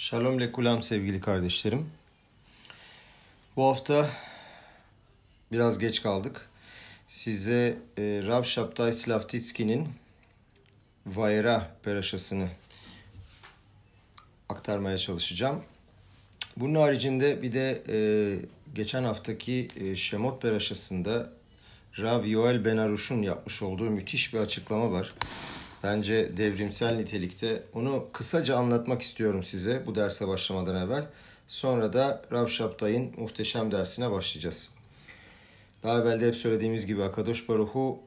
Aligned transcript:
Shalom 0.00 0.40
lekulam 0.40 0.82
sevgili 0.82 1.20
kardeşlerim. 1.20 1.90
Bu 3.56 3.64
hafta 3.64 4.10
biraz 5.52 5.78
geç 5.78 6.02
kaldık. 6.02 6.48
Size 7.06 7.78
e, 7.98 8.02
Rav 8.26 8.42
Shabtai 8.42 8.92
Slavtitski'nin 8.92 9.88
Vayera 11.06 11.76
peraşasını 11.82 12.48
aktarmaya 14.48 14.98
çalışacağım. 14.98 15.62
Bunun 16.56 16.80
haricinde 16.80 17.42
bir 17.42 17.52
de 17.52 17.82
e, 17.88 17.98
geçen 18.74 19.04
haftaki 19.04 19.68
e, 19.80 19.96
Şemot 19.96 20.42
peraşasında 20.42 21.32
Rav 21.98 22.26
Yoel 22.26 22.64
Benaruş'un 22.64 23.22
yapmış 23.22 23.62
olduğu 23.62 23.90
müthiş 23.90 24.34
bir 24.34 24.38
açıklama 24.38 24.90
var. 24.90 25.14
Bence 25.84 26.36
devrimsel 26.36 26.96
nitelikte. 26.96 27.62
Onu 27.74 28.06
kısaca 28.12 28.56
anlatmak 28.56 29.02
istiyorum 29.02 29.44
size 29.44 29.82
bu 29.86 29.94
derse 29.94 30.28
başlamadan 30.28 30.86
evvel. 30.86 31.06
Sonra 31.48 31.92
da 31.92 32.22
Rav 32.32 32.46
Şaptay'ın 32.46 33.20
muhteşem 33.20 33.72
dersine 33.72 34.10
başlayacağız. 34.10 34.70
Daha 35.82 36.00
evvel 36.00 36.20
de 36.20 36.26
hep 36.26 36.36
söylediğimiz 36.36 36.86
gibi 36.86 37.02
Akadosh 37.02 37.48
Baruhu 37.48 37.98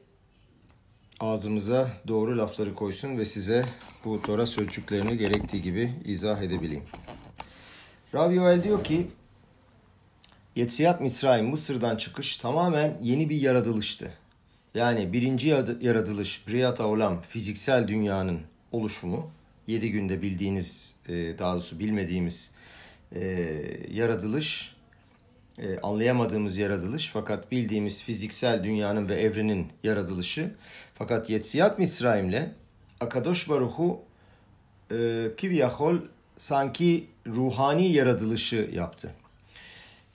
ağzımıza 1.20 1.90
doğru 2.08 2.38
lafları 2.38 2.74
koysun 2.74 3.18
ve 3.18 3.24
size 3.24 3.64
bu 4.04 4.22
Tora 4.22 4.46
sözcüklerini 4.46 5.18
gerektiği 5.18 5.62
gibi 5.62 5.92
izah 6.04 6.42
edebileyim. 6.42 6.84
Rav 8.14 8.32
Yoel 8.32 8.62
diyor 8.62 8.84
ki 8.84 9.06
Yetziyat 10.56 11.00
Misraim 11.00 11.46
Mısır'dan 11.46 11.96
çıkış 11.96 12.36
tamamen 12.36 12.98
yeni 13.02 13.30
bir 13.30 13.36
yaratılıştı. 13.36 14.12
Yani 14.74 15.12
birinci 15.12 15.48
yaratılış 15.80 16.48
Briyat 16.48 16.80
Olam 16.80 17.22
fiziksel 17.28 17.88
dünyanın 17.88 18.40
oluşumu 18.72 19.30
yedi 19.66 19.90
günde 19.90 20.22
bildiğiniz 20.22 20.94
e, 21.08 21.38
daha 21.38 21.54
doğrusu 21.54 21.78
bilmediğimiz 21.78 22.50
e, 23.12 23.22
yaratılış 23.90 24.76
e, 25.58 25.78
anlayamadığımız 25.78 26.58
yaratılış 26.58 27.10
fakat 27.12 27.52
bildiğimiz 27.52 28.02
fiziksel 28.02 28.64
dünyanın 28.64 29.08
ve 29.08 29.14
evrenin 29.14 29.66
yaratılışı 29.82 30.54
fakat 30.94 31.30
Yetziyat 31.30 31.78
Misraim'le 31.78 32.48
Akadosh 33.00 33.48
Baruhu 33.48 34.02
Kiviyahol 35.36 35.96
sanki 36.36 37.06
ruhani 37.26 37.92
yaratılışı 37.92 38.70
yaptı. 38.72 39.14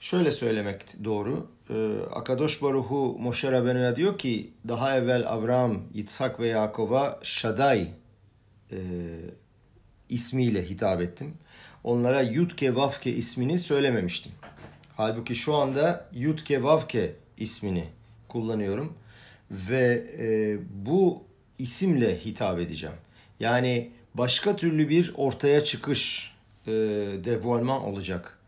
Şöyle 0.00 0.30
söylemek 0.30 1.04
doğru. 1.04 1.46
Ee, 1.70 1.74
Akadosh 2.14 2.62
Baruhu 2.62 3.16
Moshe 3.18 3.52
Rabbeinu'ya 3.52 3.96
diyor 3.96 4.18
ki 4.18 4.50
daha 4.68 4.96
evvel 4.96 5.28
Avram, 5.28 5.82
Yitzhak 5.94 6.40
ve 6.40 6.46
Yakov'a 6.46 7.18
Shaddai 7.22 7.86
e, 8.72 8.78
ismiyle 10.08 10.68
hitap 10.68 11.00
ettim. 11.00 11.34
Onlara 11.84 12.22
Yudke 12.22 12.74
Vavke 12.74 13.12
ismini 13.12 13.58
söylememiştim. 13.58 14.32
Halbuki 14.96 15.34
şu 15.34 15.54
anda 15.54 16.08
Yudke 16.14 16.62
Vavke 16.62 17.14
ismini 17.36 17.84
kullanıyorum 18.28 18.94
ve 19.50 20.06
e, 20.18 20.58
bu 20.86 21.22
isimle 21.58 22.24
hitap 22.24 22.58
edeceğim. 22.58 22.96
Yani 23.40 23.90
başka 24.14 24.56
türlü 24.56 24.88
bir 24.88 25.12
ortaya 25.16 25.64
çıkış 25.64 26.34
e, 26.66 26.72
devolman 27.24 27.82
olacak 27.82 28.39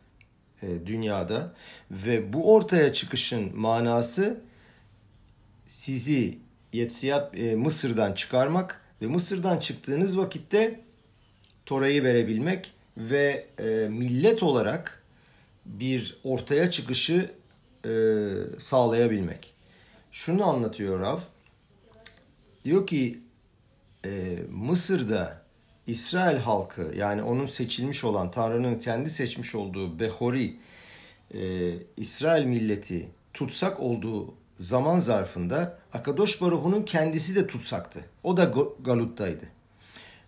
dünyada 0.87 1.55
ve 1.91 2.33
bu 2.33 2.55
ortaya 2.55 2.93
çıkışın 2.93 3.57
manası 3.57 4.41
sizi 5.67 6.39
Yetsiyat 6.73 7.39
e, 7.39 7.57
Mısır'dan 7.57 8.13
çıkarmak 8.13 8.81
ve 9.03 9.07
Mısır'dan 9.07 9.59
çıktığınız 9.59 10.19
vakitte 10.19 10.81
Tora'yı 11.67 12.05
verebilmek 12.05 12.73
ve 12.97 13.47
e, 13.59 13.89
millet 13.89 14.43
olarak 14.43 15.03
bir 15.67 16.17
ortaya 16.25 16.71
çıkışı 16.71 17.31
e, 17.85 17.91
sağlayabilmek. 18.59 19.55
Şunu 20.13 20.45
anlatıyor 20.45 21.01
Rav. 21.01 21.19
Diyor 22.65 22.86
ki 22.86 23.19
e, 24.05 24.39
Mısır'da 24.51 25.42
İsrail 25.87 26.39
halkı 26.39 26.93
yani 26.97 27.23
onun 27.23 27.47
seçilmiş 27.47 28.05
olan 28.05 28.31
Tanrı'nın 28.31 28.79
kendi 28.79 29.11
seçmiş 29.11 29.55
olduğu 29.55 29.98
Behori 29.98 30.57
e, 31.35 31.70
İsrail 31.97 32.45
milleti 32.45 33.09
tutsak 33.35 33.81
olduğu 33.81 34.35
zaman 34.59 34.98
zarfında 34.98 35.79
Akadosh 35.92 36.41
Baruhu'nun 36.41 36.83
kendisi 36.83 37.37
de 37.37 37.47
tutsaktı. 37.47 38.05
O 38.23 38.37
da 38.37 38.53
Galut'taydı. 38.85 39.45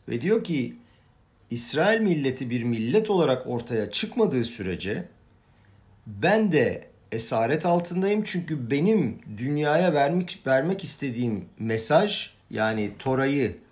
Ve 0.09 0.20
diyor 0.20 0.44
ki 0.44 0.76
İsrail 1.50 2.00
milleti 2.00 2.50
bir 2.50 2.62
millet 2.62 3.10
olarak 3.10 3.47
ortaya 3.47 3.91
çıkmadığı 3.91 4.44
sürece 4.44 5.09
ben 6.06 6.53
de 6.53 6.88
esaret 7.12 7.66
altındayım 7.66 8.22
çünkü 8.25 8.70
benim 8.70 9.19
dünyaya 9.38 9.94
vermek 9.94 10.43
vermek 10.47 10.84
istediğim 10.84 11.44
mesaj 11.59 12.34
yani 12.50 12.91
Tora'yı 12.98 13.63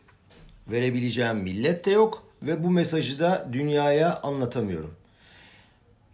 verebileceğim 0.68 1.36
millet 1.36 1.84
de 1.84 1.90
yok 1.90 2.26
ve 2.42 2.64
bu 2.64 2.70
mesajı 2.70 3.18
da 3.18 3.48
dünyaya 3.52 4.20
anlatamıyorum. 4.22 4.94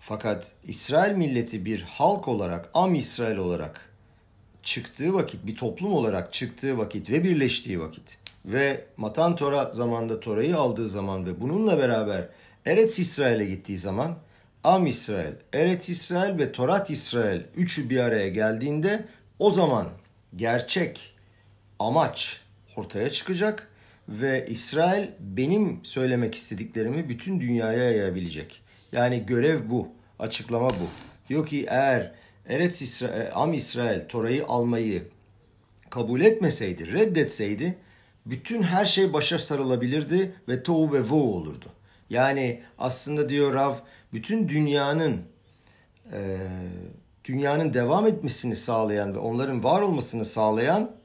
Fakat 0.00 0.52
İsrail 0.64 1.16
milleti 1.16 1.64
bir 1.64 1.82
halk 1.82 2.28
olarak, 2.28 2.70
Am 2.74 2.94
İsrail 2.94 3.36
olarak 3.36 3.80
çıktığı 4.62 5.14
vakit, 5.14 5.46
bir 5.46 5.56
toplum 5.56 5.92
olarak 5.92 6.32
çıktığı 6.32 6.78
vakit 6.78 7.10
ve 7.10 7.24
birleştiği 7.24 7.80
vakit 7.80 8.18
ve 8.44 8.84
Matan 8.96 9.36
Tora 9.36 9.70
zamanda 9.70 10.20
Tora'yı 10.20 10.56
aldığı 10.56 10.88
zaman 10.88 11.26
ve 11.26 11.40
bununla 11.40 11.78
beraber 11.78 12.28
Eretz 12.66 12.98
İsrail'e 12.98 13.44
gittiği 13.44 13.78
zaman 13.78 14.16
Am 14.64 14.86
İsrail, 14.86 15.34
Eretz 15.52 15.88
İsrail 15.88 16.38
ve 16.38 16.52
Torat 16.52 16.90
İsrail 16.90 17.40
üçü 17.56 17.90
bir 17.90 17.98
araya 17.98 18.28
geldiğinde 18.28 19.04
o 19.38 19.50
zaman 19.50 19.88
gerçek 20.36 21.14
amaç 21.78 22.40
ortaya 22.76 23.10
çıkacak 23.10 23.67
ve 24.08 24.46
İsrail 24.48 25.08
benim 25.20 25.80
söylemek 25.82 26.34
istediklerimi 26.34 27.08
bütün 27.08 27.40
dünyaya 27.40 27.90
yayabilecek. 27.90 28.62
Yani 28.92 29.26
görev 29.26 29.70
bu, 29.70 29.88
açıklama 30.18 30.70
bu. 30.70 30.88
Diyor 31.28 31.46
ki 31.46 31.66
eğer 31.68 32.14
Eretz 32.48 32.82
İsrail, 32.82 33.30
Am 33.34 33.52
İsrail 33.52 34.08
Tora'yı 34.08 34.44
almayı 34.46 35.02
kabul 35.90 36.20
etmeseydi, 36.20 36.92
reddetseydi 36.92 37.78
bütün 38.26 38.62
her 38.62 38.84
şey 38.84 39.12
başa 39.12 39.38
sarılabilirdi 39.38 40.32
ve 40.48 40.62
tohu 40.62 40.92
ve 40.92 41.10
vo 41.10 41.16
olurdu. 41.16 41.66
Yani 42.10 42.62
aslında 42.78 43.28
diyor 43.28 43.54
Rav 43.54 43.74
bütün 44.12 44.48
dünyanın 44.48 45.22
e, 46.12 46.36
dünyanın 47.24 47.74
devam 47.74 48.06
etmesini 48.06 48.56
sağlayan 48.56 49.14
ve 49.14 49.18
onların 49.18 49.64
var 49.64 49.82
olmasını 49.82 50.24
sağlayan 50.24 50.97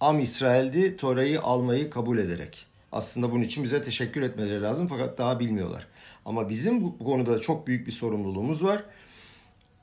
Am 0.00 0.20
İsrail'di 0.20 0.96
Tora'yı 0.96 1.40
almayı 1.40 1.90
kabul 1.90 2.18
ederek. 2.18 2.66
Aslında 2.92 3.32
bunun 3.32 3.42
için 3.42 3.64
bize 3.64 3.82
teşekkür 3.82 4.22
etmeleri 4.22 4.62
lazım 4.62 4.86
fakat 4.86 5.18
daha 5.18 5.40
bilmiyorlar. 5.40 5.86
Ama 6.24 6.48
bizim 6.48 6.82
bu 6.82 6.98
konuda 6.98 7.40
çok 7.40 7.66
büyük 7.66 7.86
bir 7.86 7.92
sorumluluğumuz 7.92 8.64
var. 8.64 8.84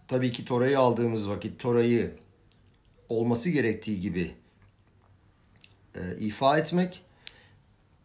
Tabii 0.08 0.32
ki 0.32 0.46
Tora'yı 0.46 0.80
aldığımız 0.80 1.30
vakit 1.30 1.60
Tora'yı 1.60 2.12
olması 3.10 3.50
gerektiği 3.50 4.00
gibi 4.00 4.32
e, 5.96 6.18
ifa 6.20 6.58
etmek, 6.58 7.02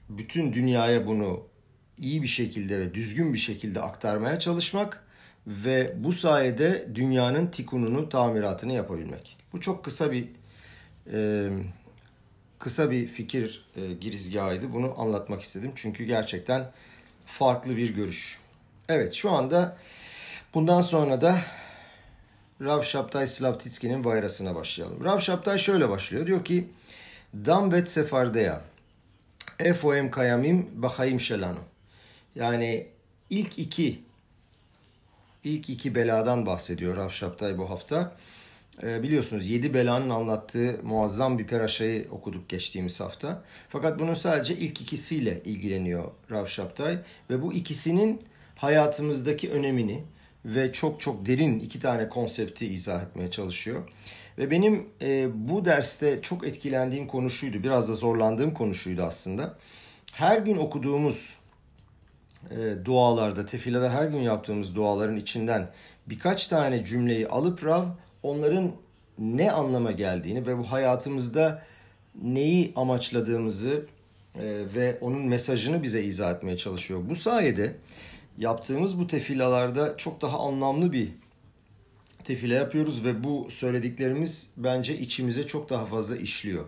bütün 0.09 0.53
dünyaya 0.53 1.07
bunu 1.07 1.43
iyi 1.99 2.23
bir 2.23 2.29
şekilde 2.29 2.81
ve 2.81 2.95
düzgün 2.95 3.33
bir 3.33 3.39
şekilde 3.39 3.81
aktarmaya 3.81 4.39
çalışmak 4.39 5.05
ve 5.47 5.95
bu 5.99 6.13
sayede 6.13 6.89
dünyanın 6.95 7.47
tikununu, 7.47 8.09
tamiratını 8.09 8.73
yapabilmek. 8.73 9.37
Bu 9.53 9.61
çok 9.61 9.85
kısa 9.85 10.13
bir 10.13 10.29
e, 11.13 11.49
kısa 12.63 12.91
bir 12.91 13.07
fikir 13.07 13.65
e, 13.77 13.93
girizgahıydı. 13.93 14.73
Bunu 14.73 15.01
anlatmak 15.01 15.43
istedim. 15.43 15.73
Çünkü 15.75 16.05
gerçekten 16.05 16.71
farklı 17.27 17.77
bir 17.77 17.95
görüş. 17.95 18.41
Evet 18.89 19.15
şu 19.15 19.31
anda 19.31 19.77
bundan 20.55 20.81
sonra 20.81 21.21
da 21.21 21.41
Rav 22.61 22.83
Şaptay 22.83 23.27
Slavtitski'nin 23.27 24.05
vayrasına 24.05 24.55
başlayalım. 24.55 25.05
Rav 25.05 25.19
Şaptay 25.19 25.59
şöyle 25.59 25.89
başlıyor. 25.89 26.27
Diyor 26.27 26.45
ki 26.45 26.69
Dam 27.35 27.73
vet 27.73 27.89
sefardeya 27.91 28.63
efoem 29.59 30.11
kayamim 30.11 30.69
bahayim 30.75 31.21
şelanu. 31.21 31.61
Yani 32.35 32.87
ilk 33.31 33.59
iki 33.59 34.03
ilk 35.45 35.71
iki 35.71 35.95
beladan 35.95 36.47
bahsediyor 36.47 36.97
Rav 36.97 37.11
Şaptay 37.11 37.59
bu 37.59 37.71
hafta. 37.71 38.17
Ee, 38.83 39.03
biliyorsunuz 39.03 39.49
yedi 39.49 39.75
belanın 39.75 40.11
anlattığı 40.11 40.81
muazzam 40.83 41.39
bir 41.39 41.47
peraşayı 41.47 42.07
okuduk 42.11 42.49
geçtiğimiz 42.49 43.01
hafta. 43.01 43.45
Fakat 43.69 43.99
bunun 43.99 44.15
sadece 44.15 44.55
ilk 44.55 44.81
ikisiyle 44.81 45.43
ilgileniyor 45.45 46.05
Rav 46.31 46.47
Şaptay. 46.47 46.99
Ve 47.31 47.43
bu 47.43 47.53
ikisinin 47.53 48.23
hayatımızdaki 48.57 49.51
önemini 49.51 50.05
ve 50.45 50.73
çok 50.73 51.01
çok 51.01 51.27
derin 51.27 51.61
iki 51.61 51.81
tane 51.81 52.09
konsepti 52.09 52.67
izah 52.67 53.03
etmeye 53.03 53.31
çalışıyor. 53.31 53.83
Ve 54.39 54.51
benim 54.51 54.89
e, 55.03 55.29
bu 55.35 55.65
derste 55.65 56.23
çok 56.23 56.47
etkilendiğim 56.47 57.07
konuşuydu. 57.07 57.63
Biraz 57.63 57.89
da 57.89 57.95
zorlandığım 57.95 58.55
konuşuydu 58.55 59.03
aslında. 59.03 59.59
Her 60.13 60.39
gün 60.39 60.57
okuduğumuz 60.57 61.37
e, 62.51 62.85
dualarda, 62.85 63.47
tefilada 63.47 63.93
her 63.95 64.09
gün 64.09 64.21
yaptığımız 64.21 64.75
duaların 64.75 65.17
içinden 65.17 65.71
birkaç 66.07 66.47
tane 66.47 66.85
cümleyi 66.85 67.29
alıp 67.29 67.65
Rav 67.65 67.87
onların 68.23 68.73
ne 69.19 69.53
anlama 69.53 69.93
geldiğini 69.93 70.47
ve 70.47 70.59
bu 70.59 70.73
hayatımızda 70.73 71.63
neyi 72.23 72.73
amaçladığımızı 72.77 73.87
e, 74.35 74.43
ve 74.75 74.99
onun 75.01 75.27
mesajını 75.27 75.83
bize 75.83 76.03
izah 76.03 76.35
etmeye 76.35 76.57
çalışıyor. 76.57 77.01
Bu 77.09 77.15
sayede 77.15 77.75
yaptığımız 78.39 78.99
bu 78.99 79.07
tefilalarda 79.07 79.97
çok 79.97 80.21
daha 80.21 80.39
anlamlı 80.39 80.93
bir 80.93 81.09
tefile 82.25 82.55
yapıyoruz 82.55 83.05
ve 83.05 83.25
bu 83.25 83.49
söylediklerimiz 83.51 84.51
bence 84.57 84.99
içimize 84.99 85.47
çok 85.47 85.71
daha 85.71 85.87
fazla 85.87 86.17
işliyor. 86.17 86.65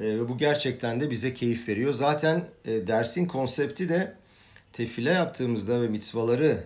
E, 0.00 0.02
ve 0.02 0.28
bu 0.28 0.38
gerçekten 0.38 1.00
de 1.00 1.10
bize 1.10 1.34
keyif 1.34 1.68
veriyor. 1.68 1.92
Zaten 1.92 2.44
e, 2.64 2.86
dersin 2.86 3.26
konsepti 3.26 3.88
de 3.88 4.14
tefile 4.72 5.10
yaptığımızda 5.10 5.82
ve 5.82 5.88
mitzvaları 5.88 6.64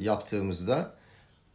yaptığımızda 0.00 0.97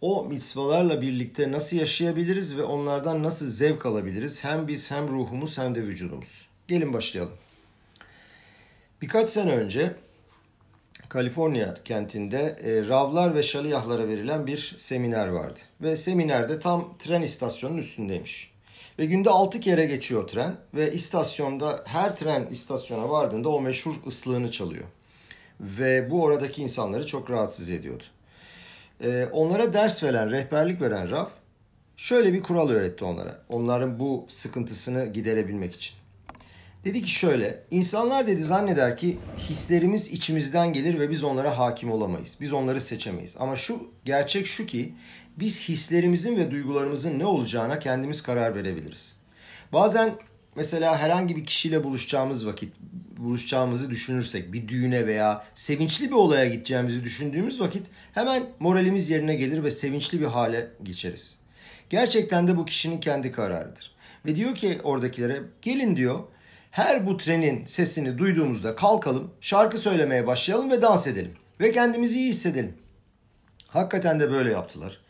o 0.03 0.25
mitzvalarla 0.25 1.01
birlikte 1.01 1.51
nasıl 1.51 1.77
yaşayabiliriz 1.77 2.57
ve 2.57 2.63
onlardan 2.63 3.23
nasıl 3.23 3.45
zevk 3.45 3.85
alabiliriz? 3.85 4.43
Hem 4.43 4.67
biz 4.67 4.91
hem 4.91 5.07
ruhumuz 5.07 5.57
hem 5.57 5.75
de 5.75 5.83
vücudumuz. 5.83 6.47
Gelin 6.67 6.93
başlayalım. 6.93 7.33
Birkaç 9.01 9.29
sene 9.29 9.51
önce 9.51 9.95
Kaliforniya 11.09 11.75
kentinde 11.85 12.55
e, 12.63 12.87
Ravlar 12.87 13.35
ve 13.35 13.43
Şaliyahlara 13.43 14.07
verilen 14.07 14.47
bir 14.47 14.75
seminer 14.77 15.27
vardı. 15.27 15.59
Ve 15.81 15.95
seminerde 15.95 16.59
tam 16.59 16.97
tren 16.99 17.21
istasyonunun 17.21 17.77
üstündeymiş. 17.77 18.51
Ve 18.99 19.05
günde 19.05 19.29
6 19.29 19.59
kere 19.59 19.85
geçiyor 19.85 20.27
tren 20.27 20.55
ve 20.73 20.91
istasyonda 20.91 21.83
her 21.85 22.15
tren 22.15 22.47
istasyona 22.51 23.09
vardığında 23.09 23.49
o 23.49 23.61
meşhur 23.61 23.93
ıslığını 24.07 24.51
çalıyor. 24.51 24.85
Ve 25.59 26.11
bu 26.11 26.23
oradaki 26.23 26.61
insanları 26.61 27.05
çok 27.05 27.29
rahatsız 27.29 27.69
ediyordu. 27.69 28.03
E, 29.03 29.27
onlara 29.31 29.73
ders 29.73 30.03
veren, 30.03 30.31
rehberlik 30.31 30.81
veren 30.81 31.11
Rav 31.11 31.25
şöyle 31.97 32.33
bir 32.33 32.43
kural 32.43 32.69
öğretti 32.69 33.05
onlara. 33.05 33.41
Onların 33.49 33.99
bu 33.99 34.25
sıkıntısını 34.29 35.05
giderebilmek 35.05 35.73
için. 35.73 35.95
Dedi 36.85 37.01
ki 37.01 37.11
şöyle, 37.11 37.63
insanlar 37.71 38.27
dedi 38.27 38.41
zanneder 38.41 38.97
ki 38.97 39.17
hislerimiz 39.37 40.11
içimizden 40.11 40.73
gelir 40.73 40.99
ve 40.99 41.09
biz 41.09 41.23
onlara 41.23 41.57
hakim 41.57 41.91
olamayız. 41.91 42.37
Biz 42.41 42.53
onları 42.53 42.81
seçemeyiz. 42.81 43.35
Ama 43.39 43.55
şu 43.55 43.87
gerçek 44.05 44.47
şu 44.47 44.65
ki 44.65 44.93
biz 45.37 45.69
hislerimizin 45.69 46.35
ve 46.35 46.51
duygularımızın 46.51 47.19
ne 47.19 47.25
olacağına 47.25 47.79
kendimiz 47.79 48.21
karar 48.21 48.55
verebiliriz. 48.55 49.15
Bazen 49.73 50.13
mesela 50.55 50.97
herhangi 50.97 51.35
bir 51.35 51.43
kişiyle 51.43 51.83
buluşacağımız 51.83 52.47
vakit, 52.47 52.73
buluşacağımızı 53.23 53.89
düşünürsek, 53.89 54.53
bir 54.53 54.67
düğüne 54.67 55.07
veya 55.07 55.45
sevinçli 55.55 56.07
bir 56.07 56.15
olaya 56.15 56.45
gideceğimizi 56.45 57.03
düşündüğümüz 57.03 57.61
vakit 57.61 57.87
hemen 58.13 58.43
moralimiz 58.59 59.09
yerine 59.09 59.35
gelir 59.35 59.63
ve 59.63 59.71
sevinçli 59.71 60.21
bir 60.21 60.25
hale 60.25 60.71
geçeriz. 60.83 61.37
Gerçekten 61.89 62.47
de 62.47 62.57
bu 62.57 62.65
kişinin 62.65 62.99
kendi 62.99 63.31
kararıdır. 63.31 63.95
Ve 64.25 64.35
diyor 64.35 64.55
ki 64.55 64.79
oradakilere 64.83 65.39
gelin 65.61 65.95
diyor 65.95 66.19
her 66.71 67.07
bu 67.07 67.17
trenin 67.17 67.65
sesini 67.65 68.17
duyduğumuzda 68.17 68.75
kalkalım, 68.75 69.31
şarkı 69.41 69.77
söylemeye 69.77 70.27
başlayalım 70.27 70.71
ve 70.71 70.81
dans 70.81 71.07
edelim. 71.07 71.31
Ve 71.59 71.71
kendimizi 71.71 72.19
iyi 72.19 72.29
hissedelim. 72.29 72.73
Hakikaten 73.67 74.19
de 74.19 74.31
böyle 74.31 74.51
yaptılar. 74.51 75.02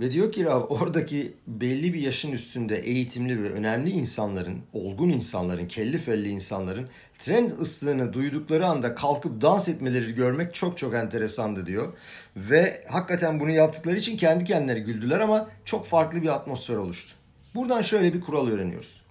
Ve 0.00 0.12
diyor 0.12 0.32
ki 0.32 0.44
Rav 0.44 0.60
oradaki 0.62 1.34
belli 1.46 1.94
bir 1.94 2.00
yaşın 2.00 2.32
üstünde 2.32 2.76
eğitimli 2.76 3.42
ve 3.42 3.50
önemli 3.50 3.90
insanların, 3.90 4.58
olgun 4.72 5.08
insanların, 5.08 5.68
kelli 5.68 5.98
felli 5.98 6.28
insanların 6.28 6.88
tren 7.18 7.44
ıslığını 7.44 8.12
duydukları 8.12 8.66
anda 8.66 8.94
kalkıp 8.94 9.42
dans 9.42 9.68
etmeleri 9.68 10.14
görmek 10.14 10.54
çok 10.54 10.78
çok 10.78 10.94
enteresandı 10.94 11.66
diyor. 11.66 11.92
Ve 12.36 12.84
hakikaten 12.88 13.40
bunu 13.40 13.50
yaptıkları 13.50 13.96
için 13.96 14.16
kendi 14.16 14.44
kendileri 14.44 14.80
güldüler 14.80 15.20
ama 15.20 15.48
çok 15.64 15.86
farklı 15.86 16.22
bir 16.22 16.28
atmosfer 16.28 16.76
oluştu. 16.76 17.14
Buradan 17.54 17.82
şöyle 17.82 18.14
bir 18.14 18.20
kural 18.20 18.48
öğreniyoruz. 18.48 19.02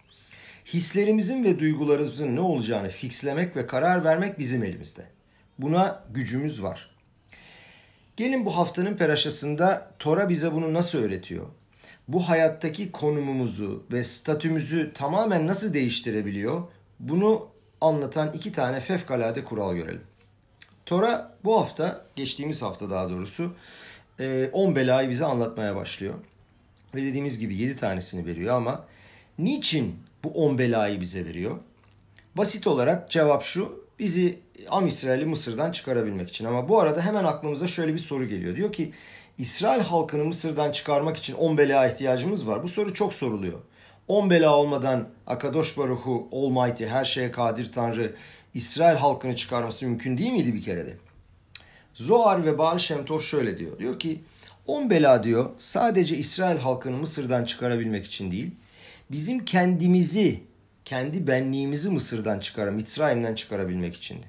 Hislerimizin 0.65 1.43
ve 1.43 1.59
duygularımızın 1.59 2.35
ne 2.35 2.41
olacağını 2.41 2.89
fixlemek 2.89 3.55
ve 3.55 3.67
karar 3.67 4.03
vermek 4.03 4.39
bizim 4.39 4.63
elimizde. 4.63 5.03
Buna 5.59 6.03
gücümüz 6.13 6.63
var. 6.63 6.94
Gelin 8.17 8.45
bu 8.45 8.57
haftanın 8.57 8.97
peraşasında 8.97 9.91
Tora 9.99 10.29
bize 10.29 10.51
bunu 10.51 10.73
nasıl 10.73 10.97
öğretiyor? 10.99 11.45
Bu 12.07 12.29
hayattaki 12.29 12.91
konumumuzu 12.91 13.83
ve 13.91 14.03
statümüzü 14.03 14.93
tamamen 14.93 15.47
nasıl 15.47 15.73
değiştirebiliyor? 15.73 16.63
Bunu 16.99 17.47
anlatan 17.81 18.31
iki 18.33 18.51
tane 18.51 18.79
fevkalade 18.79 19.43
kural 19.43 19.75
görelim. 19.75 20.01
Tora 20.85 21.37
bu 21.43 21.59
hafta, 21.61 22.05
geçtiğimiz 22.15 22.61
hafta 22.61 22.89
daha 22.89 23.09
doğrusu 23.09 23.55
10 24.53 24.75
belayı 24.75 25.09
bize 25.09 25.25
anlatmaya 25.25 25.75
başlıyor. 25.75 26.13
Ve 26.95 27.01
dediğimiz 27.01 27.39
gibi 27.39 27.55
7 27.57 27.75
tanesini 27.75 28.25
veriyor 28.25 28.55
ama 28.55 28.85
niçin 29.39 29.99
bu 30.23 30.29
10 30.29 30.57
belayı 30.57 31.01
bize 31.01 31.25
veriyor? 31.25 31.57
Basit 32.35 32.67
olarak 32.67 33.11
cevap 33.11 33.43
şu. 33.43 33.84
Bizi 33.99 34.39
Am 34.69 34.87
İsrail'i 34.87 35.25
Mısır'dan 35.25 35.71
çıkarabilmek 35.71 36.29
için. 36.29 36.45
Ama 36.45 36.69
bu 36.69 36.79
arada 36.79 37.01
hemen 37.01 37.23
aklımıza 37.23 37.67
şöyle 37.67 37.93
bir 37.93 37.99
soru 37.99 38.25
geliyor. 38.25 38.55
Diyor 38.55 38.71
ki 38.71 38.93
İsrail 39.37 39.81
halkını 39.81 40.25
Mısır'dan 40.25 40.71
çıkarmak 40.71 41.17
için 41.17 41.33
10 41.33 41.57
bela 41.57 41.87
ihtiyacımız 41.87 42.47
var. 42.47 42.63
Bu 42.63 42.67
soru 42.67 42.93
çok 42.93 43.13
soruluyor. 43.13 43.59
10 44.07 44.29
bela 44.29 44.57
olmadan 44.57 45.07
Akadosh 45.27 45.77
Baruhu 45.77 46.27
Almighty 46.31 46.85
her 46.85 47.05
şeye 47.05 47.31
kadir 47.31 47.71
Tanrı 47.71 48.15
İsrail 48.53 48.97
halkını 48.97 49.35
çıkarması 49.35 49.85
mümkün 49.85 50.17
değil 50.17 50.31
miydi 50.31 50.53
bir 50.53 50.61
kere 50.61 50.85
de? 50.85 50.97
Zohar 51.93 52.45
ve 52.45 52.57
Baal 52.57 52.77
Shem 52.77 53.05
Tov 53.05 53.19
şöyle 53.19 53.59
diyor. 53.59 53.79
Diyor 53.79 53.99
ki 53.99 54.21
10 54.67 54.89
bela 54.89 55.23
diyor 55.23 55.49
sadece 55.57 56.17
İsrail 56.17 56.57
halkını 56.57 56.97
Mısır'dan 56.97 57.45
çıkarabilmek 57.45 58.05
için 58.05 58.31
değil, 58.31 58.51
bizim 59.11 59.45
kendimizi, 59.45 60.43
kendi 60.85 61.27
benliğimizi 61.27 61.89
Mısır'dan 61.89 62.39
çıkara, 62.39 62.71
Mitzrayim'den 62.71 63.35
çıkarabilmek 63.35 63.95
içindi. 63.95 64.27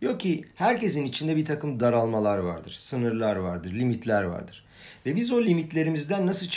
Diyor 0.00 0.18
ki 0.18 0.44
herkesin 0.54 1.04
içinde 1.04 1.36
bir 1.36 1.44
takım 1.44 1.80
daralmalar 1.80 2.38
vardır, 2.38 2.72
sınırlar 2.78 3.36
vardır, 3.36 3.72
limitler 3.72 4.22
vardır. 4.22 4.64
Ve 5.06 5.16
biz 5.16 5.32
o 5.32 5.44
limitlerimizden 5.44 6.26
nasıl 6.26 6.48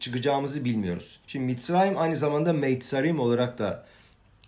çıkacağımızı 0.00 0.64
bilmiyoruz. 0.64 1.20
Şimdi 1.26 1.44
Mitzrayim 1.44 1.98
aynı 1.98 2.16
zamanda 2.16 2.52
Meitsarim 2.52 3.20
olarak 3.20 3.58
da 3.58 3.86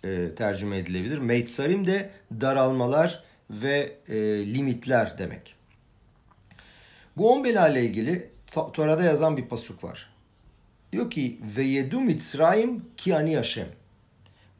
e, 0.03 0.35
tercüme 0.35 0.77
edilebilir. 0.77 1.17
Meitsarim 1.17 1.87
de 1.87 2.09
daralmalar 2.41 3.23
ve 3.49 3.93
e, 4.09 4.15
limitler 4.53 5.17
demek. 5.17 5.55
Bu 7.17 7.33
on 7.33 7.43
bela 7.43 7.69
ile 7.69 7.83
ilgili 7.83 8.29
Tora'da 8.73 9.03
yazan 9.03 9.37
bir 9.37 9.45
pasuk 9.45 9.83
var. 9.83 10.09
Diyor 10.91 11.11
ki 11.11 11.39
ve 11.57 11.63
yedu 11.63 12.01
Mitzrayim 12.01 12.85
ki 12.97 13.15
ani 13.15 13.35
Hashem. 13.35 13.67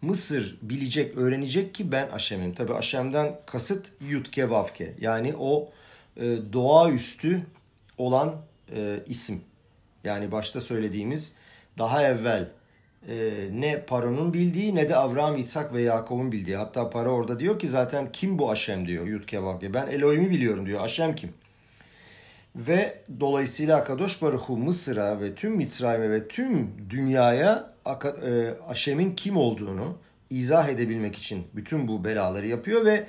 Mısır 0.02 0.58
bilecek, 0.62 1.18
öğrenecek 1.18 1.76
ki 1.76 1.92
ben 1.92 2.10
Aşem'im. 2.10 2.54
Tabi 2.54 2.74
Aşem'den 2.74 3.40
kasıt 3.46 3.92
Yutke 4.02 4.50
Vavke. 4.50 4.94
Yani 5.00 5.36
o 5.40 5.72
e, 6.18 6.38
doğaüstü 6.54 7.46
olan 7.98 8.36
e, 8.76 9.00
isim. 9.08 9.42
Yani 10.04 10.32
başta 10.32 10.62
söylediğimiz 10.62 11.34
daha 11.78 12.04
evvel 12.04 12.52
e, 13.08 13.32
ne 13.52 13.86
Paro'nun 13.86 14.34
bildiği 14.34 14.76
ne 14.76 14.90
de 14.90 14.96
Avram, 14.96 15.38
İtsak 15.38 15.74
ve 15.74 15.82
Yakov'un 15.82 16.32
bildiği. 16.32 16.58
Hatta 16.58 16.90
Paro 16.90 17.12
orada 17.12 17.40
diyor 17.40 17.60
ki 17.60 17.68
zaten 17.68 18.12
kim 18.12 18.40
bu 18.40 18.52
Aşem 18.52 18.88
diyor 18.88 19.08
Yutke 19.08 19.44
Vavke. 19.44 19.74
Ben 19.74 19.88
Elohim'i 19.88 20.30
biliyorum 20.30 20.66
diyor. 20.66 20.82
Aşem 20.84 21.16
kim? 21.16 21.34
Ve 22.56 23.04
dolayısıyla 23.20 23.78
Akadosh 23.78 24.22
Baruhu 24.22 24.58
Mısır'a 24.58 25.22
ve 25.22 25.36
tüm 25.36 25.56
Mitzrayim'e 25.56 26.10
ve 26.10 26.28
tüm 26.28 26.72
dünyaya 26.90 27.74
e, 27.86 28.54
Aşem'in 28.68 29.16
kim 29.16 29.38
olduğunu 29.38 29.98
izah 30.30 30.70
edebilmek 30.70 31.16
için 31.16 31.48
bütün 31.56 31.88
bu 31.88 32.06
belaları 32.06 32.48
yapıyor 32.48 32.86
ve 32.86 33.08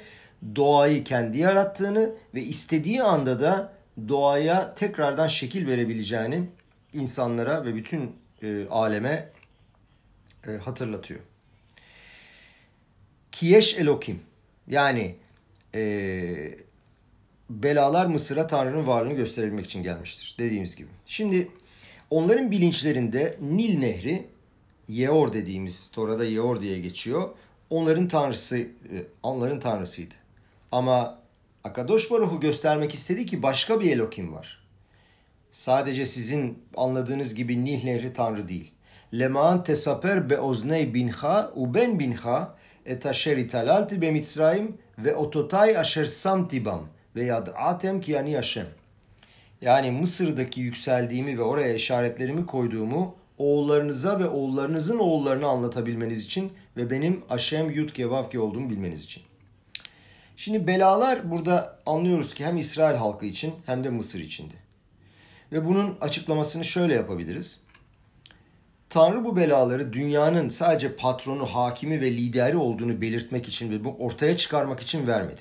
doğayı 0.57 1.05
kendi 1.05 1.39
yarattığını 1.39 2.11
ve 2.35 2.43
istediği 2.43 3.03
anda 3.03 3.41
da 3.41 3.73
doğaya 4.09 4.75
tekrardan 4.75 5.27
şekil 5.27 5.67
verebileceğini 5.67 6.43
insanlara 6.93 7.65
ve 7.65 7.75
bütün 7.75 8.17
e, 8.43 8.67
aleme 8.71 9.29
e, 10.49 10.51
hatırlatıyor. 10.51 11.21
Kiyeş 13.33 13.79
Elokim 13.79 14.21
yani 14.69 15.17
e, 15.75 16.55
belalar 17.51 18.07
Mısır'a 18.07 18.47
Tanrı'nın 18.47 18.87
varlığını 18.87 19.13
gösterilmek 19.13 19.67
için 19.67 19.83
gelmiştir 19.83 20.37
dediğimiz 20.39 20.77
gibi. 20.77 20.89
Şimdi 21.07 21.49
onların 22.11 22.51
bilinçlerinde 22.51 23.37
Nil 23.41 23.79
Nehri 23.79 24.27
Yeor 24.89 25.33
dediğimiz 25.33 25.91
Tora'da 25.91 26.25
Yeor 26.25 26.61
diye 26.61 26.79
geçiyor. 26.79 27.29
Onların 27.71 28.09
tanrısı 28.09 28.59
e, 28.59 28.67
onların 29.23 29.61
tanrısıydı. 29.61 30.15
Ama 30.73 31.19
Akadosh 31.65 32.11
Baruhu 32.11 32.41
göstermek 32.41 32.95
istedi 32.95 33.27
ki 33.27 33.43
başka 33.43 33.81
bir 33.81 33.93
Elokim 33.93 34.33
var. 34.33 34.65
Sadece 35.51 36.07
sizin 36.07 36.59
anladığınız 36.77 37.35
gibi 37.35 37.65
Nil 37.65 37.85
Nehri 37.85 38.13
tanrı 38.13 38.49
değil. 38.49 38.73
Leman 39.15 39.65
tesaper 39.65 40.31
be 40.31 40.39
ozney 40.39 40.95
binha 40.95 41.53
u 41.55 41.75
ben 41.75 41.99
binha 41.99 42.57
et 42.87 43.07
aşer 43.07 43.37
italalti 43.37 44.03
be 44.03 44.11
Mitzrayim 44.11 44.79
ve 44.99 45.15
ototay 45.17 45.79
aşer 45.79 46.05
samtibam 46.05 46.81
ve 47.17 47.25
yad'atem 47.25 48.01
ki 48.01 48.13
yani 48.13 48.37
Hashem. 48.37 48.67
Yani 49.61 49.91
Mısır'daki 49.91 50.61
yükseldiğimi 50.61 51.39
ve 51.39 51.43
oraya 51.43 51.75
işaretlerimi 51.75 52.47
koyduğumu 52.47 53.15
oğullarınıza 53.39 54.21
ve 54.21 54.29
oğullarınızın 54.29 54.99
oğullarına 54.99 55.47
anlatabilmeniz 55.47 56.19
için 56.19 56.53
ve 56.77 56.91
benim 56.91 57.23
Aşem 57.31 57.71
Yud 57.71 57.91
Kevavki 57.91 58.39
olduğumu 58.39 58.71
bilmeniz 58.71 59.05
için. 59.05 59.23
Şimdi 60.37 60.67
belalar 60.67 61.31
burada 61.31 61.79
anlıyoruz 61.87 62.35
ki 62.35 62.45
hem 62.45 62.57
İsrail 62.57 62.97
halkı 62.97 63.27
için 63.27 63.55
hem 63.67 63.85
de 63.85 63.91
Mısır 63.91 64.21
içindi. 64.21 64.55
Ve 65.53 65.67
bunun 65.67 65.99
açıklamasını 66.01 66.65
şöyle 66.65 66.95
yapabiliriz. 66.95 67.61
Tanrı 68.91 69.25
bu 69.25 69.37
belaları 69.37 69.93
dünyanın 69.93 70.49
sadece 70.49 70.97
patronu, 70.97 71.47
hakimi 71.47 72.01
ve 72.01 72.11
lideri 72.11 72.57
olduğunu 72.57 73.01
belirtmek 73.01 73.49
için 73.49 73.71
ve 73.71 73.85
bu 73.85 73.97
ortaya 73.99 74.37
çıkarmak 74.37 74.81
için 74.81 75.07
vermedi. 75.07 75.41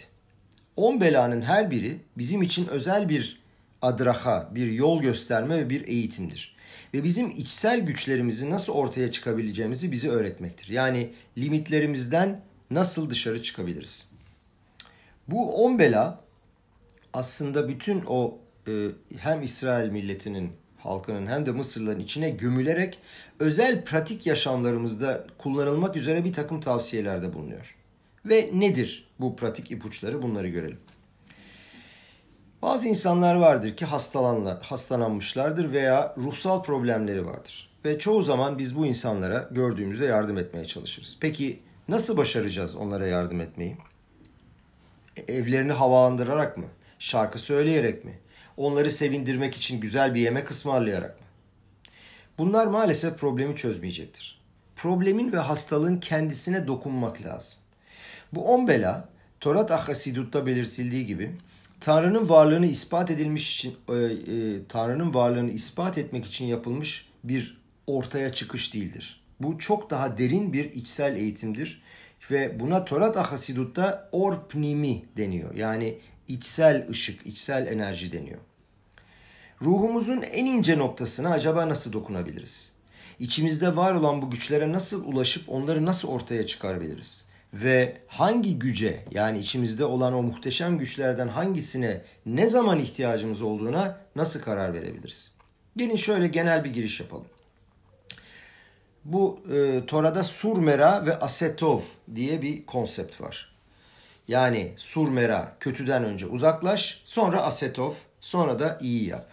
On 0.76 1.02
belanın 1.02 1.42
her 1.42 1.72
biri 1.72 1.98
bizim 2.18 2.42
için 2.42 2.68
özel 2.68 3.10
bir 3.10 3.40
adraha, 3.82 4.50
bir 4.56 4.72
yol 4.72 5.02
gösterme 5.02 5.58
ve 5.58 5.70
bir 5.70 5.88
eğitimdir. 5.88 6.56
Ve 6.94 7.04
bizim 7.04 7.32
içsel 7.32 7.80
güçlerimizi 7.80 8.50
nasıl 8.50 8.74
ortaya 8.74 9.12
çıkabileceğimizi 9.12 9.92
bize 9.92 10.10
öğretmektir. 10.10 10.70
Yani 10.70 11.10
limitlerimizden 11.38 12.42
nasıl 12.72 13.10
dışarı 13.10 13.44
çıkabiliriz. 13.44 14.08
Bu 15.28 15.66
on 15.66 15.80
bela 15.80 16.22
aslında 17.14 17.70
bütün 17.70 18.04
o 18.08 18.38
e, 18.68 18.88
hem 19.18 19.44
İsrail 19.44 19.90
milletinin 19.90 20.52
halkının 20.78 21.28
hem 21.28 21.46
de 21.46 21.52
Mısırlıların 21.52 22.02
içine 22.02 22.30
gömülerek 22.30 23.00
özel 23.40 23.86
pratik 23.86 24.26
yaşamlarımızda 24.26 25.28
kullanılmak 25.38 25.96
üzere 25.96 26.26
bir 26.26 26.34
takım 26.34 26.60
tavsiyelerde 26.60 27.34
bulunuyor. 27.34 27.76
Ve 28.26 28.50
nedir 28.54 29.09
bu 29.20 29.36
pratik 29.36 29.72
ipuçları 29.72 30.22
bunları 30.22 30.48
görelim. 30.48 30.80
Bazı 32.62 32.90
insanlar 32.90 33.36
vardır 33.36 33.78
ki 33.78 33.86
hastalanlar, 33.86 34.62
hastalanmışlardır 34.62 35.72
veya 35.72 36.16
ruhsal 36.18 36.64
problemleri 36.64 37.26
vardır. 37.26 37.70
Ve 37.86 38.00
çoğu 38.00 38.22
zaman 38.22 38.58
biz 38.58 38.78
bu 38.78 38.86
insanlara 38.86 39.50
gördüğümüzde 39.52 40.06
yardım 40.06 40.38
etmeye 40.38 40.66
çalışırız. 40.66 41.18
Peki 41.20 41.60
nasıl 41.88 42.18
başaracağız 42.18 42.76
onlara 42.76 43.08
yardım 43.08 43.42
etmeyi? 43.42 43.78
E, 45.18 45.34
evlerini 45.34 45.72
havalandırarak 45.72 46.58
mı? 46.58 46.66
Şarkı 47.00 47.40
söyleyerek 47.40 48.06
mi? 48.06 48.20
Onları 48.58 48.92
sevindirmek 48.92 49.56
için 49.56 49.82
güzel 49.82 50.16
bir 50.16 50.22
yemek 50.22 50.52
ısmarlayarak 50.52 51.20
mı? 51.22 51.28
Bunlar 52.38 52.68
maalesef 52.68 53.18
problemi 53.18 53.56
çözmeyecektir. 53.56 54.42
Problemin 54.76 55.32
ve 55.32 55.38
hastalığın 55.38 56.00
kendisine 56.00 56.68
dokunmak 56.68 57.22
lazım. 57.22 57.59
Bu 58.34 58.54
on 58.54 58.68
bela 58.68 59.10
Torat 59.40 59.72
Ahasidut'ta 59.72 60.46
belirtildiği 60.46 61.06
gibi 61.06 61.32
Tanrı'nın 61.80 62.30
varlığını 62.30 62.66
ispat 62.66 63.12
edilmiş 63.12 63.56
için 63.56 63.76
e, 63.90 63.96
e, 63.96 64.66
Tanrı'nın 64.70 65.14
varlığını 65.14 65.52
ispat 65.52 65.98
etmek 65.98 66.26
için 66.26 66.46
yapılmış 66.46 67.10
bir 67.24 67.62
ortaya 67.88 68.32
çıkış 68.34 68.74
değildir. 68.74 69.22
Bu 69.40 69.60
çok 69.60 69.90
daha 69.90 70.18
derin 70.18 70.54
bir 70.54 70.74
içsel 70.74 71.16
eğitimdir 71.16 71.82
ve 72.32 72.60
buna 72.60 72.86
Torat 72.86 73.18
Ahasidut'ta 73.18 74.10
orpnimi 74.12 75.04
deniyor. 75.18 75.56
Yani 75.56 75.98
içsel 76.28 76.90
ışık, 76.90 77.28
içsel 77.28 77.68
enerji 77.68 78.12
deniyor. 78.12 78.40
Ruhumuzun 79.62 80.22
en 80.22 80.46
ince 80.46 80.78
noktasına 80.78 81.30
acaba 81.32 81.70
nasıl 81.70 81.94
dokunabiliriz? 81.94 82.74
İçimizde 83.20 83.76
var 83.76 83.94
olan 83.94 84.22
bu 84.22 84.30
güçlere 84.30 84.72
nasıl 84.72 85.08
ulaşıp 85.08 85.50
onları 85.50 85.86
nasıl 85.86 86.08
ortaya 86.08 86.46
çıkarabiliriz? 86.46 87.29
Ve 87.54 87.98
hangi 88.08 88.60
güce 88.60 89.04
yani 89.12 89.40
içimizde 89.40 89.86
olan 89.86 90.14
o 90.14 90.22
muhteşem 90.22 90.78
güçlerden 90.78 91.28
hangisine 91.28 92.02
ne 92.26 92.48
zaman 92.48 92.80
ihtiyacımız 92.80 93.42
olduğuna 93.42 93.98
nasıl 94.16 94.42
karar 94.42 94.74
verebiliriz? 94.74 95.32
Gelin 95.78 95.96
şöyle 95.96 96.28
genel 96.28 96.64
bir 96.64 96.74
giriş 96.74 97.00
yapalım. 97.00 97.28
Bu 99.06 99.40
e, 99.54 99.86
Tora'da 99.86 100.24
surmera 100.24 101.06
ve 101.06 101.20
asetov 101.20 101.82
diye 102.16 102.42
bir 102.42 102.66
konsept 102.66 103.22
var. 103.22 103.56
Yani 104.28 104.74
surmera 104.76 105.56
kötüden 105.60 106.04
önce 106.04 106.26
uzaklaş, 106.26 107.02
sonra 107.06 107.42
asetov, 107.42 107.94
sonra 108.22 108.60
da 108.60 108.78
iyi 108.82 109.08
yap. 109.08 109.30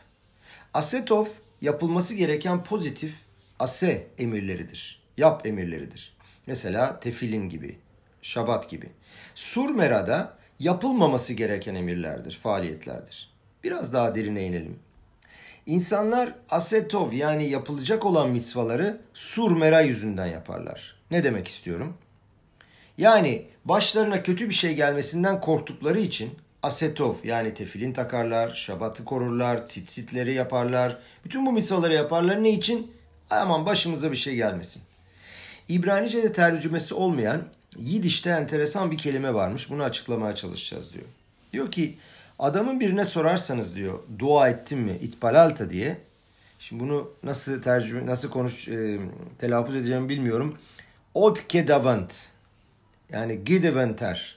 Asetov 0.75 1.26
yapılması 1.61 2.14
gereken 2.14 2.64
pozitif 2.64 3.14
ase 3.58 4.06
emirleridir. 4.18 5.02
Yap 5.16 5.46
emirleridir. 5.46 6.16
Mesela 6.46 7.00
tefilin 7.00 7.49
gibi, 7.49 7.78
şabat 8.26 8.71
gibi. 8.71 8.90
Surmera'da 9.35 10.37
yapılmaması 10.59 11.35
gereken 11.35 11.75
emirlerdir, 11.75 12.38
faaliyetlerdir. 12.42 13.30
Biraz 13.64 13.92
daha 13.92 14.14
derine 14.14 14.45
inelim. 14.45 14.78
İnsanlar 15.66 16.35
asetov 16.50 17.12
yani 17.12 17.49
yapılacak 17.49 18.06
olan 18.06 18.30
mitzvaları 18.30 19.00
surmera 19.14 19.80
yüzünden 19.80 20.26
yaparlar. 20.26 20.97
Ne 21.11 21.25
demek 21.25 21.49
istiyorum? 21.49 21.95
Yani 22.99 23.47
başlarına 23.64 24.23
kötü 24.23 24.49
bir 24.49 24.54
şey 24.54 24.75
gelmesinden 24.75 25.40
korktukları 25.40 26.00
için 26.00 26.30
asetov 26.62 27.14
yani 27.25 27.54
tefilin 27.54 27.92
takarlar, 27.92 28.54
şabatı 28.54 29.04
korurlar, 29.04 29.66
tsitsitleri 29.66 30.35
yaparlar. 30.35 30.99
Bütün 31.25 31.47
bu 31.47 31.52
mitzvaları 31.52 31.95
yaparlar. 31.95 32.42
Ne 32.42 32.50
için? 32.50 32.92
Aman 33.30 33.66
başımıza 33.66 34.12
bir 34.12 34.16
şey 34.16 34.35
gelmesin. 34.35 34.83
İbranice'de 35.68 36.33
tercümesi 36.33 36.95
olmayan 36.95 37.42
Yidiş'te 37.78 38.30
enteresan 38.30 38.90
bir 38.90 38.99
kelime 38.99 39.35
varmış. 39.35 39.71
Bunu 39.71 39.83
açıklamaya 39.83 40.35
çalışacağız 40.35 40.92
diyor. 40.92 41.04
Diyor 41.52 41.71
ki 41.71 41.99
adamın 42.38 42.80
birine 42.80 43.04
sorarsanız 43.04 43.76
diyor 43.76 43.99
dua 44.18 44.49
ettin 44.49 44.78
mi 44.78 44.92
itbalalta 45.00 45.71
diye. 45.71 45.99
Şimdi 46.59 46.83
bunu 46.83 47.11
nasıl 47.23 47.62
tercüme 47.62 48.06
nasıl 48.06 48.30
konuş 48.30 48.68
e, 48.68 48.99
telaffuz 49.38 49.76
edeceğimi 49.76 50.09
bilmiyorum. 50.09 50.59
Opke 51.14 51.68
davant 51.68 52.28
yani 53.12 53.45
gideventer. 53.45 54.37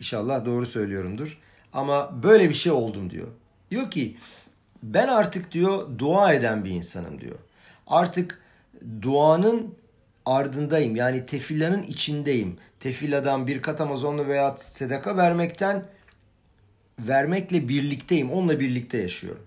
İnşallah 0.00 0.44
doğru 0.44 0.66
söylüyorumdur. 0.66 1.38
Ama 1.72 2.22
böyle 2.22 2.48
bir 2.48 2.54
şey 2.54 2.72
oldum 2.72 3.10
diyor. 3.10 3.28
Diyor 3.70 3.90
ki 3.90 4.16
ben 4.82 5.08
artık 5.08 5.52
diyor 5.52 5.98
dua 5.98 6.32
eden 6.32 6.64
bir 6.64 6.70
insanım 6.70 7.20
diyor. 7.20 7.36
Artık 7.86 8.40
duanın 9.02 9.74
ardındayım. 10.28 10.96
Yani 10.96 11.26
tefillanın 11.26 11.82
içindeyim. 11.82 12.56
Tefilladan 12.80 13.46
bir 13.46 13.62
kat 13.62 13.80
Amazonlu 13.80 14.26
veya 14.26 14.56
sedaka 14.56 15.16
vermekten 15.16 15.84
vermekle 16.98 17.68
birlikteyim. 17.68 18.32
Onunla 18.32 18.60
birlikte 18.60 18.98
yaşıyorum. 18.98 19.42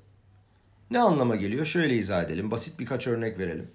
Ne 0.92 1.00
anlama 1.00 1.36
geliyor? 1.36 1.66
Şöyle 1.66 1.96
izah 1.96 2.24
edelim. 2.24 2.52
Basit 2.52 2.80
birkaç 2.80 3.08
örnek 3.08 3.40
verelim. 3.40 3.68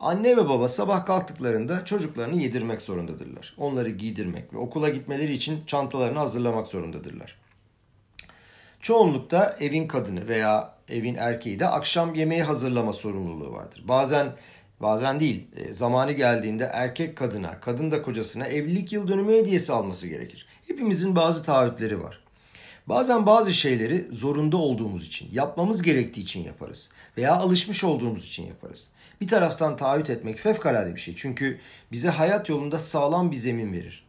Anne 0.00 0.36
ve 0.36 0.48
baba 0.48 0.68
sabah 0.68 1.06
kalktıklarında 1.06 1.84
çocuklarını 1.84 2.36
yedirmek 2.36 2.82
zorundadırlar. 2.82 3.54
Onları 3.58 3.90
giydirmek 3.90 4.54
ve 4.54 4.58
okula 4.58 4.88
gitmeleri 4.88 5.32
için 5.32 5.60
çantalarını 5.66 6.18
hazırlamak 6.18 6.66
zorundadırlar. 6.66 7.38
Çoğunlukta 8.80 9.56
evin 9.60 9.88
kadını 9.88 10.28
veya 10.28 10.74
evin 10.88 11.14
erkeği 11.14 11.60
de 11.60 11.66
akşam 11.66 12.14
yemeği 12.14 12.42
hazırlama 12.42 12.92
sorumluluğu 12.92 13.52
vardır. 13.52 13.82
Bazen 13.88 14.32
bazen 14.82 15.20
değil 15.20 15.46
e, 15.56 15.74
zamanı 15.74 16.12
geldiğinde 16.12 16.70
erkek 16.72 17.16
kadına, 17.16 17.60
kadın 17.60 17.90
da 17.90 18.02
kocasına 18.02 18.46
evlilik 18.46 18.92
yıl 18.92 19.08
dönümü 19.08 19.32
hediyesi 19.32 19.72
alması 19.72 20.08
gerekir. 20.08 20.46
Hepimizin 20.68 21.16
bazı 21.16 21.44
taahhütleri 21.44 22.02
var. 22.02 22.20
Bazen 22.86 23.26
bazı 23.26 23.52
şeyleri 23.52 24.06
zorunda 24.10 24.56
olduğumuz 24.56 25.06
için, 25.06 25.28
yapmamız 25.32 25.82
gerektiği 25.82 26.20
için 26.20 26.44
yaparız 26.44 26.90
veya 27.16 27.34
alışmış 27.36 27.84
olduğumuz 27.84 28.26
için 28.26 28.46
yaparız. 28.46 28.88
Bir 29.20 29.28
taraftan 29.28 29.76
taahhüt 29.76 30.10
etmek 30.10 30.38
fevkalade 30.38 30.94
bir 30.94 31.00
şey. 31.00 31.14
Çünkü 31.16 31.58
bize 31.92 32.08
hayat 32.08 32.48
yolunda 32.48 32.78
sağlam 32.78 33.30
bir 33.30 33.36
zemin 33.36 33.72
verir. 33.72 34.04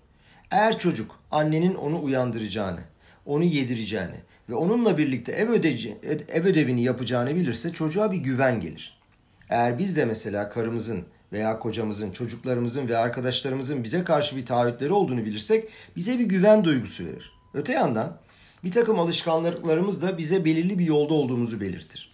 Eğer 0.52 0.80
çocuk 0.80 1.20
annenin 1.32 1.76
onu 1.76 2.04
uyandıracağını, 2.04 2.80
onu 3.26 3.44
yedireceğini 3.44 4.16
ve 4.50 4.56
onunla 4.56 4.98
birlikte 4.98 5.32
ev, 5.32 5.50
ödeci, 5.50 5.98
ev 6.30 6.46
ödevini 6.46 6.84
yapacağını 6.84 7.36
bilirse 7.36 7.74
çocuğa 7.74 8.12
bir 8.12 8.18
güven 8.18 8.62
gelir. 8.62 9.03
Eğer 9.50 9.80
biz 9.80 9.98
de 9.98 10.06
mesela 10.06 10.50
karımızın 10.50 11.06
veya 11.34 11.60
kocamızın, 11.60 12.12
çocuklarımızın 12.12 12.88
ve 12.88 12.98
arkadaşlarımızın 12.98 13.84
bize 13.84 14.04
karşı 14.04 14.36
bir 14.36 14.46
taahhütleri 14.46 14.94
olduğunu 14.94 15.26
bilirsek 15.26 15.70
bize 15.96 16.20
bir 16.20 16.26
güven 16.26 16.64
duygusu 16.64 17.06
verir. 17.06 17.32
Öte 17.54 17.74
yandan 17.74 18.18
bir 18.64 18.72
takım 18.72 19.00
alışkanlıklarımız 19.00 20.02
da 20.02 20.18
bize 20.18 20.46
belirli 20.46 20.80
bir 20.80 20.86
yolda 20.86 21.14
olduğumuzu 21.14 21.62
belirtir. 21.62 22.14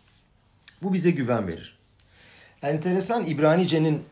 Bu 0.81 0.93
bize 0.93 1.11
güven 1.11 1.47
verir. 1.47 1.77
Enteresan 2.61 3.25
İbranice'nin 3.25 4.03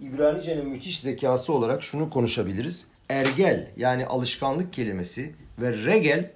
İbranice'nin 0.00 0.68
müthiş 0.68 1.00
zekası 1.00 1.52
olarak 1.52 1.82
şunu 1.82 2.10
konuşabiliriz. 2.10 2.86
Ergel 3.08 3.70
yani 3.76 4.06
alışkanlık 4.06 4.72
kelimesi 4.72 5.34
ve 5.58 5.84
regel 5.84 6.30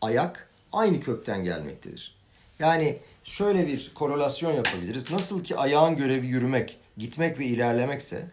ayak 0.00 0.48
aynı 0.72 1.00
kökten 1.00 1.44
gelmektedir. 1.44 2.14
Yani 2.58 2.98
şöyle 3.24 3.66
bir 3.66 3.92
korelasyon 3.94 4.52
yapabiliriz. 4.52 5.10
Nasıl 5.10 5.44
ki 5.44 5.56
ayağın 5.56 5.96
görevi 5.96 6.26
yürümek, 6.26 6.78
gitmek 6.96 7.38
ve 7.38 7.44
ilerlemekse 7.44 8.30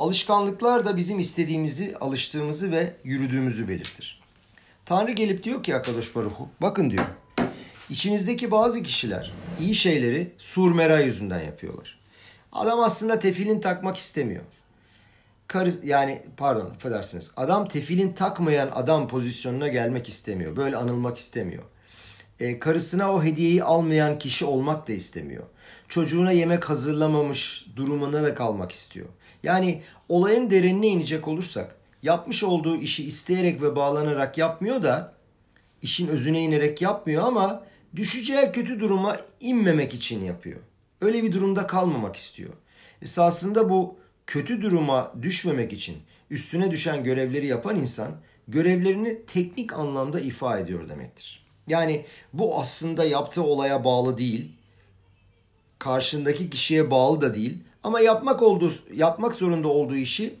Alışkanlıklar 0.00 0.84
da 0.84 0.96
bizim 0.96 1.18
istediğimizi, 1.18 1.96
alıştığımızı 2.00 2.72
ve 2.72 2.92
yürüdüğümüzü 3.04 3.68
belirtir. 3.68 4.20
Tanrı 4.86 5.12
gelip 5.12 5.44
diyor 5.44 5.62
ki 5.62 5.76
Akadosh 5.76 6.16
Baruhu, 6.16 6.48
bakın 6.62 6.90
diyor. 6.90 7.04
İçinizdeki 7.90 8.50
bazı 8.50 8.82
kişiler 8.82 9.32
iyi 9.60 9.74
şeyleri 9.74 10.32
surmera 10.38 11.00
yüzünden 11.00 11.42
yapıyorlar. 11.42 12.00
Adam 12.52 12.80
aslında 12.80 13.18
tefilin 13.18 13.60
takmak 13.60 13.96
istemiyor. 13.96 14.42
Karı, 15.46 15.72
yani 15.84 16.22
pardon 16.36 16.70
affedersiniz. 16.70 17.30
Adam 17.36 17.68
tefilin 17.68 18.12
takmayan 18.12 18.70
adam 18.74 19.08
pozisyonuna 19.08 19.68
gelmek 19.68 20.08
istemiyor. 20.08 20.56
Böyle 20.56 20.76
anılmak 20.76 21.18
istemiyor. 21.18 21.62
E, 22.40 22.58
karısına 22.58 23.14
o 23.14 23.22
hediyeyi 23.22 23.64
almayan 23.64 24.18
kişi 24.18 24.44
olmak 24.44 24.88
da 24.88 24.92
istemiyor. 24.92 25.44
Çocuğuna 25.88 26.32
yemek 26.32 26.70
hazırlamamış 26.70 27.66
durumuna 27.76 28.22
da 28.22 28.34
kalmak 28.34 28.72
istiyor. 28.72 29.06
Yani 29.42 29.82
olayın 30.08 30.50
derinine 30.50 30.86
inecek 30.86 31.28
olursak 31.28 31.76
yapmış 32.02 32.44
olduğu 32.44 32.76
işi 32.76 33.06
isteyerek 33.06 33.62
ve 33.62 33.76
bağlanarak 33.76 34.38
yapmıyor 34.38 34.82
da 34.82 35.14
işin 35.82 36.08
özüne 36.08 36.40
inerek 36.42 36.82
yapmıyor 36.82 37.22
ama 37.22 37.64
düşeceği 37.96 38.52
kötü 38.52 38.80
duruma 38.80 39.16
inmemek 39.40 39.94
için 39.94 40.22
yapıyor. 40.22 40.60
Öyle 41.00 41.22
bir 41.22 41.32
durumda 41.32 41.66
kalmamak 41.66 42.16
istiyor. 42.16 42.52
Esasında 43.02 43.70
bu 43.70 43.98
kötü 44.26 44.62
duruma 44.62 45.12
düşmemek 45.22 45.72
için 45.72 45.96
üstüne 46.30 46.70
düşen 46.70 47.04
görevleri 47.04 47.46
yapan 47.46 47.78
insan 47.78 48.12
görevlerini 48.48 49.26
teknik 49.26 49.72
anlamda 49.72 50.20
ifa 50.20 50.58
ediyor 50.58 50.88
demektir. 50.88 51.49
Yani 51.68 52.04
bu 52.32 52.60
aslında 52.60 53.04
yaptığı 53.04 53.42
olaya 53.42 53.84
bağlı 53.84 54.18
değil, 54.18 54.52
karşındaki 55.78 56.50
kişiye 56.50 56.90
bağlı 56.90 57.20
da 57.20 57.34
değil 57.34 57.58
ama 57.82 58.00
yapmak 58.00 58.42
olduğu 58.42 58.72
yapmak 58.94 59.34
zorunda 59.34 59.68
olduğu 59.68 59.96
işi 59.96 60.34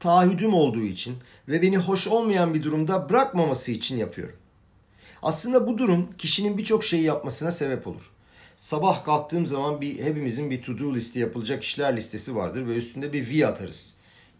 taahhüdüm 0.00 0.54
olduğu 0.54 0.82
için 0.82 1.16
ve 1.48 1.62
beni 1.62 1.78
hoş 1.78 2.08
olmayan 2.08 2.54
bir 2.54 2.62
durumda 2.62 3.10
bırakmaması 3.10 3.72
için 3.72 3.96
yapıyorum. 3.96 4.36
Aslında 5.22 5.66
bu 5.66 5.78
durum 5.78 6.12
kişinin 6.18 6.58
birçok 6.58 6.84
şeyi 6.84 7.02
yapmasına 7.02 7.50
sebep 7.50 7.86
olur. 7.86 8.10
Sabah 8.56 9.04
kalktığım 9.04 9.46
zaman 9.46 9.80
bir 9.80 10.02
hepimizin 10.02 10.50
bir 10.50 10.62
to 10.62 10.78
do 10.78 10.94
listi 10.94 11.18
yapılacak 11.18 11.62
işler 11.62 11.96
listesi 11.96 12.36
vardır 12.36 12.66
ve 12.66 12.76
üstünde 12.76 13.12
bir 13.12 13.30
V 13.30 13.46
atarız. 13.46 13.94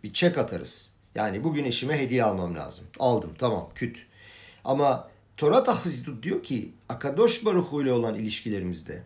Bir 0.05 0.13
check 0.13 0.39
atarız. 0.39 0.91
Yani 1.15 1.45
bugün 1.45 1.65
eşime 1.65 1.99
hediye 1.99 2.25
almam 2.25 2.55
lazım. 2.55 2.85
Aldım 2.99 3.31
tamam 3.39 3.69
küt. 3.75 4.07
Ama 4.65 5.09
Torah 5.37 5.65
Tahzidut 5.65 6.23
diyor 6.23 6.43
ki 6.43 6.73
Akadosh 6.89 7.45
Baruhu 7.45 7.83
ile 7.83 7.93
olan 7.93 8.15
ilişkilerimizde 8.15 9.03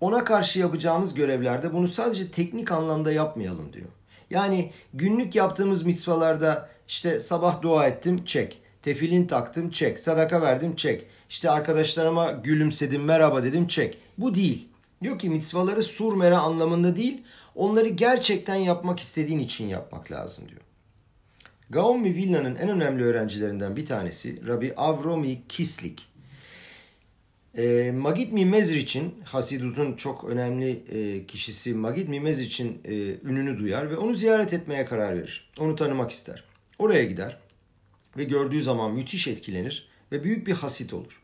ona 0.00 0.24
karşı 0.24 0.58
yapacağımız 0.58 1.14
görevlerde 1.14 1.72
bunu 1.72 1.88
sadece 1.88 2.30
teknik 2.30 2.72
anlamda 2.72 3.12
yapmayalım 3.12 3.72
diyor. 3.72 3.88
Yani 4.30 4.72
günlük 4.94 5.34
yaptığımız 5.34 5.82
mitzvalarda 5.82 6.68
işte 6.88 7.18
sabah 7.18 7.62
dua 7.62 7.86
ettim 7.86 8.24
çek. 8.24 8.58
Tefilin 8.82 9.26
taktım 9.26 9.70
çek. 9.70 10.00
Sadaka 10.00 10.42
verdim 10.42 10.76
çek. 10.76 11.06
İşte 11.28 11.50
arkadaşlarıma 11.50 12.30
gülümsedim 12.30 13.04
merhaba 13.04 13.42
dedim 13.42 13.66
çek. 13.66 13.98
Bu 14.18 14.34
değil. 14.34 14.68
Diyor 15.02 15.18
ki 15.18 15.30
mitzvaları 15.30 15.82
surmera 15.82 16.38
anlamında 16.38 16.96
değil 16.96 17.22
onları 17.54 17.88
gerçekten 17.88 18.54
yapmak 18.54 19.00
istediğin 19.00 19.38
için 19.38 19.68
yapmak 19.68 20.12
lazım 20.12 20.48
diyor. 20.48 20.60
Gaon 21.70 22.04
Vilna'nın 22.04 22.54
en 22.54 22.68
önemli 22.68 23.04
öğrencilerinden 23.04 23.76
bir 23.76 23.86
tanesi 23.86 24.46
Rabbi 24.46 24.74
Avromi 24.76 25.42
Kislik. 25.48 26.08
E, 27.58 27.92
Magid 27.92 28.32
Mimezr 28.32 28.76
için 28.76 29.14
Hasidut'un 29.24 29.96
çok 29.96 30.24
önemli 30.24 30.82
e, 30.92 31.26
kişisi 31.26 31.74
Magid 31.74 32.08
Mimezr 32.08 32.42
için 32.42 32.80
e, 32.84 32.94
ününü 33.28 33.58
duyar 33.58 33.90
ve 33.90 33.96
onu 33.96 34.14
ziyaret 34.14 34.52
etmeye 34.52 34.84
karar 34.84 35.16
verir. 35.16 35.50
Onu 35.58 35.76
tanımak 35.76 36.10
ister. 36.10 36.44
Oraya 36.78 37.04
gider 37.04 37.38
ve 38.16 38.24
gördüğü 38.24 38.62
zaman 38.62 38.92
müthiş 38.92 39.28
etkilenir 39.28 39.88
ve 40.12 40.24
büyük 40.24 40.46
bir 40.46 40.52
hasit 40.52 40.94
olur. 40.94 41.20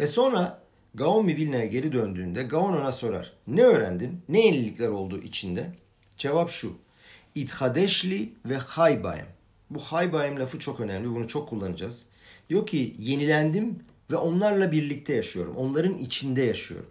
Ve 0.00 0.06
sonra 0.06 0.62
Gaon 0.94 1.26
Vilna'ya 1.26 1.66
geri 1.66 1.92
döndüğünde 1.92 2.42
Gaon 2.42 2.72
ona 2.72 2.92
sorar. 2.92 3.32
Ne 3.46 3.62
öğrendin? 3.62 4.20
Ne 4.28 4.46
yenilikler 4.46 4.88
oldu 4.88 5.20
içinde? 5.22 5.70
Cevap 6.18 6.50
şu. 6.50 6.72
İthadeşli 7.34 8.32
ve 8.44 8.56
haybayem. 8.56 9.26
Bu 9.74 9.78
haybayem 9.78 10.38
lafı 10.38 10.58
çok 10.58 10.80
önemli. 10.80 11.08
Bunu 11.10 11.28
çok 11.28 11.48
kullanacağız. 11.48 12.06
Diyor 12.48 12.66
ki 12.66 12.94
yenilendim 12.98 13.78
ve 14.10 14.16
onlarla 14.16 14.72
birlikte 14.72 15.14
yaşıyorum. 15.14 15.56
Onların 15.56 15.94
içinde 15.94 16.42
yaşıyorum. 16.42 16.90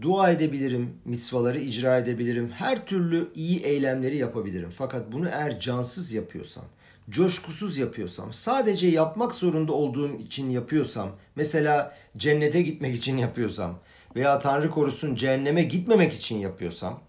Dua 0.00 0.30
edebilirim, 0.30 0.90
mitzvaları 1.04 1.58
icra 1.58 1.98
edebilirim, 1.98 2.50
her 2.50 2.86
türlü 2.86 3.28
iyi 3.34 3.60
eylemleri 3.60 4.16
yapabilirim. 4.16 4.70
Fakat 4.70 5.12
bunu 5.12 5.28
eğer 5.28 5.60
cansız 5.60 6.12
yapıyorsam, 6.12 6.64
coşkusuz 7.10 7.78
yapıyorsam, 7.78 8.32
sadece 8.32 8.86
yapmak 8.86 9.34
zorunda 9.34 9.72
olduğum 9.72 10.14
için 10.14 10.50
yapıyorsam, 10.50 11.10
mesela 11.36 11.96
cennete 12.16 12.62
gitmek 12.62 12.94
için 12.96 13.16
yapıyorsam 13.16 13.78
veya 14.16 14.38
Tanrı 14.38 14.70
korusun 14.70 15.14
cehenneme 15.14 15.62
gitmemek 15.62 16.12
için 16.12 16.38
yapıyorsam, 16.38 17.00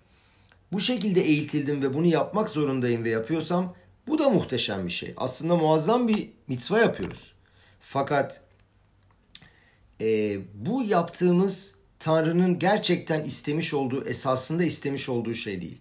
bu 0.71 0.79
şekilde 0.79 1.21
eğitildim 1.21 1.81
ve 1.81 1.93
bunu 1.93 2.05
yapmak 2.05 2.49
zorundayım 2.49 3.03
ve 3.03 3.09
yapıyorsam 3.09 3.75
bu 4.07 4.19
da 4.19 4.29
muhteşem 4.29 4.85
bir 4.85 4.91
şey. 4.91 5.13
Aslında 5.17 5.55
muazzam 5.55 6.07
bir 6.07 6.29
mitzva 6.47 6.79
yapıyoruz. 6.79 7.33
Fakat 7.79 8.41
e, 10.01 10.37
bu 10.53 10.83
yaptığımız 10.83 11.75
Tanrı'nın 11.99 12.59
gerçekten 12.59 13.23
istemiş 13.23 13.73
olduğu, 13.73 14.05
esasında 14.05 14.63
istemiş 14.63 15.09
olduğu 15.09 15.33
şey 15.33 15.61
değil. 15.61 15.77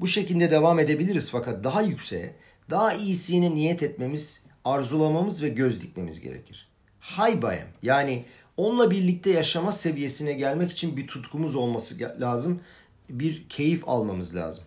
Bu 0.00 0.08
şekilde 0.08 0.50
devam 0.50 0.78
edebiliriz 0.78 1.30
fakat 1.30 1.64
daha 1.64 1.82
yükseğe, 1.82 2.34
daha 2.70 2.92
iyisine 2.92 3.54
niyet 3.54 3.82
etmemiz, 3.82 4.42
arzulamamız 4.64 5.42
ve 5.42 5.48
göz 5.48 5.80
dikmemiz 5.80 6.20
gerekir. 6.20 6.68
Haybayem 7.00 7.68
yani 7.82 8.24
onunla 8.56 8.90
birlikte 8.90 9.30
yaşama 9.30 9.72
seviyesine 9.72 10.32
gelmek 10.32 10.70
için 10.70 10.96
bir 10.96 11.06
tutkumuz 11.06 11.56
olması 11.56 12.20
lazım. 12.20 12.60
Bir 13.10 13.48
keyif 13.48 13.88
almamız 13.88 14.36
lazım. 14.36 14.64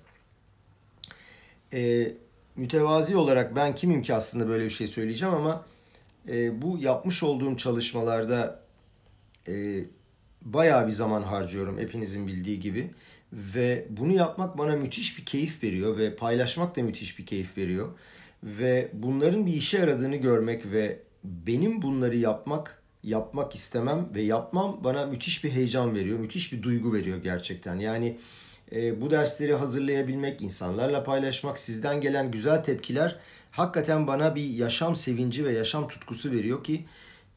Ee, 1.74 2.12
mütevazi 2.56 3.18
olarak 3.18 3.56
ben 3.56 3.76
kimim 3.76 4.02
ki 4.02 4.14
aslında 4.14 4.48
böyle 4.48 4.66
bir 4.66 4.70
şey 4.70 4.88
söyleyeceğim 4.88 5.34
ama 5.34 5.66
e, 6.30 6.62
bu 6.62 6.78
yapmış 6.78 7.24
olduğum 7.24 7.58
çalışmalarda 7.58 8.64
e, 9.48 9.86
bayağı 10.42 10.88
bir 10.88 10.92
zaman 10.92 11.22
harcıyorum 11.22 11.78
hepinizin 11.78 12.28
bildiği 12.28 12.60
gibi. 12.60 12.92
Ve 13.34 13.86
bunu 13.90 14.14
yapmak 14.14 14.58
bana 14.58 14.76
müthiş 14.76 15.18
bir 15.18 15.26
keyif 15.26 15.64
veriyor 15.64 15.98
ve 15.98 16.16
paylaşmak 16.16 16.76
da 16.76 16.84
müthiş 16.84 17.20
bir 17.20 17.26
keyif 17.26 17.58
veriyor. 17.58 17.90
Ve 18.44 18.90
bunların 18.94 19.46
bir 19.46 19.54
işe 19.54 19.78
yaradığını 19.78 20.16
görmek 20.16 20.72
ve 20.72 21.00
benim 21.24 21.82
bunları 21.82 22.18
yapmak, 22.18 22.81
yapmak 23.04 23.56
istemem 23.56 24.10
ve 24.16 24.22
yapmam 24.22 24.80
bana 24.84 25.06
müthiş 25.06 25.44
bir 25.44 25.52
heyecan 25.52 25.96
veriyor, 25.96 26.20
müthiş 26.20 26.54
bir 26.54 26.64
duygu 26.64 26.94
veriyor 26.94 27.18
gerçekten. 27.18 27.76
Yani 27.80 28.18
e, 28.76 29.02
bu 29.02 29.12
dersleri 29.12 29.56
hazırlayabilmek, 29.56 30.42
insanlarla 30.42 31.04
paylaşmak, 31.04 31.60
sizden 31.60 32.02
gelen 32.02 32.32
güzel 32.32 32.64
tepkiler 32.64 33.20
hakikaten 33.52 34.08
bana 34.08 34.36
bir 34.36 34.50
yaşam 34.50 34.96
sevinci 34.96 35.46
ve 35.46 35.54
yaşam 35.54 35.88
tutkusu 35.88 36.32
veriyor 36.32 36.64
ki 36.64 36.86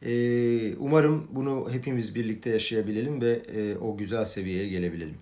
e, 0.02 0.76
umarım 0.76 1.28
bunu 1.30 1.68
hepimiz 1.72 2.14
birlikte 2.14 2.50
yaşayabilelim 2.50 3.20
ve 3.20 3.32
e, 3.32 3.76
o 3.76 3.96
güzel 3.96 4.24
seviyeye 4.24 4.68
gelebilelim. 4.68 5.16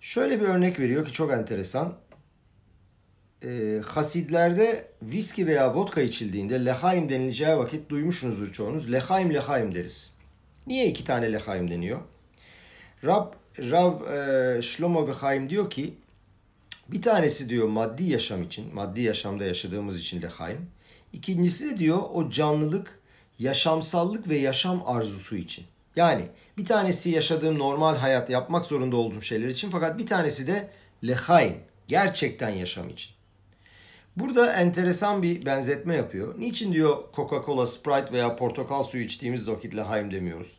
Şöyle 0.00 0.40
bir 0.40 0.44
örnek 0.44 0.80
veriyor 0.80 1.06
ki 1.06 1.12
çok 1.12 1.32
enteresan. 1.32 1.94
E, 3.44 3.80
Hasidlerde 3.86 4.84
viski 5.02 5.46
veya 5.46 5.74
vodka 5.74 6.00
içildiğinde 6.00 6.64
lehaim 6.64 7.08
denileceği 7.08 7.56
vakit 7.56 7.88
duymuşsunuzdur 7.88 8.52
çoğunuz. 8.52 8.92
Lehaim 8.92 9.34
lehaim 9.34 9.74
deriz. 9.74 10.12
Niye 10.66 10.86
iki 10.86 11.04
tane 11.04 11.32
lehaim 11.32 11.70
deniyor? 11.70 12.00
Rab, 13.04 13.32
Rab 13.58 14.00
e, 14.06 14.62
Shlomo 14.62 15.08
Behaim 15.08 15.50
diyor 15.50 15.70
ki 15.70 15.94
bir 16.88 17.02
tanesi 17.02 17.48
diyor 17.48 17.68
maddi 17.68 18.04
yaşam 18.04 18.42
için, 18.42 18.74
maddi 18.74 19.00
yaşamda 19.00 19.44
yaşadığımız 19.44 20.00
için 20.00 20.22
lehaim. 20.22 20.70
İkincisi 21.12 21.70
de 21.70 21.78
diyor 21.78 22.02
o 22.12 22.30
canlılık, 22.30 22.98
yaşamsallık 23.38 24.28
ve 24.28 24.38
yaşam 24.38 24.82
arzusu 24.86 25.36
için. 25.36 25.64
Yani 25.96 26.24
bir 26.58 26.64
tanesi 26.64 27.10
yaşadığım 27.10 27.58
normal 27.58 27.96
hayat 27.96 28.30
yapmak 28.30 28.66
zorunda 28.66 28.96
olduğum 28.96 29.22
şeyler 29.22 29.48
için 29.48 29.70
fakat 29.70 29.98
bir 29.98 30.06
tanesi 30.06 30.46
de 30.46 30.70
lehaim, 31.06 31.56
gerçekten 31.88 32.50
yaşam 32.50 32.88
için. 32.88 33.17
Burada 34.18 34.52
enteresan 34.52 35.22
bir 35.22 35.46
benzetme 35.46 35.96
yapıyor. 35.96 36.34
Niçin 36.38 36.72
diyor 36.72 36.96
Coca-Cola, 37.14 37.66
Sprite 37.66 38.12
veya 38.12 38.36
portakal 38.36 38.84
suyu 38.84 39.04
içtiğimiz 39.04 39.50
vakit 39.50 39.76
lehaim 39.76 40.12
demiyoruz? 40.12 40.58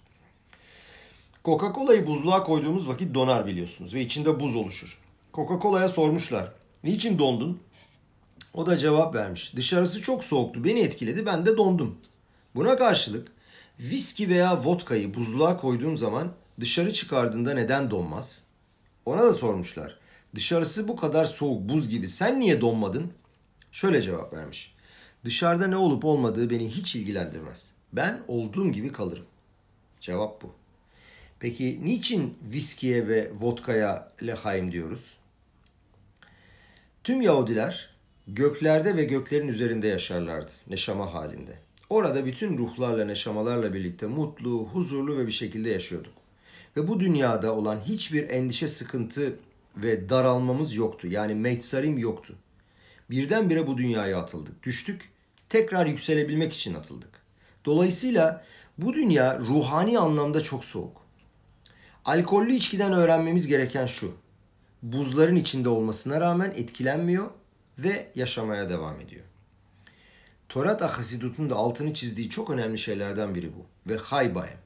Coca-Cola'yı 1.45 2.07
buzluğa 2.07 2.43
koyduğumuz 2.43 2.87
vakit 2.87 3.13
donar 3.13 3.45
biliyorsunuz 3.45 3.93
ve 3.93 4.01
içinde 4.01 4.39
buz 4.39 4.55
oluşur. 4.55 5.01
Coca-Cola'ya 5.33 5.89
sormuşlar. 5.89 6.51
Niçin 6.83 7.19
dondun? 7.19 7.59
O 8.53 8.65
da 8.65 8.77
cevap 8.77 9.15
vermiş. 9.15 9.55
Dışarısı 9.55 10.01
çok 10.01 10.23
soğuktu. 10.23 10.63
Beni 10.63 10.79
etkiledi. 10.79 11.25
Ben 11.25 11.45
de 11.45 11.57
dondum. 11.57 11.97
Buna 12.55 12.77
karşılık 12.77 13.27
viski 13.79 14.29
veya 14.29 14.63
vodkayı 14.63 15.13
buzluğa 15.13 15.57
koyduğum 15.57 15.97
zaman 15.97 16.31
dışarı 16.59 16.93
çıkardığında 16.93 17.53
neden 17.53 17.91
donmaz? 17.91 18.43
Ona 19.05 19.23
da 19.23 19.33
sormuşlar. 19.33 19.99
Dışarısı 20.35 20.87
bu 20.87 20.95
kadar 20.95 21.25
soğuk, 21.25 21.69
buz 21.69 21.89
gibi. 21.89 22.09
Sen 22.09 22.39
niye 22.39 22.61
donmadın? 22.61 23.11
Şöyle 23.71 24.01
cevap 24.01 24.33
vermiş. 24.33 24.75
Dışarıda 25.25 25.67
ne 25.67 25.77
olup 25.77 26.05
olmadığı 26.05 26.49
beni 26.49 26.69
hiç 26.69 26.95
ilgilendirmez. 26.95 27.71
Ben 27.93 28.21
olduğum 28.27 28.71
gibi 28.71 28.91
kalırım. 28.91 29.25
Cevap 29.99 30.41
bu. 30.41 30.51
Peki 31.39 31.79
niçin 31.83 32.37
viskiye 32.53 33.07
ve 33.07 33.31
vodkaya 33.39 34.11
lehaim 34.23 34.71
diyoruz? 34.71 35.17
Tüm 37.03 37.21
Yahudiler 37.21 37.89
göklerde 38.27 38.97
ve 38.97 39.03
göklerin 39.03 39.47
üzerinde 39.47 39.87
yaşarlardı 39.87 40.51
neşama 40.67 41.13
halinde. 41.13 41.57
Orada 41.89 42.25
bütün 42.25 42.57
ruhlarla 42.57 43.05
neşamalarla 43.05 43.73
birlikte 43.73 44.07
mutlu, 44.07 44.69
huzurlu 44.73 45.17
ve 45.17 45.27
bir 45.27 45.31
şekilde 45.31 45.69
yaşıyorduk. 45.69 46.13
Ve 46.77 46.87
bu 46.87 46.99
dünyada 46.99 47.55
olan 47.55 47.79
hiçbir 47.79 48.29
endişe, 48.29 48.67
sıkıntı 48.67 49.39
ve 49.77 50.09
daralmamız 50.09 50.75
yoktu. 50.75 51.07
Yani 51.07 51.35
meytsarim 51.35 51.97
yoktu. 51.97 52.35
Birdenbire 53.09 53.67
bu 53.67 53.77
dünyaya 53.77 54.19
atıldık. 54.19 54.63
Düştük, 54.63 55.09
tekrar 55.49 55.85
yükselebilmek 55.85 56.53
için 56.53 56.73
atıldık. 56.73 57.09
Dolayısıyla 57.65 58.45
bu 58.77 58.93
dünya 58.93 59.39
ruhani 59.39 59.99
anlamda 59.99 60.43
çok 60.43 60.65
soğuk. 60.65 61.01
Alkollü 62.05 62.53
içkiden 62.53 62.93
öğrenmemiz 62.93 63.47
gereken 63.47 63.85
şu. 63.85 64.13
Buzların 64.83 65.35
içinde 65.35 65.69
olmasına 65.69 66.21
rağmen 66.21 66.53
etkilenmiyor 66.55 67.29
ve 67.79 68.11
yaşamaya 68.15 68.69
devam 68.69 69.01
ediyor. 69.01 69.25
Torat 70.49 70.81
Ahasidut'un 70.81 71.49
da 71.49 71.55
altını 71.55 71.93
çizdiği 71.93 72.29
çok 72.29 72.49
önemli 72.49 72.77
şeylerden 72.77 73.35
biri 73.35 73.51
bu. 73.53 73.91
Ve 73.91 73.97
haybayem. 73.97 74.57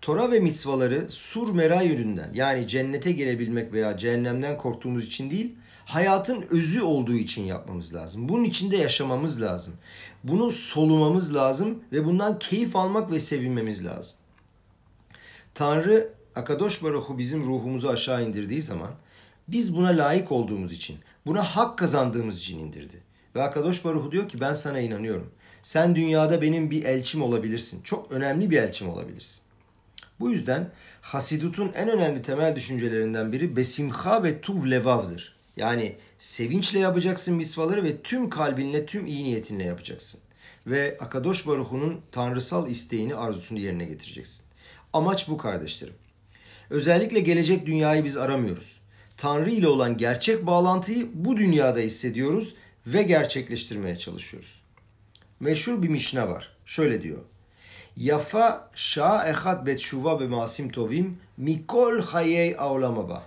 Tora 0.00 0.32
ve 0.32 0.40
mitzvaları 0.40 1.10
sur 1.10 1.54
mera 1.54 1.82
yönünden 1.82 2.30
yani 2.34 2.68
cennete 2.68 3.12
girebilmek 3.12 3.72
veya 3.72 3.96
cehennemden 3.96 4.58
korktuğumuz 4.58 5.06
için 5.06 5.30
değil, 5.30 5.54
hayatın 5.88 6.44
özü 6.50 6.82
olduğu 6.82 7.14
için 7.14 7.42
yapmamız 7.42 7.94
lazım. 7.94 8.28
Bunun 8.28 8.44
içinde 8.44 8.76
yaşamamız 8.76 9.42
lazım. 9.42 9.74
Bunu 10.24 10.50
solumamız 10.50 11.34
lazım 11.34 11.82
ve 11.92 12.04
bundan 12.04 12.38
keyif 12.38 12.76
almak 12.76 13.10
ve 13.10 13.20
sevinmemiz 13.20 13.86
lazım. 13.86 14.16
Tanrı 15.54 16.12
Akadosh 16.34 16.82
Baruhu 16.82 17.18
bizim 17.18 17.46
ruhumuzu 17.46 17.88
aşağı 17.88 18.24
indirdiği 18.24 18.62
zaman 18.62 18.90
biz 19.48 19.76
buna 19.76 19.88
layık 19.88 20.32
olduğumuz 20.32 20.72
için, 20.72 20.96
buna 21.26 21.42
hak 21.42 21.78
kazandığımız 21.78 22.38
için 22.38 22.58
indirdi. 22.58 23.02
Ve 23.34 23.42
Akadosh 23.42 23.84
Baruhu 23.84 24.12
diyor 24.12 24.28
ki 24.28 24.40
ben 24.40 24.54
sana 24.54 24.80
inanıyorum. 24.80 25.30
Sen 25.62 25.96
dünyada 25.96 26.42
benim 26.42 26.70
bir 26.70 26.84
elçim 26.84 27.22
olabilirsin. 27.22 27.82
Çok 27.82 28.12
önemli 28.12 28.50
bir 28.50 28.56
elçim 28.56 28.88
olabilirsin. 28.88 29.42
Bu 30.20 30.30
yüzden 30.30 30.70
Hasidut'un 31.00 31.72
en 31.74 31.88
önemli 31.88 32.22
temel 32.22 32.56
düşüncelerinden 32.56 33.32
biri 33.32 33.56
besimha 33.56 34.22
ve 34.22 34.40
tuv 34.40 34.70
levavdır. 34.70 35.37
Yani 35.58 35.96
sevinçle 36.18 36.78
yapacaksın 36.78 37.34
misvaları 37.34 37.84
ve 37.84 38.02
tüm 38.02 38.30
kalbinle, 38.30 38.86
tüm 38.86 39.06
iyi 39.06 39.24
niyetinle 39.24 39.64
yapacaksın. 39.64 40.20
Ve 40.66 40.96
Akadosh 41.00 41.46
Baruhu'nun 41.46 42.00
tanrısal 42.12 42.70
isteğini, 42.70 43.14
arzusunu 43.14 43.58
yerine 43.58 43.84
getireceksin. 43.84 44.44
Amaç 44.92 45.28
bu 45.28 45.38
kardeşlerim. 45.38 45.94
Özellikle 46.70 47.20
gelecek 47.20 47.66
dünyayı 47.66 48.04
biz 48.04 48.16
aramıyoruz. 48.16 48.80
Tanrı 49.16 49.50
ile 49.50 49.68
olan 49.68 49.96
gerçek 49.96 50.46
bağlantıyı 50.46 51.08
bu 51.14 51.36
dünyada 51.36 51.78
hissediyoruz 51.78 52.54
ve 52.86 53.02
gerçekleştirmeye 53.02 53.98
çalışıyoruz. 53.98 54.62
Meşhur 55.40 55.82
bir 55.82 55.88
mişne 55.88 56.28
var. 56.28 56.56
Şöyle 56.66 57.02
diyor. 57.02 57.22
Yafa 57.96 58.70
şa 58.74 59.28
ehat 59.28 59.66
bet 59.66 59.80
şuva 59.80 60.20
ve 60.20 60.26
masim 60.26 60.72
tovim 60.72 61.18
mikol 61.36 62.00
hayey 62.00 62.56
avlamaba. 62.58 63.22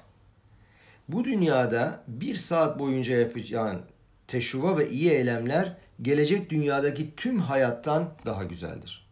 Bu 1.11 1.23
dünyada 1.23 2.03
bir 2.07 2.35
saat 2.35 2.79
boyunca 2.79 3.15
yapacağın 3.15 3.81
teşuva 4.27 4.77
ve 4.77 4.89
iyi 4.89 5.09
eylemler 5.09 5.77
gelecek 6.01 6.49
dünyadaki 6.49 7.15
tüm 7.15 7.39
hayattan 7.39 8.09
daha 8.25 8.43
güzeldir. 8.43 9.07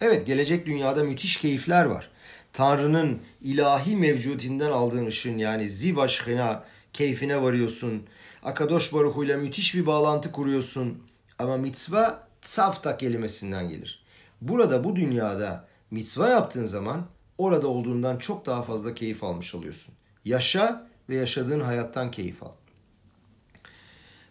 Evet 0.00 0.26
gelecek 0.26 0.66
dünyada 0.66 1.04
müthiş 1.04 1.36
keyifler 1.36 1.84
var. 1.84 2.10
Tanrı'nın 2.52 3.18
ilahi 3.42 3.96
mevcudiyetinden 3.96 4.70
aldığın 4.70 5.06
ışın 5.06 5.38
yani 5.38 5.70
ziv 5.70 5.96
aşkına 5.96 6.64
keyfine 6.92 7.42
varıyorsun. 7.42 8.02
Akadosh 8.42 8.92
Baruhu 8.92 9.24
ile 9.24 9.36
müthiş 9.36 9.74
bir 9.74 9.86
bağlantı 9.86 10.32
kuruyorsun. 10.32 11.02
Ama 11.38 11.56
mitzva 11.56 12.28
tsafta 12.42 12.96
kelimesinden 12.96 13.68
gelir. 13.68 14.04
Burada 14.40 14.84
bu 14.84 14.96
dünyada 14.96 15.64
mitzva 15.90 16.28
yaptığın 16.28 16.66
zaman 16.66 17.06
orada 17.38 17.68
olduğundan 17.68 18.18
çok 18.18 18.46
daha 18.46 18.62
fazla 18.62 18.94
keyif 18.94 19.24
almış 19.24 19.54
oluyorsun. 19.54 19.94
Yaşa 20.24 20.87
ve 21.08 21.16
yaşadığın 21.16 21.60
hayattan 21.60 22.10
keyif 22.10 22.42
al. 22.42 22.52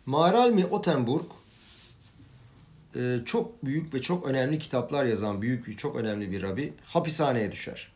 Maralmi 0.06 0.66
Otenburg 0.66 1.26
e, 2.96 3.20
çok 3.26 3.66
büyük 3.66 3.94
ve 3.94 4.02
çok 4.02 4.28
önemli 4.28 4.60
kitaplar 4.60 5.06
yazan 5.06 5.42
büyük 5.42 5.68
bir 5.68 5.78
çok 5.78 5.96
önemli 5.96 6.32
bir 6.32 6.42
rabi 6.42 6.74
hapishaneye 6.86 7.52
düşer. 7.52 7.92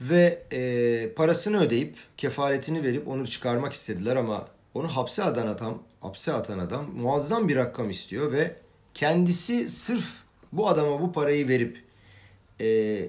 Ve 0.00 0.42
e, 0.52 1.12
parasını 1.14 1.60
ödeyip 1.60 1.96
kefaretini 2.16 2.82
verip 2.82 3.08
onu 3.08 3.26
çıkarmak 3.26 3.72
istediler 3.72 4.16
ama 4.16 4.48
onu 4.74 4.88
hapse 4.88 5.24
atan 5.24 5.46
adam, 5.46 5.82
hapse 6.00 6.32
atan 6.32 6.58
adam 6.58 6.90
muazzam 6.96 7.48
bir 7.48 7.56
rakam 7.56 7.90
istiyor 7.90 8.32
ve 8.32 8.56
kendisi 8.94 9.68
sırf 9.68 10.22
bu 10.52 10.68
adama 10.68 11.00
bu 11.00 11.12
parayı 11.12 11.48
verip 11.48 11.84
e, 12.60 13.08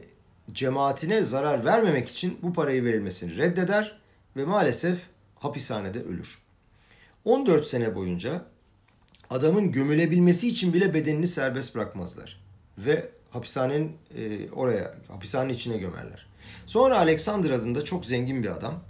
cemaatine 0.52 1.24
zarar 1.24 1.66
vermemek 1.66 2.10
için 2.10 2.38
bu 2.42 2.54
parayı 2.54 2.84
verilmesini 2.84 3.38
reddeder 3.38 4.03
ve 4.36 4.46
maalesef 4.46 5.00
hapishanede 5.36 6.04
ölür. 6.04 6.38
14 7.26 7.66
sene 7.66 7.96
boyunca 7.96 8.46
adamın 9.30 9.72
gömülebilmesi 9.72 10.48
için 10.48 10.74
bile 10.74 10.94
bedenini 10.94 11.28
serbest 11.28 11.76
bırakmazlar. 11.76 12.44
Ve 12.78 13.10
hapishanenin 13.30 13.98
e, 14.18 14.52
oraya, 14.52 14.96
hapishanenin 15.08 15.54
içine 15.54 15.78
gömerler. 15.78 16.28
Sonra 16.66 16.98
Alexander 16.98 17.50
adında 17.50 17.84
çok 17.84 18.06
zengin 18.06 18.44
bir 18.44 18.50
adam 18.50 18.84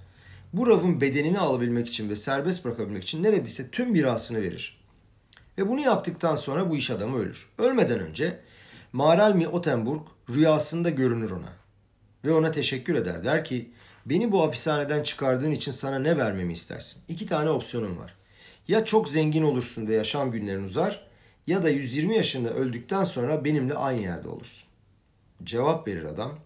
bu 0.53 0.67
Rav'ın 0.67 1.01
bedenini 1.01 1.39
alabilmek 1.39 1.87
için 1.87 2.09
ve 2.09 2.15
serbest 2.15 2.65
bırakabilmek 2.65 3.03
için 3.03 3.23
neredeyse 3.23 3.69
tüm 3.69 3.91
mirasını 3.91 4.41
verir. 4.41 4.83
Ve 5.57 5.69
bunu 5.69 5.81
yaptıktan 5.81 6.35
sonra 6.35 6.69
bu 6.69 6.77
iş 6.77 6.91
adamı 6.91 7.17
ölür. 7.17 7.47
Ölmeden 7.57 7.99
önce 7.99 8.39
Maralmi 8.93 9.47
Otenburg 9.47 10.01
rüyasında 10.29 10.89
görünür 10.89 11.31
ona. 11.31 11.53
Ve 12.25 12.33
ona 12.33 12.51
teşekkür 12.51 12.95
eder. 12.95 13.23
Der 13.23 13.45
ki 13.45 13.71
beni 14.05 14.31
bu 14.31 14.41
hapishaneden 14.41 15.03
çıkardığın 15.03 15.51
için 15.51 15.71
sana 15.71 15.99
ne 15.99 16.17
vermemi 16.17 16.53
istersin? 16.53 17.01
İki 17.07 17.25
tane 17.25 17.49
opsiyonum 17.49 17.97
var. 17.97 18.15
Ya 18.67 18.85
çok 18.85 19.09
zengin 19.09 19.43
olursun 19.43 19.87
ve 19.87 19.93
yaşam 19.93 20.31
günlerin 20.31 20.63
uzar 20.63 21.07
ya 21.47 21.63
da 21.63 21.69
120 21.69 22.15
yaşında 22.15 22.49
öldükten 22.49 23.03
sonra 23.03 23.45
benimle 23.45 23.73
aynı 23.73 24.01
yerde 24.01 24.27
olursun. 24.27 24.67
Cevap 25.43 25.87
verir 25.87 26.03
adam. 26.03 26.39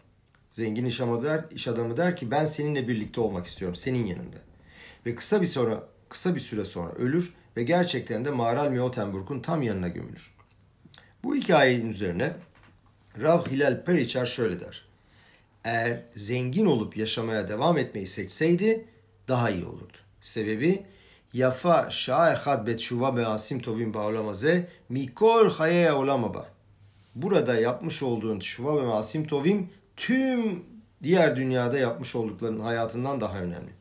Zengin 0.52 0.86
iş 0.86 1.02
adamı 1.02 1.24
der, 1.24 1.46
iş 1.52 1.68
adamı 1.68 1.98
der 1.98 2.16
ki 2.16 2.32
ben 2.32 2.46
seninle 2.46 2.88
birlikte 2.88 3.22
olmak 3.22 3.46
istiyorum 3.46 3.76
senin 3.76 4.06
yanında. 4.06 4.38
Ve 5.06 5.16
kısa 5.16 5.42
bir 5.42 5.46
sonra 5.46 5.84
kısa 6.10 6.36
bir 6.36 6.40
süre 6.40 6.66
sonra 6.66 6.92
ölür 6.92 7.34
ve 7.58 7.64
gerçekten 7.64 8.26
de 8.26 8.30
Maral 8.30 8.70
Miotenburg'un 8.72 9.40
tam 9.40 9.62
yanına 9.62 9.88
gömülür. 9.88 10.36
Bu 11.24 11.36
hikayenin 11.36 11.90
üzerine 11.90 12.34
Rav 13.22 13.46
Hilal 13.46 13.84
Periçer 13.86 14.26
şöyle 14.26 14.60
der. 14.60 14.87
Eğer 15.68 16.02
zengin 16.16 16.66
olup 16.66 16.98
yaşamaya 16.98 17.50
devam 17.50 17.78
etmeyi 17.78 18.08
seçseydi 18.08 18.86
daha 19.28 19.50
iyi 19.50 19.66
olurdu. 19.66 19.98
Sebebi 20.22 20.86
yafa 21.34 21.90
şa 21.90 22.32
ehad 22.32 22.68
bet 22.68 22.80
şuva 22.80 23.18
be 23.18 23.26
asim 23.26 23.60
tovim 23.62 23.94
ba'olamaze 23.94 24.68
mikol 24.90 25.50
hayeye 25.50 25.94
olamaba. 25.94 26.50
Burada 27.16 27.56
yapmış 27.60 28.04
olduğun 28.04 28.40
şuva 28.40 28.88
ve 28.88 28.94
asim 28.94 29.28
tovim 29.28 29.70
tüm 29.96 30.64
diğer 31.04 31.36
dünyada 31.36 31.78
yapmış 31.78 32.16
olduklarının 32.16 32.60
hayatından 32.60 33.22
daha 33.22 33.40
önemli. 33.40 33.72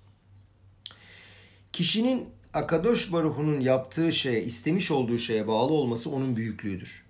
Kişinin 1.73 2.29
Akadosh 2.55 3.13
Baruhu'nun 3.13 3.61
yaptığı 3.61 4.13
şeye, 4.13 4.43
istemiş 4.43 4.91
olduğu 4.91 5.19
şeye 5.19 5.49
bağlı 5.49 5.73
olması 5.73 6.11
onun 6.11 6.37
büyüklüğüdür. 6.37 7.05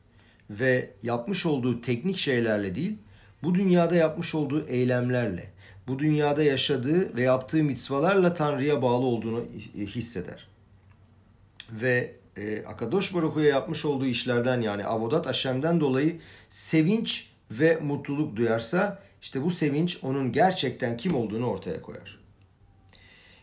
Ve 0.50 0.90
yapmış 1.02 1.46
olduğu 1.46 1.80
teknik 1.80 2.16
şeylerle 2.16 2.74
değil, 2.74 2.98
bu 3.46 3.54
dünyada 3.54 3.94
yapmış 3.94 4.34
olduğu 4.34 4.66
eylemlerle, 4.66 5.50
bu 5.88 5.98
dünyada 5.98 6.42
yaşadığı 6.42 7.16
ve 7.16 7.22
yaptığı 7.22 7.64
mitzvalarla 7.64 8.34
Tanrı'ya 8.34 8.82
bağlı 8.82 9.06
olduğunu 9.06 9.44
hisseder. 9.76 10.48
Ve 11.72 12.14
e, 12.36 12.64
Akadosh 12.64 13.14
Baruhu'ya 13.14 13.48
yapmış 13.48 13.84
olduğu 13.84 14.06
işlerden 14.06 14.60
yani 14.60 14.84
Avodat 14.84 15.26
Aşem'den 15.26 15.80
dolayı 15.80 16.20
sevinç 16.48 17.30
ve 17.50 17.76
mutluluk 17.76 18.36
duyarsa 18.36 19.02
işte 19.22 19.42
bu 19.42 19.50
sevinç 19.50 19.98
onun 20.02 20.32
gerçekten 20.32 20.96
kim 20.96 21.14
olduğunu 21.14 21.46
ortaya 21.46 21.82
koyar. 21.82 22.18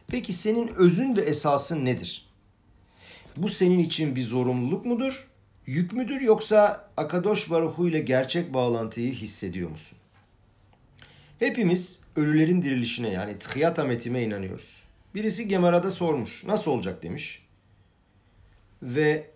Peki 0.08 0.34
senin 0.34 0.68
özün 0.68 1.16
ve 1.16 1.22
esasın 1.22 1.86
nedir? 1.86 2.30
Bu 3.38 3.50
senin 3.50 3.80
için 3.80 4.16
bir 4.16 4.24
zorunluluk 4.24 4.86
mudur? 4.86 5.28
Yük 5.67 5.93
müdür 5.93 6.21
yoksa 6.21 6.89
Akadosh 6.97 7.52
Baruhu 7.52 7.89
ile 7.89 7.99
gerçek 7.99 8.54
bağlantıyı 8.54 9.13
hissediyor 9.13 9.69
musun? 9.69 9.97
Hepimiz 11.39 12.02
ölülerin 12.15 12.62
dirilişine 12.62 13.10
yani 13.10 13.39
tıhiyatametime 13.39 14.23
inanıyoruz. 14.23 14.84
Birisi 15.15 15.47
Gemara'da 15.47 15.91
sormuş. 15.91 16.43
Nasıl 16.45 16.71
olacak 16.71 17.04
demiş. 17.04 17.45
Ve 18.82 19.30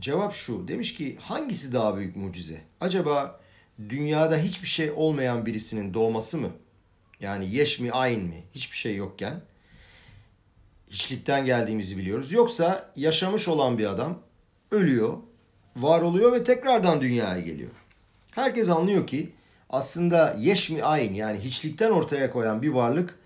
cevap 0.00 0.32
şu. 0.32 0.68
Demiş 0.68 0.94
ki 0.94 1.16
hangisi 1.20 1.72
daha 1.72 1.96
büyük 1.96 2.16
mucize? 2.16 2.60
Acaba 2.80 3.40
dünyada 3.88 4.38
hiçbir 4.38 4.68
şey 4.68 4.90
olmayan 4.90 5.46
birisinin 5.46 5.94
doğması 5.94 6.38
mı? 6.38 6.50
Yani 7.20 7.54
yeş 7.54 7.80
mi 7.80 7.92
ayn 7.92 8.20
mi? 8.20 8.44
Hiçbir 8.54 8.76
şey 8.76 8.96
yokken 8.96 9.40
hiçlikten 10.90 11.44
geldiğimizi 11.44 11.98
biliyoruz. 11.98 12.32
Yoksa 12.32 12.92
yaşamış 12.96 13.48
olan 13.48 13.78
bir 13.78 13.86
adam 13.86 14.22
ölüyor, 14.70 15.18
var 15.76 16.02
oluyor 16.02 16.32
ve 16.32 16.44
tekrardan 16.44 17.00
dünyaya 17.00 17.40
geliyor. 17.40 17.70
Herkes 18.34 18.68
anlıyor 18.68 19.06
ki 19.06 19.32
aslında 19.70 20.36
yeş 20.40 20.70
mi 20.70 20.84
ayn 20.84 21.14
yani 21.14 21.38
hiçlikten 21.38 21.90
ortaya 21.90 22.30
koyan 22.30 22.62
bir 22.62 22.68
varlık 22.68 23.18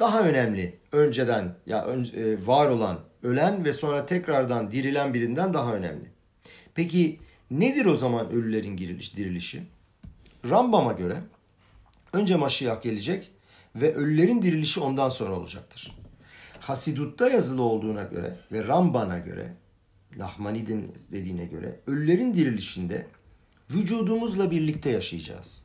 daha 0.00 0.22
önemli. 0.22 0.78
Önceden 0.92 1.54
ya 1.66 1.84
ön, 1.84 2.04
e, 2.04 2.46
var 2.46 2.68
olan, 2.68 2.98
ölen 3.22 3.64
ve 3.64 3.72
sonra 3.72 4.06
tekrardan 4.06 4.70
dirilen 4.70 5.14
birinden 5.14 5.54
daha 5.54 5.74
önemli. 5.74 6.06
Peki 6.74 7.20
nedir 7.50 7.86
o 7.86 7.94
zaman 7.94 8.30
ölülerin 8.30 8.78
diriliş, 8.78 9.16
dirilişi? 9.16 9.62
Rambam'a 10.50 10.92
göre 10.92 11.22
önce 12.12 12.36
Maşiyah 12.36 12.82
gelecek 12.82 13.30
ve 13.76 13.94
ölülerin 13.94 14.42
dirilişi 14.42 14.80
ondan 14.80 15.08
sonra 15.08 15.32
olacaktır. 15.32 15.92
Hasidut'ta 16.60 17.30
yazılı 17.30 17.62
olduğuna 17.62 18.02
göre 18.02 18.36
ve 18.52 18.68
Ramban'a 18.68 19.18
göre, 19.18 19.52
Lahmanid'in 20.18 20.94
dediğine 21.10 21.44
göre 21.44 21.80
ölülerin 21.86 22.34
dirilişinde 22.34 23.06
vücudumuzla 23.70 24.50
birlikte 24.50 24.90
yaşayacağız. 24.90 25.62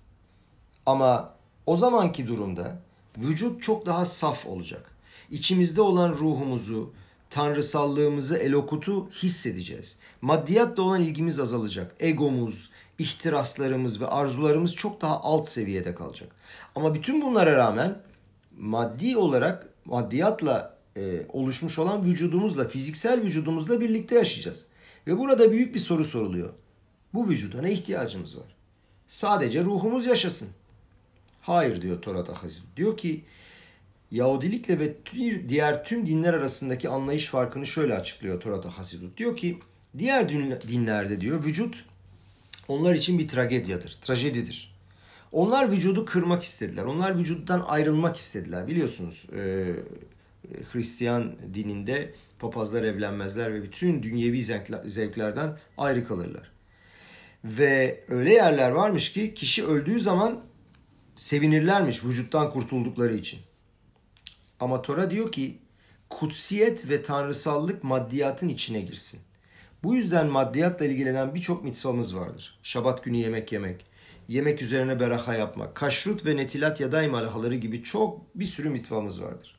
Ama 0.85 1.33
o 1.65 1.75
zamanki 1.75 2.27
durumda 2.27 2.79
vücut 3.17 3.63
çok 3.63 3.85
daha 3.85 4.05
saf 4.05 4.45
olacak. 4.45 4.91
İçimizde 5.31 5.81
olan 5.81 6.09
ruhumuzu, 6.09 6.93
tanrısallığımızı, 7.29 8.37
elokutu 8.37 9.09
hissedeceğiz. 9.09 9.97
Maddiyatla 10.21 10.83
olan 10.83 11.01
ilgimiz 11.01 11.39
azalacak. 11.39 11.95
Egomuz, 11.99 12.69
ihtiraslarımız 12.97 14.01
ve 14.01 14.07
arzularımız 14.07 14.75
çok 14.75 15.01
daha 15.01 15.21
alt 15.21 15.47
seviyede 15.47 15.95
kalacak. 15.95 16.31
Ama 16.75 16.93
bütün 16.93 17.21
bunlara 17.21 17.55
rağmen 17.55 17.97
maddi 18.57 19.17
olarak 19.17 19.69
maddiyatla 19.85 20.76
e, 20.97 21.25
oluşmuş 21.33 21.79
olan 21.79 22.05
vücudumuzla, 22.05 22.67
fiziksel 22.67 23.21
vücudumuzla 23.21 23.81
birlikte 23.81 24.15
yaşayacağız. 24.15 24.65
Ve 25.07 25.17
burada 25.17 25.51
büyük 25.51 25.75
bir 25.75 25.79
soru 25.79 26.03
soruluyor. 26.03 26.53
Bu 27.13 27.29
vücuda 27.29 27.61
ne 27.61 27.71
ihtiyacımız 27.71 28.37
var? 28.37 28.55
Sadece 29.07 29.63
ruhumuz 29.63 30.05
yaşasın. 30.05 30.49
Hayır 31.41 31.81
diyor 31.81 32.01
Torat 32.01 32.29
Ahazil. 32.29 32.61
Diyor 32.77 32.97
ki 32.97 33.23
Yahudilikle 34.11 34.79
ve 34.79 34.95
diğer 35.49 35.83
tüm 35.83 36.05
dinler 36.05 36.33
arasındaki 36.33 36.89
anlayış 36.89 37.25
farkını 37.25 37.65
şöyle 37.65 37.95
açıklıyor 37.95 38.41
Torat 38.41 38.65
Hasidut. 38.65 39.17
Diyor 39.17 39.37
ki 39.37 39.59
diğer 39.97 40.29
dinlerde 40.67 41.21
diyor 41.21 41.43
vücut 41.43 41.85
onlar 42.67 42.95
için 42.95 43.19
bir 43.19 43.27
tragedyadır, 43.27 43.97
trajedidir. 44.01 44.77
Onlar 45.31 45.71
vücudu 45.71 46.05
kırmak 46.05 46.43
istediler. 46.43 46.83
Onlar 46.83 47.17
vücuttan 47.17 47.63
ayrılmak 47.67 48.17
istediler. 48.17 48.67
Biliyorsunuz 48.67 49.25
e, 49.35 49.73
Hristiyan 50.71 51.35
dininde 51.53 52.13
papazlar 52.39 52.83
evlenmezler 52.83 53.53
ve 53.53 53.63
bütün 53.63 54.03
dünyevi 54.03 54.43
zevklerden 54.85 55.57
ayrı 55.77 56.07
kalırlar. 56.07 56.51
Ve 57.43 58.03
öyle 58.07 58.33
yerler 58.33 58.71
varmış 58.71 59.11
ki 59.11 59.33
kişi 59.33 59.65
öldüğü 59.65 59.99
zaman 59.99 60.43
sevinirlermiş 61.15 62.03
vücuttan 62.03 62.51
kurtuldukları 62.51 63.13
için. 63.13 63.39
Ama 64.59 64.81
Tora 64.81 65.11
diyor 65.11 65.31
ki 65.31 65.57
kutsiyet 66.09 66.89
ve 66.89 67.01
tanrısallık 67.01 67.83
maddiyatın 67.83 68.49
içine 68.49 68.81
girsin. 68.81 69.19
Bu 69.83 69.95
yüzden 69.95 70.27
maddiyatla 70.27 70.85
ilgilenen 70.85 71.35
birçok 71.35 71.63
mitzvamız 71.63 72.15
vardır. 72.15 72.59
Şabat 72.63 73.03
günü 73.03 73.17
yemek 73.17 73.51
yemek, 73.51 73.85
yemek 74.27 74.61
üzerine 74.61 74.99
beraha 74.99 75.35
yapmak, 75.35 75.75
kaşrut 75.75 76.25
ve 76.25 76.35
netilat 76.35 76.79
yaday 76.79 77.07
malahaları 77.07 77.55
gibi 77.55 77.83
çok 77.83 78.35
bir 78.35 78.45
sürü 78.45 78.69
mitvamız 78.69 79.21
vardır. 79.21 79.56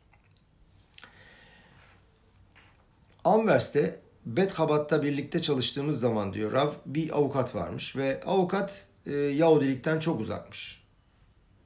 Anvers'te 3.24 4.00
Bethabat'ta 4.26 5.02
birlikte 5.02 5.42
çalıştığımız 5.42 6.00
zaman 6.00 6.33
diyor 6.33 6.52
Rav 6.52 6.70
bir 6.87 7.16
avukat 7.16 7.54
varmış 7.54 7.96
ve 7.96 8.20
avukat 8.26 8.87
e, 9.07 9.14
Yahudilikten 9.14 9.98
çok 9.98 10.20
uzakmış. 10.20 10.85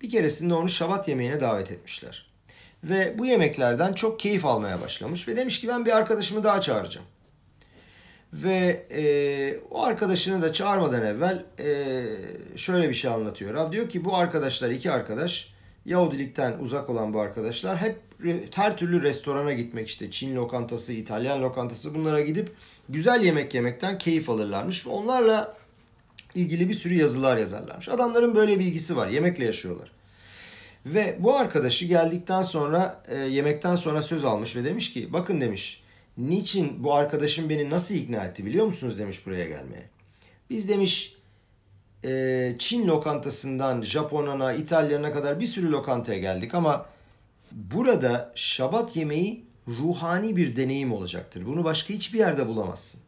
Bir 0.00 0.10
keresinde 0.10 0.54
onu 0.54 0.68
şabat 0.68 1.08
yemeğine 1.08 1.40
davet 1.40 1.72
etmişler. 1.72 2.32
Ve 2.84 3.18
bu 3.18 3.26
yemeklerden 3.26 3.92
çok 3.92 4.20
keyif 4.20 4.46
almaya 4.46 4.80
başlamış 4.80 5.28
ve 5.28 5.36
demiş 5.36 5.60
ki 5.60 5.68
ben 5.68 5.86
bir 5.86 5.96
arkadaşımı 5.96 6.44
daha 6.44 6.60
çağıracağım. 6.60 7.06
Ve 8.32 8.86
e, 8.90 9.04
o 9.70 9.82
arkadaşını 9.82 10.42
da 10.42 10.52
çağırmadan 10.52 11.02
evvel 11.02 11.44
e, 11.58 12.02
şöyle 12.56 12.88
bir 12.88 12.94
şey 12.94 13.10
anlatıyor. 13.10 13.54
Rav 13.54 13.72
diyor 13.72 13.88
ki 13.88 14.04
bu 14.04 14.16
arkadaşlar 14.16 14.70
iki 14.70 14.90
arkadaş 14.90 15.52
Yahudilikten 15.84 16.58
uzak 16.58 16.90
olan 16.90 17.14
bu 17.14 17.20
arkadaşlar 17.20 17.76
hep 17.76 17.96
her 18.54 18.76
türlü 18.76 19.02
restorana 19.02 19.52
gitmek 19.52 19.88
işte 19.88 20.10
Çin 20.10 20.36
lokantası, 20.36 20.92
İtalyan 20.92 21.42
lokantası 21.42 21.94
bunlara 21.94 22.20
gidip 22.20 22.52
güzel 22.88 23.24
yemek 23.24 23.54
yemekten 23.54 23.98
keyif 23.98 24.30
alırlarmış. 24.30 24.86
Onlarla 24.86 25.56
ilgili 26.34 26.68
bir 26.68 26.74
sürü 26.74 26.94
yazılar 26.94 27.36
yazarlarmış. 27.36 27.88
Adamların 27.88 28.34
böyle 28.34 28.58
bilgisi 28.58 28.96
var. 28.96 29.08
Yemekle 29.08 29.44
yaşıyorlar. 29.44 29.92
Ve 30.86 31.16
bu 31.20 31.36
arkadaşı 31.36 31.84
geldikten 31.84 32.42
sonra 32.42 33.02
e, 33.08 33.16
yemekten 33.16 33.76
sonra 33.76 34.02
söz 34.02 34.24
almış 34.24 34.56
ve 34.56 34.64
demiş 34.64 34.92
ki 34.92 35.12
bakın 35.12 35.40
demiş 35.40 35.82
niçin 36.18 36.84
bu 36.84 36.94
arkadaşım 36.94 37.48
beni 37.48 37.70
nasıl 37.70 37.94
ikna 37.94 38.24
etti 38.24 38.46
biliyor 38.46 38.66
musunuz 38.66 38.98
demiş 38.98 39.26
buraya 39.26 39.44
gelmeye. 39.44 39.88
Biz 40.50 40.68
demiş 40.68 41.16
e, 42.04 42.54
Çin 42.58 42.88
lokantasından 42.88 43.82
Japon'a, 43.82 44.52
İtalyan'a 44.52 45.12
kadar 45.12 45.40
bir 45.40 45.46
sürü 45.46 45.72
lokantaya 45.72 46.18
geldik 46.18 46.54
ama 46.54 46.86
burada 47.54 48.32
şabat 48.34 48.96
yemeği 48.96 49.46
ruhani 49.68 50.36
bir 50.36 50.56
deneyim 50.56 50.92
olacaktır. 50.92 51.46
Bunu 51.46 51.64
başka 51.64 51.94
hiçbir 51.94 52.18
yerde 52.18 52.48
bulamazsın. 52.48 53.00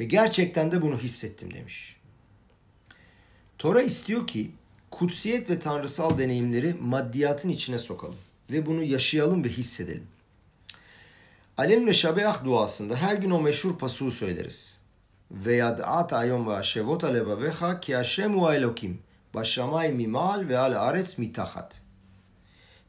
Ve 0.00 0.04
gerçekten 0.04 0.72
de 0.72 0.82
bunu 0.82 0.98
hissettim 0.98 1.54
demiş. 1.54 1.96
Tora 3.58 3.82
istiyor 3.82 4.26
ki 4.26 4.50
kutsiyet 4.90 5.50
ve 5.50 5.58
tanrısal 5.58 6.18
deneyimleri 6.18 6.74
maddiyatın 6.80 7.48
içine 7.48 7.78
sokalım 7.78 8.16
ve 8.50 8.66
bunu 8.66 8.82
yaşayalım 8.82 9.44
ve 9.44 9.48
hissedelim. 9.48 10.06
Alem 11.56 11.86
ve 11.86 11.92
Şabeah 11.92 12.44
duasında 12.44 12.96
her 12.96 13.16
gün 13.16 13.30
o 13.30 13.40
meşhur 13.40 13.78
pasuğu 13.78 14.10
söyleriz. 14.10 14.78
Ve 15.30 15.56
yad'at 15.56 16.12
ayom 16.12 16.48
ve 16.48 16.52
aşevot 16.52 17.04
alevavecha 17.04 17.80
ki 17.80 17.96
Hashem 17.96 18.38
elokim 18.38 18.98
başamay 19.34 19.92
mimal 19.92 20.48
ve 20.48 20.58
al 20.58 20.88
aretz 20.88 21.18
mitahat. 21.18 21.82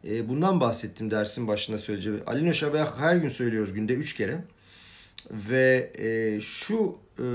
E, 0.08 0.30
bundan 0.30 0.60
bahsettim 0.60 1.12
dersin 1.12 1.48
başında 1.48 1.78
söyleyeceğim. 1.78 2.24
Alin 2.28 2.52
Şabeah 2.52 3.00
her 3.00 3.16
gün 3.16 3.30
söylüyoruz 3.30 3.74
günde 3.74 3.94
üç 3.94 4.14
kere. 4.16 4.44
Ve 5.32 5.92
e, 5.98 6.40
şu 6.42 6.98
e, 7.20 7.26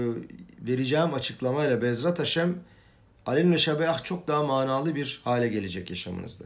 vereceğim 0.60 1.14
açıklamayla 1.14 1.82
Bezrat 1.82 2.18
Hashem 2.18 2.58
Alem 3.26 3.52
ve 3.52 3.58
Şabeah 3.58 4.04
çok 4.04 4.28
daha 4.28 4.42
manalı 4.42 4.94
bir 4.94 5.20
hale 5.24 5.48
gelecek 5.48 5.90
yaşamınızda. 5.90 6.44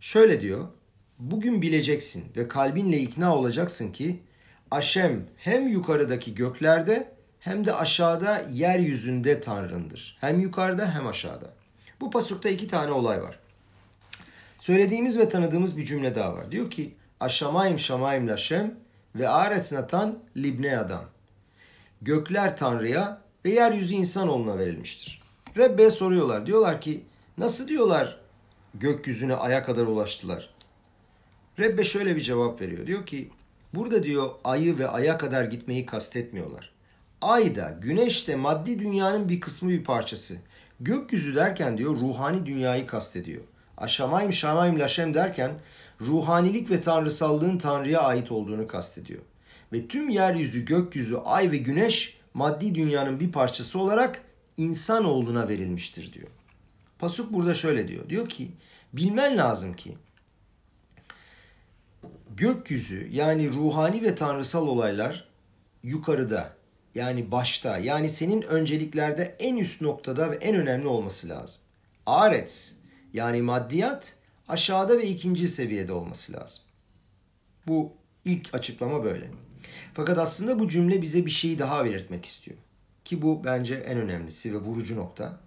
Şöyle 0.00 0.40
diyor, 0.40 0.68
bugün 1.18 1.62
bileceksin 1.62 2.24
ve 2.36 2.48
kalbinle 2.48 2.98
ikna 2.98 3.36
olacaksın 3.36 3.92
ki 3.92 4.20
Aşem 4.70 5.26
hem 5.36 5.68
yukarıdaki 5.68 6.34
göklerde 6.34 7.12
hem 7.40 7.66
de 7.66 7.74
aşağıda 7.74 8.46
yeryüzünde 8.52 9.40
Tanrındır. 9.40 10.16
Hem 10.20 10.40
yukarıda 10.40 10.94
hem 10.94 11.06
aşağıda. 11.06 11.52
Bu 12.00 12.10
pasukta 12.10 12.48
iki 12.48 12.68
tane 12.68 12.92
olay 12.92 13.22
var. 13.22 13.38
Söylediğimiz 14.66 15.18
ve 15.18 15.28
tanıdığımız 15.28 15.76
bir 15.76 15.84
cümle 15.84 16.14
daha 16.14 16.34
var. 16.34 16.52
Diyor 16.52 16.70
ki 16.70 16.94
Aşamayim 17.20 17.78
şamayim 17.78 18.28
laşem 18.28 18.74
ve 19.14 19.28
aretz 19.28 19.72
natan 19.72 20.18
libne 20.36 20.78
adam. 20.78 21.04
Gökler 22.02 22.56
Tanrı'ya 22.56 23.20
ve 23.44 23.50
yeryüzü 23.50 23.94
insanoğluna 23.94 24.58
verilmiştir. 24.58 25.22
Rebbe 25.56 25.90
soruyorlar. 25.90 26.46
Diyorlar 26.46 26.80
ki 26.80 27.04
nasıl 27.38 27.68
diyorlar 27.68 28.20
gökyüzüne 28.74 29.34
aya 29.34 29.64
kadar 29.64 29.86
ulaştılar? 29.86 30.54
Rebbe 31.58 31.84
şöyle 31.84 32.16
bir 32.16 32.22
cevap 32.22 32.60
veriyor. 32.60 32.86
Diyor 32.86 33.06
ki 33.06 33.30
burada 33.74 34.02
diyor 34.02 34.30
ayı 34.44 34.78
ve 34.78 34.88
aya 34.88 35.18
kadar 35.18 35.44
gitmeyi 35.44 35.86
kastetmiyorlar. 35.86 36.72
Ay 37.20 37.56
da 37.56 37.78
güneş 37.82 38.28
de 38.28 38.36
maddi 38.36 38.78
dünyanın 38.78 39.28
bir 39.28 39.40
kısmı 39.40 39.70
bir 39.70 39.84
parçası. 39.84 40.36
Gökyüzü 40.80 41.34
derken 41.34 41.78
diyor 41.78 41.96
ruhani 41.96 42.46
dünyayı 42.46 42.86
kastediyor. 42.86 43.42
Aşamayim 43.76 44.32
şamayim 44.32 44.80
laşem 44.80 45.14
derken 45.14 45.50
ruhanilik 46.00 46.70
ve 46.70 46.80
tanrısallığın 46.80 47.58
Tanrı'ya 47.58 48.00
ait 48.00 48.32
olduğunu 48.32 48.66
kastediyor. 48.66 49.22
Ve 49.72 49.88
tüm 49.88 50.08
yeryüzü, 50.08 50.64
gökyüzü, 50.64 51.16
ay 51.16 51.50
ve 51.50 51.56
güneş 51.56 52.20
maddi 52.34 52.74
dünyanın 52.74 53.20
bir 53.20 53.32
parçası 53.32 53.78
olarak 53.78 54.22
insanoğluna 54.56 55.48
verilmiştir 55.48 56.12
diyor. 56.12 56.28
Pasuk 56.98 57.32
burada 57.32 57.54
şöyle 57.54 57.88
diyor. 57.88 58.08
Diyor 58.08 58.28
ki 58.28 58.50
Bilmen 58.96 59.36
lazım 59.36 59.72
ki 59.72 59.98
gökyüzü 62.36 63.08
yani 63.12 63.50
ruhani 63.50 64.02
ve 64.02 64.14
tanrısal 64.14 64.66
olaylar 64.66 65.28
yukarıda 65.82 66.52
yani 66.94 67.30
başta 67.30 67.78
yani 67.78 68.08
senin 68.08 68.42
önceliklerde 68.42 69.36
en 69.38 69.56
üst 69.56 69.80
noktada 69.82 70.30
ve 70.30 70.36
en 70.36 70.56
önemli 70.56 70.86
olması 70.86 71.28
lazım. 71.28 71.60
Arets 72.06 72.72
yani 73.16 73.42
maddiyat 73.42 74.14
aşağıda 74.48 74.98
ve 74.98 75.06
ikinci 75.06 75.48
seviyede 75.48 75.92
olması 75.92 76.32
lazım. 76.32 76.62
Bu 77.66 77.92
ilk 78.24 78.54
açıklama 78.54 79.04
böyle. 79.04 79.30
Fakat 79.94 80.18
aslında 80.18 80.58
bu 80.58 80.68
cümle 80.68 81.02
bize 81.02 81.26
bir 81.26 81.30
şeyi 81.30 81.58
daha 81.58 81.84
belirtmek 81.84 82.24
istiyor. 82.24 82.56
Ki 83.04 83.22
bu 83.22 83.44
bence 83.44 83.74
en 83.74 83.98
önemlisi 83.98 84.52
ve 84.52 84.56
vurucu 84.56 84.96
nokta. 84.96 85.40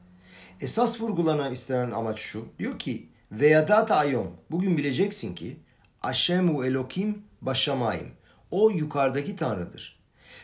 Esas 0.61 1.01
vurgulanan 1.01 1.53
istenen 1.53 1.91
amaç 1.91 2.19
şu. 2.19 2.45
Diyor 2.59 2.79
ki 2.79 3.09
Veyadat 3.31 3.91
ayom. 3.91 4.31
Bugün 4.51 4.77
bileceksin 4.77 5.35
ki 5.35 5.57
Aşemu 6.01 6.65
Elokim 6.65 7.23
Başamayim. 7.41 8.11
O 8.51 8.69
yukarıdaki 8.69 9.35
tanrıdır. 9.35 9.99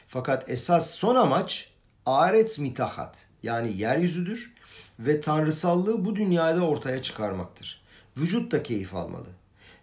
Fakat 0.07 0.49
esas 0.49 0.91
son 0.91 1.15
amaç 1.15 1.69
Aretz 2.05 2.59
mitahat 2.59 3.27
yani 3.43 3.77
yeryüzüdür 3.77 4.55
ve 4.99 5.21
tanrısallığı 5.21 6.05
bu 6.05 6.15
dünyada 6.15 6.62
ortaya 6.62 7.01
çıkarmaktır. 7.01 7.81
Vücut 8.17 8.51
da 8.51 8.63
keyif 8.63 8.95
almalı. 8.95 9.27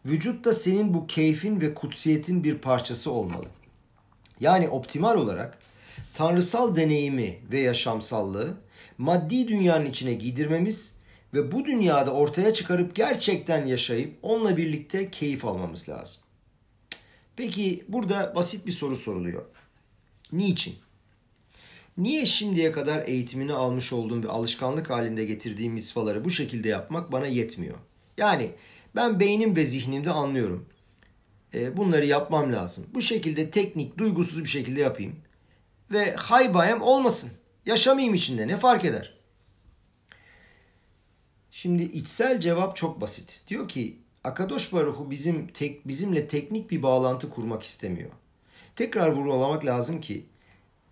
Vücut 0.07 0.45
da 0.45 0.55
senin 0.55 0.95
bu 0.95 1.07
keyfin 1.07 1.61
ve 1.61 1.75
kutsiyetin 1.75 2.45
bir 2.45 2.59
parçası 2.59 3.11
olmalı. 3.11 3.47
Yani 4.41 4.69
optimal 4.69 5.17
olarak 5.17 5.59
tanrısal 6.15 6.77
deneyimi 6.77 7.39
ve 7.53 7.61
yaşamsallığı 7.61 8.57
maddi 8.99 9.49
dünyanın 9.49 9.87
içine 9.87 10.15
giydirmemiz 10.15 10.97
ve 11.35 11.53
bu 11.53 11.65
dünyada 11.65 12.11
ortaya 12.11 12.55
çıkarıp 12.55 12.95
gerçekten 12.95 13.67
yaşayıp 13.67 14.19
onunla 14.23 14.57
birlikte 14.57 15.11
keyif 15.11 15.45
almamız 15.45 15.89
lazım. 15.89 16.23
Peki 17.37 17.85
burada 17.89 18.33
basit 18.35 18.67
bir 18.67 18.73
soru 18.73 18.97
soruluyor. 18.97 19.45
Niçin? 20.33 20.75
Niye 22.03 22.27
şimdiye 22.27 22.73
kadar 22.73 23.07
eğitimini 23.07 23.53
almış 23.53 23.93
olduğum 23.93 24.23
ve 24.23 24.29
alışkanlık 24.29 24.91
halinde 24.91 25.25
getirdiğim 25.25 25.73
mitzvaları 25.73 26.25
bu 26.25 26.31
şekilde 26.31 26.69
yapmak 26.69 27.13
bana 27.13 27.27
yetmiyor? 27.27 27.77
Yani 28.19 28.51
ben 28.97 29.21
beynim 29.21 29.57
ve 29.57 29.65
zihnimde 29.65 30.11
anlıyorum. 30.11 30.67
E, 31.55 31.77
bunları 31.77 32.07
yapmam 32.07 32.53
lazım. 32.53 32.87
Bu 32.95 33.03
şekilde 33.03 33.51
teknik, 33.51 33.99
duygusuz 33.99 34.45
bir 34.45 34.49
şekilde 34.49 34.81
yapayım. 34.81 35.17
Ve 35.93 36.15
haybayem 36.15 36.83
olmasın. 36.83 37.31
Yaşamayayım 37.67 38.15
içinde 38.15 38.49
ne 38.49 38.57
fark 38.57 38.85
eder? 38.85 39.19
Şimdi 41.51 41.83
içsel 41.83 42.41
cevap 42.41 42.77
çok 42.77 43.01
basit. 43.01 43.43
Diyor 43.49 43.69
ki 43.69 43.99
Akadosh 44.25 44.73
Baruhu 44.73 45.11
bizim 45.11 45.47
tek, 45.47 45.89
bizimle 45.89 46.29
teknik 46.29 46.71
bir 46.71 46.83
bağlantı 46.83 47.31
kurmak 47.31 47.63
istemiyor. 47.63 48.11
Tekrar 48.77 49.13
vurgulamak 49.13 49.65
lazım 49.65 50.01
ki 50.01 50.32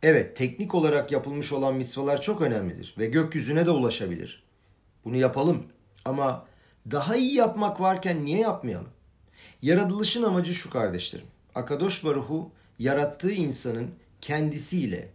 evet 0.03 0.37
teknik 0.37 0.75
olarak 0.75 1.13
yapılmış 1.13 1.53
olan 1.53 1.75
mitzvalar 1.75 2.21
çok 2.21 2.41
önemlidir 2.41 2.95
ve 2.99 3.07
gökyüzüne 3.07 3.67
de 3.67 3.71
ulaşabilir. 3.71 4.43
Bunu 5.05 5.17
yapalım 5.17 5.67
ama 6.05 6.47
daha 6.91 7.17
iyi 7.17 7.35
yapmak 7.35 7.81
varken 7.81 8.25
niye 8.25 8.39
yapmayalım? 8.39 8.91
Yaratılışın 9.63 10.23
amacı 10.23 10.55
şu 10.55 10.71
kardeşlerim. 10.71 11.27
Akadosh 11.55 12.05
Baruhu 12.05 12.51
yarattığı 12.79 13.33
insanın 13.33 13.91
kendisiyle, 14.21 15.09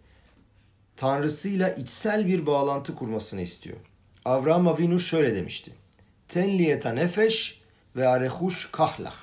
tanrısıyla 0.97 1.69
içsel 1.69 2.27
bir 2.27 2.45
bağlantı 2.45 2.95
kurmasını 2.95 3.41
istiyor. 3.41 3.77
Avram 4.25 4.67
Avinu 4.67 4.99
şöyle 4.99 5.35
demişti. 5.35 5.71
Ten 6.27 6.57
liyeta 6.57 6.93
nefeş 6.93 7.61
ve 7.95 8.07
arehuş 8.07 8.69
kahlah. 8.71 9.15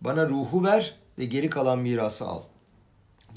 Bana 0.00 0.28
ruhu 0.28 0.64
ver 0.64 0.98
ve 1.18 1.24
geri 1.24 1.50
kalan 1.50 1.78
mirası 1.78 2.24
al. 2.24 2.42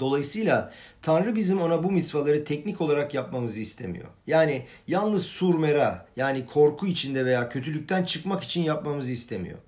Dolayısıyla 0.00 0.72
Tanrı 1.02 1.36
bizim 1.36 1.60
ona 1.60 1.84
bu 1.84 1.90
mitzvaları 1.90 2.44
teknik 2.44 2.80
olarak 2.80 3.14
yapmamızı 3.14 3.60
istemiyor. 3.60 4.08
Yani 4.26 4.66
yalnız 4.88 5.26
surmera 5.26 6.06
yani 6.16 6.46
korku 6.46 6.86
içinde 6.86 7.24
veya 7.24 7.48
kötülükten 7.48 8.04
çıkmak 8.04 8.42
için 8.42 8.62
yapmamızı 8.62 9.12
istemiyor. 9.12 9.58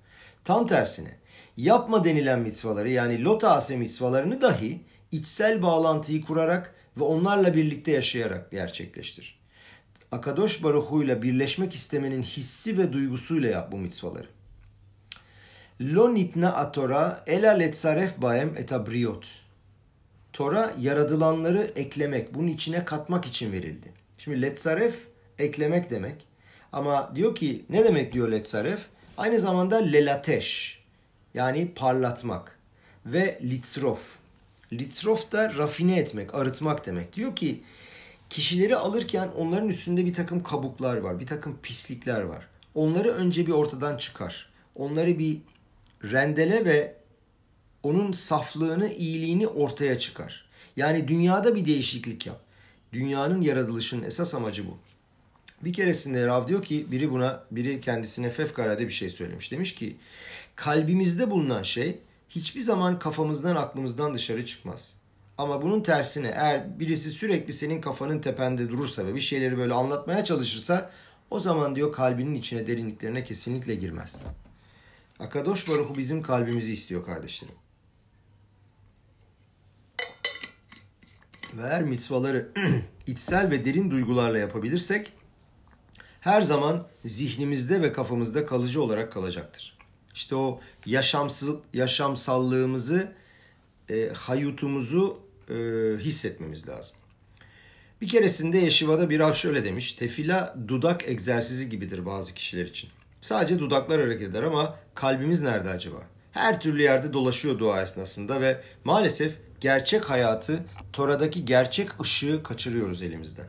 Tam 0.43 0.67
tersine 0.67 1.11
yapma 1.57 2.03
denilen 2.03 2.39
mitzvaları 2.39 2.89
yani 2.89 3.23
lotase 3.23 3.77
mitzvalarını 3.77 4.41
dahi 4.41 4.79
içsel 5.11 5.61
bağlantıyı 5.61 6.21
kurarak 6.21 6.75
ve 6.97 7.03
onlarla 7.03 7.53
birlikte 7.53 7.91
yaşayarak 7.91 8.51
gerçekleştir. 8.51 9.39
Akadosh 10.11 10.63
Baruhu 10.63 11.03
ile 11.03 11.21
birleşmek 11.21 11.73
istemenin 11.73 12.23
hissi 12.23 12.77
ve 12.77 12.93
duygusuyla 12.93 13.49
yap 13.49 13.71
bu 13.71 13.77
mitzvaları. 13.77 14.27
Lo 15.81 16.13
nitna 16.13 16.53
atora 16.53 17.23
ela 17.27 17.51
letzaref 17.51 18.21
baem 18.21 18.57
etabriot. 18.57 19.27
Tora 20.33 20.73
yaradılanları 20.79 21.71
eklemek, 21.75 22.33
bunun 22.33 22.47
içine 22.47 22.85
katmak 22.85 23.25
için 23.25 23.51
verildi. 23.51 23.93
Şimdi 24.17 24.41
letzaref 24.41 25.07
eklemek 25.39 25.89
demek. 25.89 26.15
Ama 26.73 27.11
diyor 27.15 27.35
ki 27.35 27.65
ne 27.69 27.83
demek 27.83 28.13
diyor 28.13 28.29
letzaref? 28.29 28.87
Aynı 29.17 29.39
zamanda 29.39 29.77
lelateş 29.77 30.79
yani 31.33 31.71
parlatmak 31.75 32.59
ve 33.05 33.39
litzrof. 33.43 34.17
Litzrof 34.73 35.31
da 35.31 35.55
rafine 35.57 35.99
etmek, 35.99 36.35
arıtmak 36.35 36.85
demek. 36.85 37.15
Diyor 37.15 37.35
ki 37.35 37.63
kişileri 38.29 38.75
alırken 38.75 39.29
onların 39.37 39.69
üstünde 39.69 40.05
bir 40.05 40.13
takım 40.13 40.43
kabuklar 40.43 40.97
var, 40.97 41.19
bir 41.19 41.27
takım 41.27 41.57
pislikler 41.63 42.21
var. 42.21 42.47
Onları 42.75 43.11
önce 43.11 43.47
bir 43.47 43.51
ortadan 43.51 43.97
çıkar. 43.97 44.49
Onları 44.75 45.19
bir 45.19 45.37
rendele 46.03 46.65
ve 46.65 46.95
onun 47.83 48.11
saflığını, 48.11 48.93
iyiliğini 48.93 49.47
ortaya 49.47 49.99
çıkar. 49.99 50.49
Yani 50.75 51.07
dünyada 51.07 51.55
bir 51.55 51.65
değişiklik 51.65 52.25
yap. 52.25 52.41
Dünyanın 52.93 53.41
yaratılışının 53.41 54.03
esas 54.03 54.35
amacı 54.35 54.67
bu. 54.67 54.77
Bir 55.61 55.73
keresinde 55.73 56.27
Rav 56.27 56.47
diyor 56.47 56.63
ki 56.63 56.85
biri 56.91 57.11
buna, 57.11 57.43
biri 57.51 57.81
kendisine 57.81 58.29
fevkalade 58.29 58.87
bir 58.87 58.93
şey 58.93 59.09
söylemiş. 59.09 59.51
Demiş 59.51 59.75
ki 59.75 59.97
kalbimizde 60.55 61.31
bulunan 61.31 61.63
şey 61.63 61.99
hiçbir 62.29 62.61
zaman 62.61 62.99
kafamızdan 62.99 63.55
aklımızdan 63.55 64.13
dışarı 64.13 64.45
çıkmaz. 64.45 64.95
Ama 65.37 65.61
bunun 65.61 65.81
tersine 65.81 66.27
eğer 66.27 66.79
birisi 66.79 67.09
sürekli 67.09 67.53
senin 67.53 67.81
kafanın 67.81 68.19
tepende 68.19 68.69
durursa 68.69 69.05
ve 69.05 69.15
bir 69.15 69.21
şeyleri 69.21 69.57
böyle 69.57 69.73
anlatmaya 69.73 70.23
çalışırsa 70.23 70.91
o 71.31 71.39
zaman 71.39 71.75
diyor 71.75 71.91
kalbinin 71.91 72.35
içine 72.35 72.67
derinliklerine 72.67 73.23
kesinlikle 73.23 73.75
girmez. 73.75 74.21
Akadosh 75.19 75.69
Baruhu 75.69 75.97
bizim 75.97 76.21
kalbimizi 76.21 76.73
istiyor 76.73 77.05
kardeşlerim. 77.05 77.55
Ve 81.53 81.61
eğer 81.61 81.83
mitzvaları 81.83 82.49
içsel 83.07 83.51
ve 83.51 83.65
derin 83.65 83.91
duygularla 83.91 84.37
yapabilirsek 84.37 85.11
her 86.21 86.41
zaman 86.41 86.87
zihnimizde 87.05 87.81
ve 87.81 87.93
kafamızda 87.93 88.45
kalıcı 88.45 88.83
olarak 88.83 89.11
kalacaktır. 89.11 89.77
İşte 90.13 90.35
o 90.35 90.59
yaşamsal, 90.85 91.57
yaşamsallığımızı, 91.73 93.11
e, 93.89 94.09
hayutumuzu 94.09 95.19
e, 95.49 95.53
hissetmemiz 95.99 96.67
lazım. 96.67 96.95
Bir 98.01 98.07
keresinde 98.07 98.57
Yeşiva'da 98.57 99.09
bir 99.09 99.19
av 99.19 99.33
şöyle 99.33 99.63
demiş. 99.63 99.93
Tefila 99.93 100.55
dudak 100.67 101.09
egzersizi 101.09 101.69
gibidir 101.69 102.05
bazı 102.05 102.33
kişiler 102.33 102.65
için. 102.65 102.89
Sadece 103.21 103.59
dudaklar 103.59 104.01
hareket 104.01 104.29
eder 104.29 104.43
ama 104.43 104.79
kalbimiz 104.95 105.41
nerede 105.41 105.69
acaba? 105.69 105.97
Her 106.31 106.61
türlü 106.61 106.81
yerde 106.81 107.13
dolaşıyor 107.13 107.59
dua 107.59 107.81
esnasında 107.81 108.41
ve 108.41 108.61
maalesef 108.83 109.33
gerçek 109.61 110.09
hayatı, 110.09 110.65
Tora'daki 110.93 111.45
gerçek 111.45 112.01
ışığı 112.01 112.43
kaçırıyoruz 112.43 113.01
elimizden. 113.01 113.47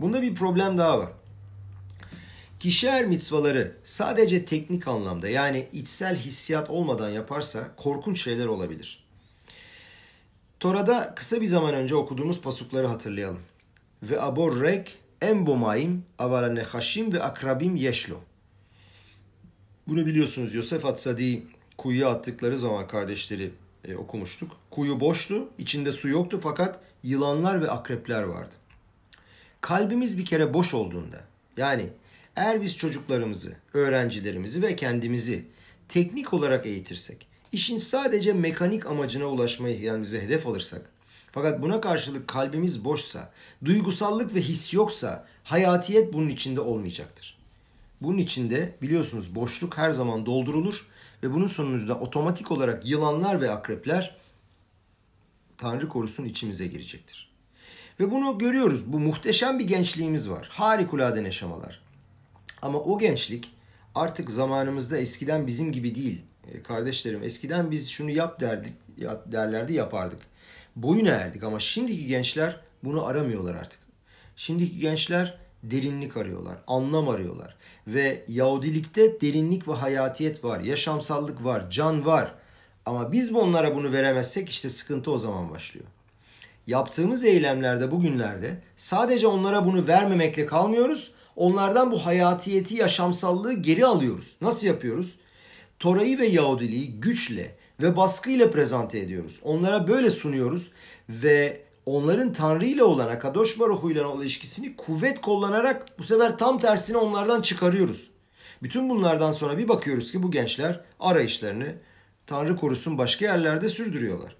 Bunda 0.00 0.22
bir 0.22 0.34
problem 0.34 0.78
daha 0.78 0.98
var. 0.98 1.08
Kişi 2.60 2.86
eğer 2.86 3.06
mitzvaları 3.06 3.76
sadece 3.82 4.44
teknik 4.44 4.88
anlamda 4.88 5.28
yani 5.28 5.68
içsel 5.72 6.16
hissiyat 6.16 6.70
olmadan 6.70 7.10
yaparsa 7.10 7.76
korkunç 7.76 8.22
şeyler 8.22 8.46
olabilir. 8.46 9.04
Tora'da 10.60 11.14
kısa 11.16 11.40
bir 11.40 11.46
zaman 11.46 11.74
önce 11.74 11.94
okuduğumuz 11.94 12.40
pasukları 12.40 12.86
hatırlayalım. 12.86 13.40
Ve 14.02 14.20
abor 14.20 14.60
rek 14.60 14.98
embomayim 15.20 16.04
avala 16.18 16.48
nehaşim 16.48 17.12
ve 17.12 17.22
akrabim 17.22 17.76
yeşlo. 17.76 18.16
Bunu 19.88 20.06
biliyorsunuz 20.06 20.54
Yosef 20.54 20.84
Atsadi 20.84 21.42
kuyuya 21.78 22.10
attıkları 22.10 22.58
zaman 22.58 22.88
kardeşleri 22.88 23.50
e, 23.88 23.96
okumuştuk. 23.96 24.61
Kuyu 24.72 25.00
boştu, 25.00 25.48
içinde 25.58 25.92
su 25.92 26.08
yoktu 26.08 26.40
fakat 26.42 26.80
yılanlar 27.02 27.62
ve 27.62 27.70
akrepler 27.70 28.22
vardı. 28.22 28.54
Kalbimiz 29.60 30.18
bir 30.18 30.24
kere 30.24 30.54
boş 30.54 30.74
olduğunda 30.74 31.20
yani 31.56 31.90
eğer 32.36 32.62
biz 32.62 32.76
çocuklarımızı, 32.76 33.56
öğrencilerimizi 33.74 34.62
ve 34.62 34.76
kendimizi 34.76 35.44
teknik 35.88 36.32
olarak 36.32 36.66
eğitirsek, 36.66 37.26
işin 37.52 37.78
sadece 37.78 38.32
mekanik 38.32 38.86
amacına 38.86 39.26
ulaşmayı 39.26 39.80
kendimize 39.80 40.22
hedef 40.22 40.46
alırsak, 40.46 40.90
fakat 41.32 41.62
buna 41.62 41.80
karşılık 41.80 42.28
kalbimiz 42.28 42.84
boşsa, 42.84 43.32
duygusallık 43.64 44.34
ve 44.34 44.40
his 44.40 44.74
yoksa 44.74 45.26
hayatiyet 45.44 46.12
bunun 46.12 46.28
içinde 46.28 46.60
olmayacaktır. 46.60 47.38
Bunun 48.00 48.18
içinde 48.18 48.74
biliyorsunuz 48.82 49.34
boşluk 49.34 49.78
her 49.78 49.90
zaman 49.90 50.26
doldurulur 50.26 50.86
ve 51.22 51.34
bunun 51.34 51.46
sonucunda 51.46 51.94
otomatik 51.94 52.50
olarak 52.50 52.86
yılanlar 52.86 53.40
ve 53.40 53.50
akrepler 53.50 54.21
Tanrı 55.58 55.88
korusun 55.88 56.24
içimize 56.24 56.66
girecektir. 56.66 57.32
Ve 58.00 58.10
bunu 58.10 58.38
görüyoruz. 58.38 58.92
Bu 58.92 58.98
muhteşem 58.98 59.58
bir 59.58 59.64
gençliğimiz 59.64 60.30
var. 60.30 60.48
Harikulade 60.52 61.24
neşamalar. 61.24 61.82
Ama 62.62 62.80
o 62.80 62.98
gençlik 62.98 63.54
artık 63.94 64.30
zamanımızda 64.30 64.98
eskiden 64.98 65.46
bizim 65.46 65.72
gibi 65.72 65.94
değil. 65.94 66.22
E, 66.52 66.62
kardeşlerim 66.62 67.22
eskiden 67.22 67.70
biz 67.70 67.90
şunu 67.90 68.10
yap 68.10 68.40
derdik, 68.40 68.72
yap 68.96 69.32
derlerdi 69.32 69.72
yapardık. 69.72 70.20
Boyun 70.76 71.04
eğerdik 71.04 71.44
ama 71.44 71.60
şimdiki 71.60 72.06
gençler 72.06 72.60
bunu 72.84 73.06
aramıyorlar 73.06 73.54
artık. 73.54 73.80
Şimdiki 74.36 74.78
gençler 74.78 75.38
derinlik 75.62 76.16
arıyorlar, 76.16 76.58
anlam 76.66 77.08
arıyorlar. 77.08 77.56
Ve 77.86 78.24
Yahudilikte 78.28 79.20
derinlik 79.20 79.68
ve 79.68 79.72
hayatiyet 79.72 80.44
var, 80.44 80.60
yaşamsallık 80.60 81.44
var, 81.44 81.70
can 81.70 82.06
var. 82.06 82.34
Ama 82.86 83.12
biz 83.12 83.34
onlara 83.34 83.76
bunu 83.76 83.92
veremezsek 83.92 84.48
işte 84.48 84.68
sıkıntı 84.68 85.10
o 85.10 85.18
zaman 85.18 85.50
başlıyor. 85.50 85.86
Yaptığımız 86.66 87.24
eylemlerde 87.24 87.90
bugünlerde 87.90 88.60
sadece 88.76 89.26
onlara 89.26 89.64
bunu 89.64 89.88
vermemekle 89.88 90.46
kalmıyoruz. 90.46 91.12
Onlardan 91.36 91.92
bu 91.92 92.06
hayatiyeti, 92.06 92.74
yaşamsallığı 92.74 93.52
geri 93.52 93.86
alıyoruz. 93.86 94.36
Nasıl 94.40 94.66
yapıyoruz? 94.66 95.18
Tora'yı 95.78 96.18
ve 96.18 96.26
Yahudiliği 96.26 97.00
güçle 97.00 97.56
ve 97.82 97.96
baskıyla 97.96 98.50
prezente 98.50 98.98
ediyoruz. 98.98 99.40
Onlara 99.42 99.88
böyle 99.88 100.10
sunuyoruz 100.10 100.70
ve 101.08 101.62
onların 101.86 102.32
Tanrı 102.32 102.66
ile 102.66 102.82
olan 102.82 103.08
Akadosh 103.08 103.60
Baruhu 103.60 103.90
ile 103.90 104.04
olan 104.04 104.22
ilişkisini 104.22 104.76
kuvvet 104.76 105.20
kullanarak 105.20 105.98
bu 105.98 106.02
sefer 106.02 106.38
tam 106.38 106.58
tersini 106.58 106.96
onlardan 106.96 107.42
çıkarıyoruz. 107.42 108.10
Bütün 108.62 108.88
bunlardan 108.88 109.30
sonra 109.30 109.58
bir 109.58 109.68
bakıyoruz 109.68 110.12
ki 110.12 110.22
bu 110.22 110.30
gençler 110.30 110.80
arayışlarını 111.00 111.74
Tanrı 112.26 112.56
korusun 112.56 112.98
başka 112.98 113.24
yerlerde 113.24 113.68
sürdürüyorlar. 113.68 114.36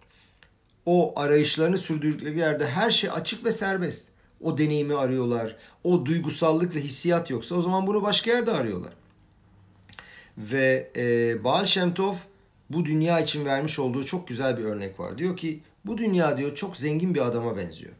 O 0.86 1.12
arayışlarını 1.20 1.78
sürdürdükleri 1.78 2.38
yerde 2.38 2.68
her 2.68 2.90
şey 2.90 3.10
açık 3.10 3.44
ve 3.44 3.52
serbest. 3.52 4.08
O 4.40 4.58
deneyimi 4.58 4.94
arıyorlar. 4.94 5.56
O 5.84 6.06
duygusallık 6.06 6.74
ve 6.74 6.80
hissiyat 6.80 7.30
yoksa 7.30 7.54
o 7.54 7.62
zaman 7.62 7.86
bunu 7.86 8.02
başka 8.02 8.30
yerde 8.30 8.52
arıyorlar. 8.52 8.92
Ve 10.38 10.90
e, 10.96 11.44
Baal 11.44 11.64
Shem 11.64 11.94
Tov 11.94 12.14
bu 12.70 12.84
dünya 12.84 13.20
için 13.20 13.44
vermiş 13.44 13.78
olduğu 13.78 14.04
çok 14.04 14.28
güzel 14.28 14.58
bir 14.58 14.64
örnek 14.64 15.00
var. 15.00 15.18
Diyor 15.18 15.36
ki 15.36 15.60
bu 15.84 15.98
dünya 15.98 16.38
diyor 16.38 16.54
çok 16.54 16.76
zengin 16.76 17.14
bir 17.14 17.26
adama 17.26 17.56
benziyor. 17.56 17.92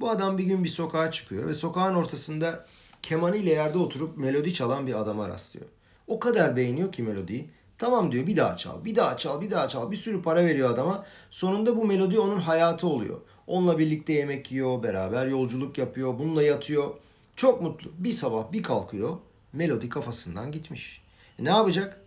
Bu 0.00 0.10
adam 0.10 0.38
bir 0.38 0.44
gün 0.44 0.64
bir 0.64 0.68
sokağa 0.68 1.10
çıkıyor 1.10 1.48
ve 1.48 1.54
sokağın 1.54 1.94
ortasında 1.94 2.66
kemanı 3.02 3.36
ile 3.36 3.50
yerde 3.50 3.78
oturup 3.78 4.16
melodi 4.16 4.54
çalan 4.54 4.86
bir 4.86 5.00
adama 5.00 5.28
rastlıyor. 5.28 5.66
O 6.06 6.20
kadar 6.20 6.56
beğeniyor 6.56 6.92
ki 6.92 7.02
melodiyi. 7.02 7.50
Tamam 7.80 8.12
diyor 8.12 8.26
bir 8.26 8.36
daha 8.36 8.56
çal, 8.56 8.84
bir 8.84 8.96
daha 8.96 9.16
çal, 9.16 9.40
bir 9.40 9.50
daha 9.50 9.68
çal. 9.68 9.90
Bir 9.90 9.96
sürü 9.96 10.22
para 10.22 10.44
veriyor 10.44 10.70
adama. 10.70 11.04
Sonunda 11.30 11.76
bu 11.76 11.84
melodi 11.84 12.20
onun 12.20 12.40
hayatı 12.40 12.86
oluyor. 12.86 13.20
Onunla 13.46 13.78
birlikte 13.78 14.12
yemek 14.12 14.52
yiyor, 14.52 14.82
beraber 14.82 15.26
yolculuk 15.26 15.78
yapıyor, 15.78 16.18
bununla 16.18 16.42
yatıyor. 16.42 16.90
Çok 17.36 17.62
mutlu. 17.62 17.90
Bir 17.98 18.12
sabah 18.12 18.52
bir 18.52 18.62
kalkıyor, 18.62 19.16
melodi 19.52 19.88
kafasından 19.88 20.52
gitmiş. 20.52 21.02
E 21.38 21.44
ne 21.44 21.48
yapacak? 21.48 22.00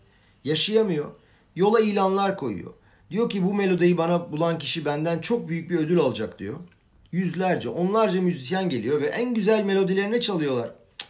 Yaşayamıyor. 0.44 1.12
Yola 1.56 1.80
ilanlar 1.80 2.38
koyuyor. 2.38 2.74
Diyor 3.12 3.30
ki 3.30 3.46
bu 3.46 3.54
melodiyi 3.54 3.98
bana 3.98 4.32
bulan 4.32 4.58
kişi 4.58 4.86
benden 4.86 5.20
çok 5.20 5.50
büyük 5.50 5.70
bir 5.70 5.78
ödül 5.78 6.00
alacak 6.00 6.40
diyor. 6.40 6.56
Yüzlerce, 7.12 7.70
onlarca 7.70 8.22
müzisyen 8.22 8.70
geliyor 8.70 9.02
ve 9.02 9.06
en 9.06 9.34
güzel 9.34 9.64
melodilerine 9.64 10.20
çalıyorlar. 10.20 10.72
Cık. 10.98 11.08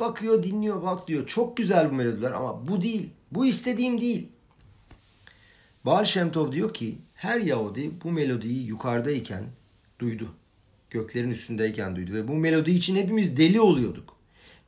Bakıyor, 0.00 0.42
dinliyor, 0.42 0.82
bak 0.82 1.08
diyor. 1.08 1.26
Çok 1.26 1.56
güzel 1.56 1.90
bu 1.90 1.94
melodiler 1.94 2.32
ama 2.32 2.68
bu 2.68 2.82
değil. 2.82 3.10
Bu 3.32 3.46
istediğim 3.46 4.00
değil. 4.00 4.28
Baal 5.84 6.04
Shem 6.04 6.32
diyor 6.52 6.74
ki 6.74 6.98
her 7.14 7.40
Yahudi 7.40 7.90
bu 8.04 8.10
melodiyi 8.10 8.66
yukarıdayken 8.66 9.44
duydu. 9.98 10.34
Göklerin 10.90 11.30
üstündeyken 11.30 11.96
duydu 11.96 12.12
ve 12.12 12.28
bu 12.28 12.34
melodi 12.34 12.70
için 12.70 12.96
hepimiz 12.96 13.36
deli 13.36 13.60
oluyorduk. 13.60 14.16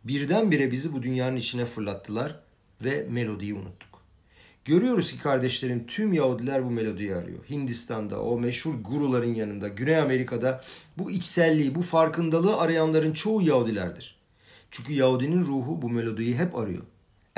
Birdenbire 0.04 0.72
bizi 0.72 0.92
bu 0.92 1.02
dünyanın 1.02 1.36
içine 1.36 1.64
fırlattılar 1.64 2.40
ve 2.84 3.06
melodiyi 3.10 3.54
unuttuk. 3.54 3.88
Görüyoruz 4.64 5.12
ki 5.12 5.18
kardeşlerim 5.18 5.86
tüm 5.86 6.12
Yahudiler 6.12 6.64
bu 6.64 6.70
melodiyi 6.70 7.14
arıyor. 7.14 7.38
Hindistan'da 7.50 8.22
o 8.22 8.38
meşhur 8.38 8.74
guruların 8.74 9.34
yanında, 9.34 9.68
Güney 9.68 9.96
Amerika'da 9.96 10.64
bu 10.98 11.10
içselliği, 11.10 11.74
bu 11.74 11.82
farkındalığı 11.82 12.56
arayanların 12.56 13.12
çoğu 13.12 13.42
Yahudilerdir. 13.42 14.18
Çünkü 14.70 14.92
Yahudinin 14.92 15.44
ruhu 15.44 15.82
bu 15.82 15.90
melodiyi 15.90 16.36
hep 16.36 16.56
arıyor. 16.56 16.82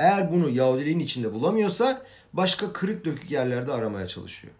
Eğer 0.01 0.31
bunu 0.31 0.49
Yahudiliğin 0.49 0.99
içinde 0.99 1.33
bulamıyorsa 1.33 2.01
başka 2.33 2.73
kırık 2.73 3.05
dökük 3.05 3.31
yerlerde 3.31 3.71
aramaya 3.71 4.07
çalışıyor. 4.07 4.53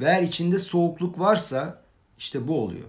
Ve 0.00 0.04
eğer 0.04 0.22
içinde 0.22 0.58
soğukluk 0.58 1.18
varsa 1.18 1.82
işte 2.18 2.48
bu 2.48 2.62
oluyor. 2.62 2.86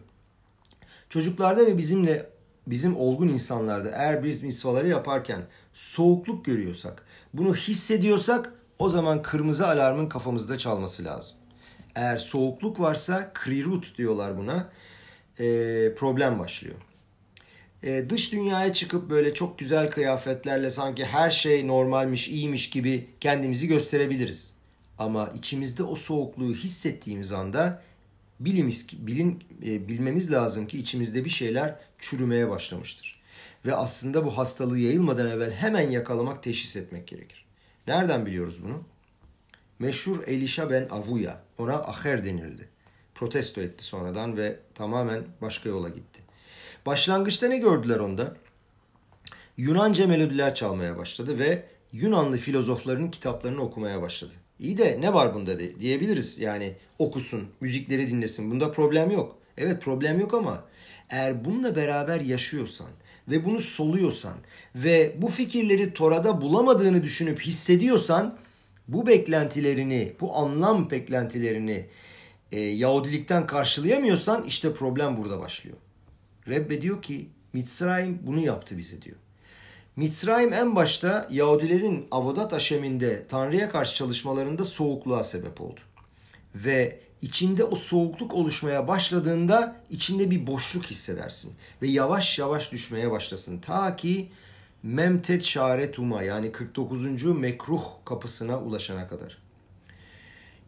Çocuklarda 1.10 1.66
ve 1.66 1.78
bizimle 1.78 2.30
bizim 2.68 2.98
olgun 2.98 3.28
insanlarda 3.28 3.90
eğer 3.90 4.24
biz 4.24 4.44
misvaları 4.44 4.88
yaparken 4.88 5.42
soğukluk 5.74 6.46
görüyorsak, 6.46 7.04
bunu 7.34 7.56
hissediyorsak 7.56 8.54
o 8.80 8.90
zaman 8.90 9.22
kırmızı 9.22 9.68
alarmın 9.68 10.10
kafamızda 10.10 10.58
çalması 10.58 11.06
lazım. 11.06 11.38
Eğer 11.96 12.18
soğukluk 12.18 12.80
varsa 12.80 13.32
krirut 13.34 13.98
diyorlar 13.98 14.38
buna. 14.38 14.70
E, 15.40 15.46
problem 15.96 16.40
başlıyor. 16.40 16.76
E, 17.84 18.10
dış 18.10 18.32
dünyaya 18.32 18.74
çıkıp 18.74 19.10
böyle 19.10 19.34
çok 19.34 19.60
güzel 19.60 19.92
kıyafetlerle 19.92 20.72
sanki 20.72 21.06
her 21.06 21.32
şey 21.32 21.68
normalmiş, 21.68 22.28
iyiymiş 22.28 22.70
gibi 22.70 23.10
kendimizi 23.20 23.68
gösterebiliriz. 23.68 24.54
Ama 24.98 25.30
içimizde 25.36 25.84
o 25.84 25.96
soğukluğu 25.96 26.54
hissettiğimiz 26.54 27.32
anda 27.32 27.82
bilimiz, 28.40 28.88
bilin, 28.94 29.44
e, 29.66 29.88
bilmemiz 29.88 30.32
lazım 30.32 30.68
ki 30.68 30.80
içimizde 30.80 31.26
bir 31.26 31.30
şeyler 31.30 31.80
çürümeye 32.00 32.50
başlamıştır. 32.50 33.22
Ve 33.66 33.76
aslında 33.76 34.26
bu 34.26 34.38
hastalığı 34.38 34.80
yayılmadan 34.80 35.28
evvel 35.28 35.52
hemen 35.52 35.90
yakalamak, 35.90 36.44
teşhis 36.44 36.76
etmek 36.76 37.08
gerekir. 37.08 37.46
Nereden 37.88 38.26
biliyoruz 38.26 38.64
bunu? 38.64 38.84
Meşhur 39.80 40.24
Elisha 40.28 40.70
ben 40.70 40.88
Avuya, 40.90 41.42
ona 41.58 41.74
aher 41.74 42.26
denildi. 42.26 42.70
Protesto 43.16 43.62
etti 43.62 43.84
sonradan 43.84 44.38
ve 44.38 44.60
tamamen 44.74 45.24
başka 45.42 45.70
yola 45.70 45.90
gitti. 45.90 46.21
Başlangıçta 46.86 47.48
ne 47.48 47.58
gördüler 47.58 48.00
onda? 48.00 48.36
Yunanca 49.58 50.08
melodiler 50.08 50.56
çalmaya 50.56 50.98
başladı 50.98 51.40
ve 51.40 51.64
Yunanlı 51.92 52.38
filozofların 52.38 53.12
kitaplarını 53.12 53.62
okumaya 53.62 54.02
başladı. 54.02 54.34
İyi 54.60 54.78
de 54.78 54.98
ne 55.02 55.14
var 55.14 55.34
bunda 55.36 55.60
de, 55.60 55.80
diyebiliriz. 55.80 56.40
Yani 56.40 56.76
okusun, 57.00 57.48
müzikleri 57.62 58.12
dinlesin. 58.12 58.52
Bunda 58.52 58.72
problem 58.72 59.12
yok. 59.12 59.38
Evet 59.58 59.84
problem 59.84 60.20
yok 60.20 60.34
ama 60.34 60.64
eğer 61.10 61.46
bununla 61.46 61.76
beraber 61.76 62.22
yaşıyorsan 62.22 62.88
ve 63.28 63.46
bunu 63.46 63.60
soluyorsan 63.60 64.34
ve 64.76 65.16
bu 65.18 65.28
fikirleri 65.28 65.94
Tora'da 65.94 66.42
bulamadığını 66.42 67.04
düşünüp 67.04 67.42
hissediyorsan 67.42 68.38
bu 68.88 69.08
beklentilerini, 69.08 70.14
bu 70.22 70.36
anlam 70.36 70.90
beklentilerini 70.90 71.86
e, 72.52 72.60
Yahudilikten 72.60 73.48
karşılayamıyorsan 73.48 74.44
işte 74.44 74.74
problem 74.74 75.18
burada 75.18 75.40
başlıyor. 75.40 75.78
Rebbe 76.48 76.82
diyor 76.82 77.02
ki 77.02 77.30
Mitzrayim 77.54 78.20
bunu 78.24 78.40
yaptı 78.40 78.78
bize 78.78 79.02
diyor. 79.02 79.18
Mitzrayim 79.96 80.54
en 80.54 80.76
başta 80.76 81.28
Yahudilerin 81.32 82.08
Avodat 82.12 82.54
Aşem'inde 82.54 83.28
Tanrı'ya 83.28 83.70
karşı 83.70 83.96
çalışmalarında 83.96 84.66
soğukluğa 84.66 85.24
sebep 85.24 85.62
oldu. 85.62 85.80
Ve 86.56 87.00
içinde 87.22 87.64
o 87.64 87.76
soğukluk 87.76 88.34
oluşmaya 88.34 88.88
başladığında 88.88 89.76
içinde 89.90 90.32
bir 90.32 90.48
boşluk 90.48 90.86
hissedersin. 90.86 91.54
Ve 91.82 91.88
yavaş 91.88 92.40
yavaş 92.40 92.72
düşmeye 92.72 93.12
başlasın. 93.12 93.60
Ta 93.60 93.96
ki 93.96 94.32
Memtet 94.84 95.44
Şaretuma 95.44 96.24
yani 96.24 96.52
49. 96.52 97.24
mekruh 97.24 97.84
kapısına 98.06 98.60
ulaşana 98.60 99.08
kadar. 99.08 99.38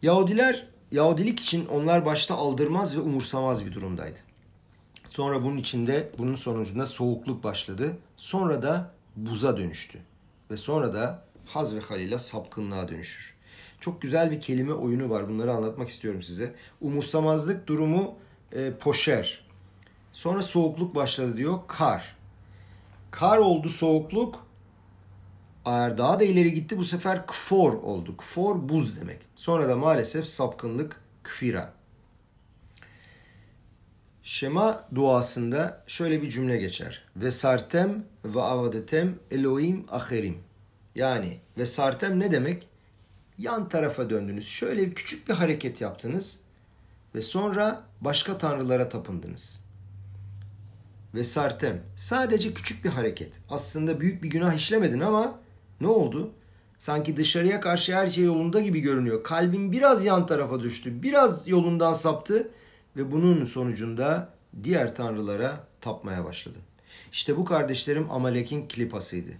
Yahudiler, 0.02 0.66
Yahudilik 0.92 1.40
için 1.40 1.66
onlar 1.66 2.06
başta 2.06 2.34
aldırmaz 2.34 2.96
ve 2.96 3.00
umursamaz 3.00 3.66
bir 3.66 3.72
durumdaydı. 3.72 4.18
Sonra 5.06 5.42
bunun 5.42 5.56
içinde 5.56 6.10
bunun 6.18 6.34
sonucunda 6.34 6.86
soğukluk 6.86 7.44
başladı. 7.44 7.96
Sonra 8.16 8.62
da 8.62 8.90
buza 9.16 9.56
dönüştü. 9.56 9.98
Ve 10.50 10.56
sonra 10.56 10.94
da 10.94 11.24
haz 11.46 11.74
ve 11.74 11.80
halila 11.80 12.18
sapkınlığa 12.18 12.88
dönüşür. 12.88 13.34
Çok 13.80 14.02
güzel 14.02 14.30
bir 14.30 14.40
kelime 14.40 14.72
oyunu 14.72 15.10
var. 15.10 15.28
Bunları 15.28 15.52
anlatmak 15.52 15.88
istiyorum 15.88 16.22
size. 16.22 16.54
Umursamazlık 16.80 17.66
durumu 17.66 18.14
e, 18.52 18.72
poşer. 18.80 19.44
Sonra 20.12 20.42
soğukluk 20.42 20.94
başladı 20.94 21.36
diyor. 21.36 21.58
Kar. 21.68 22.16
Kar 23.10 23.38
oldu 23.38 23.68
soğukluk. 23.68 24.46
Eğer 25.66 25.98
daha 25.98 26.20
da 26.20 26.24
ileri 26.24 26.52
gitti 26.52 26.78
bu 26.78 26.84
sefer 26.84 27.26
kfor 27.26 27.72
oldu. 27.72 28.16
Kfor 28.16 28.68
buz 28.68 29.00
demek. 29.00 29.18
Sonra 29.34 29.68
da 29.68 29.76
maalesef 29.76 30.26
sapkınlık 30.26 31.00
kfira. 31.22 31.72
Şema 34.24 34.88
duasında 34.94 35.82
şöyle 35.86 36.22
bir 36.22 36.30
cümle 36.30 36.56
geçer. 36.56 37.04
Ve 37.16 37.30
sartem 37.30 38.04
ve 38.24 38.40
avadetem 38.40 39.14
Elohim 39.30 39.84
aherim. 39.90 40.38
Yani 40.94 41.38
ve 41.58 41.66
sartem 41.66 42.20
ne 42.20 42.32
demek? 42.32 42.68
Yan 43.38 43.68
tarafa 43.68 44.10
döndünüz. 44.10 44.48
Şöyle 44.48 44.90
küçük 44.94 45.28
bir 45.28 45.34
hareket 45.34 45.80
yaptınız 45.80 46.40
ve 47.14 47.22
sonra 47.22 47.82
başka 48.00 48.38
tanrılara 48.38 48.88
tapındınız. 48.88 49.60
Ve 51.14 51.24
sartem 51.24 51.82
sadece 51.96 52.54
küçük 52.54 52.84
bir 52.84 52.90
hareket. 52.90 53.32
Aslında 53.50 54.00
büyük 54.00 54.22
bir 54.22 54.30
günah 54.30 54.54
işlemedin 54.54 55.00
ama 55.00 55.38
ne 55.80 55.86
oldu? 55.86 56.32
Sanki 56.78 57.16
dışarıya 57.16 57.60
karşı 57.60 57.94
her 57.96 58.08
şey 58.08 58.24
yolunda 58.24 58.60
gibi 58.60 58.80
görünüyor. 58.80 59.24
Kalbin 59.24 59.72
biraz 59.72 60.04
yan 60.04 60.26
tarafa 60.26 60.60
düştü. 60.60 61.02
Biraz 61.02 61.48
yolundan 61.48 61.92
saptı 61.92 62.50
ve 62.96 63.12
bunun 63.12 63.44
sonucunda 63.44 64.34
diğer 64.62 64.94
tanrılara 64.94 65.66
tapmaya 65.80 66.24
başladın. 66.24 66.62
İşte 67.12 67.36
bu 67.36 67.44
kardeşlerim 67.44 68.10
Amalek'in 68.10 68.68
klipasıydı. 68.68 69.30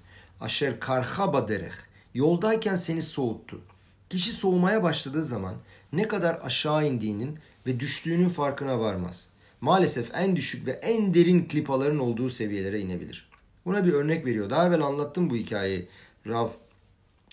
Aşer 0.40 0.80
karhaba 0.80 1.48
dereh. 1.48 1.74
Yoldayken 2.14 2.74
seni 2.74 3.02
soğuttu. 3.02 3.60
Kişi 4.10 4.32
soğumaya 4.32 4.82
başladığı 4.82 5.24
zaman 5.24 5.54
ne 5.92 6.08
kadar 6.08 6.38
aşağı 6.42 6.86
indiğinin 6.86 7.38
ve 7.66 7.80
düştüğünün 7.80 8.28
farkına 8.28 8.80
varmaz. 8.80 9.28
Maalesef 9.60 10.14
en 10.14 10.36
düşük 10.36 10.66
ve 10.66 10.70
en 10.70 11.14
derin 11.14 11.48
klipaların 11.48 11.98
olduğu 11.98 12.28
seviyelere 12.28 12.80
inebilir. 12.80 13.30
Buna 13.64 13.84
bir 13.84 13.92
örnek 13.92 14.26
veriyor. 14.26 14.50
Daha 14.50 14.66
evvel 14.66 14.82
anlattım 14.82 15.30
bu 15.30 15.36
hikayeyi 15.36 15.88
Rav 16.26 16.48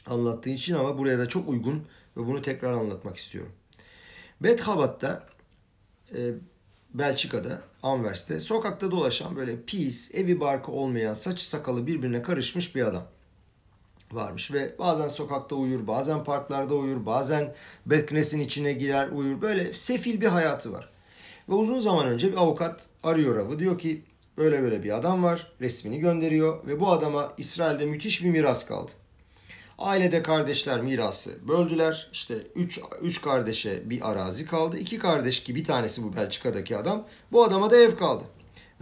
anlattığı 0.06 0.50
için 0.50 0.76
ama 0.76 0.98
buraya 0.98 1.20
da 1.20 1.28
çok 1.28 1.50
uygun 1.50 1.84
ve 2.18 2.28
bunu 2.28 2.42
tekrar 2.42 2.72
anlatmak 2.72 3.18
istiyorum. 3.18 3.52
Bethabat'ta 4.42 5.28
e, 6.16 6.20
Belçika'da, 6.94 7.62
Anvers'te 7.84 8.40
sokakta 8.40 8.92
dolaşan 8.92 9.36
böyle 9.36 9.62
pis, 9.62 10.16
evi 10.16 10.40
barkı 10.40 10.72
olmayan, 10.72 11.14
saçı 11.14 11.50
sakalı 11.50 11.88
birbirine 11.88 12.22
karışmış 12.22 12.76
bir 12.76 12.82
adam 12.82 13.08
varmış 14.14 14.54
ve 14.54 14.76
bazen 14.80 15.08
sokakta 15.08 15.56
uyur, 15.56 15.88
bazen 15.88 16.24
parklarda 16.24 16.76
uyur, 16.76 17.06
bazen 17.06 17.54
Beknes'in 17.86 18.40
içine 18.40 18.74
girer 18.74 19.10
uyur. 19.10 19.42
Böyle 19.42 19.74
sefil 19.74 20.22
bir 20.22 20.28
hayatı 20.28 20.74
var. 20.74 20.90
Ve 21.50 21.54
uzun 21.54 21.80
zaman 21.80 22.08
önce 22.08 22.32
bir 22.32 22.38
avukat 22.38 22.86
arıyor 23.04 23.38
avı. 23.38 23.60
Diyor 23.60 23.80
ki 23.80 24.04
böyle 24.38 24.62
böyle 24.62 24.84
bir 24.84 24.98
adam 24.98 25.24
var. 25.24 25.54
Resmini 25.62 26.00
gönderiyor 26.00 26.68
ve 26.68 26.80
bu 26.80 26.92
adama 26.92 27.34
İsrail'de 27.38 27.86
müthiş 27.86 28.24
bir 28.24 28.30
miras 28.30 28.66
kaldı. 28.66 28.92
Ailede 29.82 30.24
kardeşler 30.24 30.82
mirası 30.82 31.48
böldüler. 31.48 32.10
İşte 32.14 32.36
üç, 32.56 32.80
üç 33.02 33.22
kardeşe 33.22 33.90
bir 33.90 34.12
arazi 34.12 34.46
kaldı. 34.46 34.78
İki 34.78 35.00
kardeş 35.00 35.44
ki 35.44 35.56
bir 35.56 35.64
tanesi 35.64 36.04
bu 36.04 36.16
Belçika'daki 36.16 36.78
adam. 36.78 37.06
Bu 37.32 37.44
adama 37.44 37.72
da 37.72 37.78
ev 37.78 37.96
kaldı. 37.96 38.24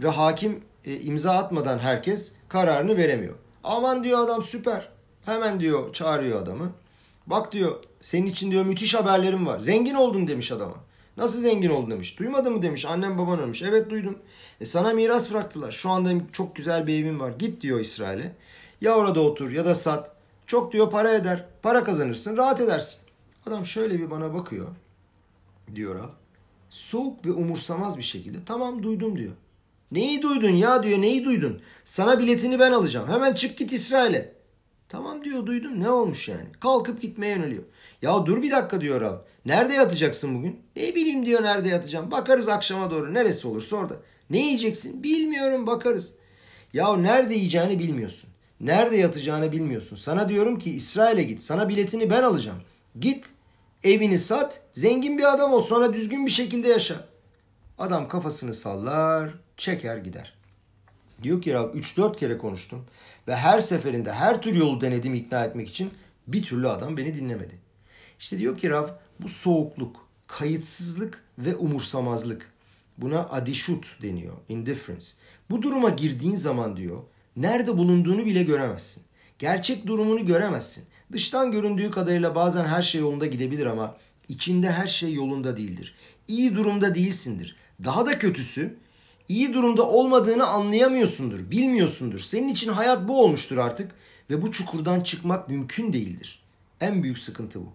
Ve 0.02 0.08
hakim 0.08 0.60
e, 0.84 1.00
imza 1.00 1.32
atmadan 1.32 1.78
herkes 1.78 2.32
kararını 2.48 2.96
veremiyor. 2.96 3.34
Aman 3.64 4.04
diyor 4.04 4.18
adam 4.18 4.42
süper. 4.42 4.88
Hemen 5.24 5.60
diyor 5.60 5.92
çağırıyor 5.92 6.42
adamı. 6.42 6.72
Bak 7.26 7.52
diyor 7.52 7.82
senin 8.00 8.26
için 8.26 8.50
diyor 8.50 8.64
müthiş 8.64 8.94
haberlerim 8.94 9.46
var. 9.46 9.58
Zengin 9.60 9.94
oldun 9.94 10.28
demiş 10.28 10.52
adama. 10.52 10.76
Nasıl 11.16 11.40
zengin 11.40 11.70
oldun 11.70 11.90
demiş. 11.90 12.18
Duymadın 12.18 12.52
mı 12.52 12.62
demiş. 12.62 12.84
Annem 12.84 13.18
baban 13.18 13.40
ölmüş. 13.40 13.62
Evet 13.62 13.90
duydum. 13.90 14.18
E 14.60 14.64
sana 14.64 14.92
miras 14.92 15.30
bıraktılar. 15.30 15.72
Şu 15.72 15.90
anda 15.90 16.10
çok 16.32 16.56
güzel 16.56 16.86
bir 16.86 16.94
evim 16.94 17.20
var. 17.20 17.32
Git 17.38 17.60
diyor 17.60 17.80
İsrail'e. 17.80 18.32
Ya 18.80 18.94
orada 18.94 19.20
otur 19.20 19.50
ya 19.50 19.64
da 19.64 19.74
sat. 19.74 20.19
Çok 20.50 20.72
diyor 20.72 20.90
para 20.90 21.12
eder. 21.14 21.44
Para 21.62 21.84
kazanırsın. 21.84 22.36
Rahat 22.36 22.60
edersin. 22.60 23.00
Adam 23.46 23.66
şöyle 23.66 23.98
bir 23.98 24.10
bana 24.10 24.34
bakıyor. 24.34 24.66
Diyor 25.74 26.00
ha. 26.00 26.10
Soğuk 26.70 27.26
ve 27.26 27.32
umursamaz 27.32 27.98
bir 27.98 28.02
şekilde. 28.02 28.38
Tamam 28.46 28.82
duydum 28.82 29.18
diyor. 29.18 29.32
Neyi 29.92 30.22
duydun 30.22 30.50
ya 30.50 30.82
diyor. 30.82 31.00
Neyi 31.00 31.24
duydun? 31.24 31.62
Sana 31.84 32.18
biletini 32.18 32.58
ben 32.58 32.72
alacağım. 32.72 33.08
Hemen 33.08 33.32
çık 33.32 33.58
git 33.58 33.72
İsrail'e. 33.72 34.32
Tamam 34.88 35.24
diyor 35.24 35.46
duydum. 35.46 35.80
Ne 35.80 35.90
olmuş 35.90 36.28
yani? 36.28 36.52
Kalkıp 36.60 37.02
gitmeye 37.02 37.36
yöneliyor. 37.36 37.62
Ya 38.02 38.26
dur 38.26 38.42
bir 38.42 38.50
dakika 38.50 38.80
diyor 38.80 39.02
abi. 39.02 39.18
Nerede 39.46 39.74
yatacaksın 39.74 40.34
bugün? 40.34 40.60
Ne 40.76 40.94
bileyim 40.94 41.26
diyor 41.26 41.42
nerede 41.42 41.68
yatacağım. 41.68 42.10
Bakarız 42.10 42.48
akşama 42.48 42.90
doğru. 42.90 43.14
Neresi 43.14 43.48
olursa 43.48 43.76
orada. 43.76 43.96
Ne 44.30 44.38
yiyeceksin? 44.38 45.02
Bilmiyorum 45.02 45.66
bakarız. 45.66 46.14
Ya 46.72 46.96
nerede 46.96 47.34
yiyeceğini 47.34 47.78
bilmiyorsun. 47.78 48.30
Nerede 48.60 48.96
yatacağını 48.96 49.52
bilmiyorsun. 49.52 49.96
Sana 49.96 50.28
diyorum 50.28 50.58
ki 50.58 50.70
İsrail'e 50.70 51.22
git. 51.22 51.42
Sana 51.42 51.68
biletini 51.68 52.10
ben 52.10 52.22
alacağım. 52.22 52.58
Git 53.00 53.26
evini 53.84 54.18
sat. 54.18 54.60
Zengin 54.72 55.18
bir 55.18 55.34
adam 55.34 55.52
ol. 55.52 55.60
Sonra 55.60 55.94
düzgün 55.94 56.26
bir 56.26 56.30
şekilde 56.30 56.68
yaşa. 56.68 57.04
Adam 57.78 58.08
kafasını 58.08 58.54
sallar. 58.54 59.34
Çeker 59.56 59.96
gider. 59.96 60.34
Diyor 61.22 61.42
ki 61.42 61.54
Rab 61.54 61.74
3-4 61.74 62.16
kere 62.16 62.38
konuştum. 62.38 62.84
Ve 63.28 63.36
her 63.36 63.60
seferinde 63.60 64.12
her 64.12 64.42
tür 64.42 64.54
yolu 64.54 64.80
denedim 64.80 65.14
ikna 65.14 65.44
etmek 65.44 65.68
için. 65.68 65.90
Bir 66.26 66.42
türlü 66.42 66.68
adam 66.68 66.96
beni 66.96 67.14
dinlemedi. 67.14 67.58
İşte 68.18 68.38
diyor 68.38 68.58
ki 68.58 68.70
Rab 68.70 68.88
bu 69.20 69.28
soğukluk, 69.28 70.08
kayıtsızlık 70.26 71.24
ve 71.38 71.56
umursamazlık. 71.56 72.52
Buna 72.98 73.28
adişut 73.28 74.02
deniyor. 74.02 74.36
Indifference. 74.48 75.06
Bu 75.50 75.62
duruma 75.62 75.90
girdiğin 75.90 76.34
zaman 76.34 76.76
diyor 76.76 77.02
nerede 77.36 77.78
bulunduğunu 77.78 78.26
bile 78.26 78.42
göremezsin. 78.42 79.02
Gerçek 79.38 79.86
durumunu 79.86 80.26
göremezsin. 80.26 80.84
Dıştan 81.12 81.52
göründüğü 81.52 81.90
kadarıyla 81.90 82.34
bazen 82.34 82.64
her 82.64 82.82
şey 82.82 83.00
yolunda 83.00 83.26
gidebilir 83.26 83.66
ama 83.66 83.96
içinde 84.28 84.70
her 84.70 84.86
şey 84.86 85.14
yolunda 85.14 85.56
değildir. 85.56 85.94
İyi 86.28 86.56
durumda 86.56 86.94
değilsindir. 86.94 87.56
Daha 87.84 88.06
da 88.06 88.18
kötüsü 88.18 88.76
iyi 89.28 89.54
durumda 89.54 89.88
olmadığını 89.88 90.46
anlayamıyorsundur, 90.46 91.50
bilmiyorsundur. 91.50 92.20
Senin 92.20 92.48
için 92.48 92.72
hayat 92.72 93.08
bu 93.08 93.24
olmuştur 93.24 93.56
artık 93.56 93.92
ve 94.30 94.42
bu 94.42 94.52
çukurdan 94.52 95.00
çıkmak 95.00 95.48
mümkün 95.48 95.92
değildir. 95.92 96.42
En 96.80 97.02
büyük 97.02 97.18
sıkıntı 97.18 97.60
bu. 97.60 97.72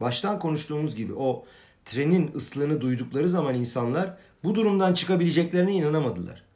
Baştan 0.00 0.38
konuştuğumuz 0.38 0.96
gibi 0.96 1.14
o 1.14 1.44
trenin 1.84 2.32
ıslığını 2.34 2.80
duydukları 2.80 3.28
zaman 3.28 3.54
insanlar 3.54 4.16
bu 4.44 4.54
durumdan 4.54 4.94
çıkabileceklerine 4.94 5.72
inanamadılar. 5.72 6.47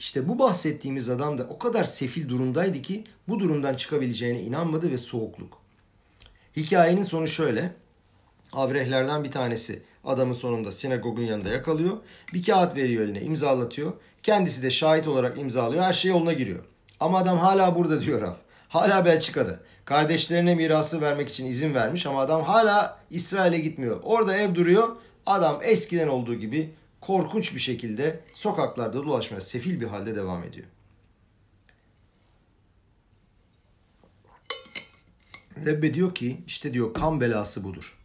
İşte 0.00 0.28
bu 0.28 0.38
bahsettiğimiz 0.38 1.10
adam 1.10 1.38
da 1.38 1.42
o 1.48 1.58
kadar 1.58 1.84
sefil 1.84 2.28
durumdaydı 2.28 2.82
ki 2.82 3.04
bu 3.28 3.40
durumdan 3.40 3.74
çıkabileceğine 3.74 4.40
inanmadı 4.40 4.90
ve 4.90 4.98
soğukluk. 4.98 5.58
Hikayenin 6.56 7.02
sonu 7.02 7.28
şöyle. 7.28 7.74
Avrehlerden 8.52 9.24
bir 9.24 9.30
tanesi 9.30 9.82
adamın 10.04 10.32
sonunda 10.32 10.72
sinagogun 10.72 11.22
yanında 11.22 11.48
yakalıyor. 11.48 11.96
Bir 12.34 12.42
kağıt 12.42 12.76
veriyor 12.76 13.04
eline 13.04 13.20
imzalatıyor. 13.20 13.92
Kendisi 14.22 14.62
de 14.62 14.70
şahit 14.70 15.08
olarak 15.08 15.38
imzalıyor. 15.38 15.82
Her 15.82 15.92
şey 15.92 16.10
yoluna 16.10 16.32
giriyor. 16.32 16.64
Ama 17.00 17.18
adam 17.18 17.38
hala 17.38 17.74
burada 17.74 18.00
diyor 18.00 18.20
Rav. 18.20 18.34
Hala 18.68 19.04
Belçika'da. 19.04 19.60
Kardeşlerine 19.84 20.54
mirası 20.54 21.00
vermek 21.00 21.28
için 21.28 21.46
izin 21.46 21.74
vermiş 21.74 22.06
ama 22.06 22.20
adam 22.20 22.42
hala 22.42 22.98
İsrail'e 23.10 23.58
gitmiyor. 23.58 24.00
Orada 24.02 24.36
ev 24.36 24.54
duruyor. 24.54 24.96
Adam 25.26 25.60
eskiden 25.62 26.08
olduğu 26.08 26.34
gibi 26.34 26.74
korkunç 27.00 27.54
bir 27.54 27.60
şekilde 27.60 28.20
sokaklarda 28.34 29.04
dolaşmaya 29.04 29.40
sefil 29.40 29.80
bir 29.80 29.86
halde 29.86 30.16
devam 30.16 30.44
ediyor. 30.44 30.66
Rebbe 35.64 35.94
diyor 35.94 36.14
ki 36.14 36.40
işte 36.46 36.74
diyor 36.74 36.94
kan 36.94 37.20
belası 37.20 37.64
budur. 37.64 37.98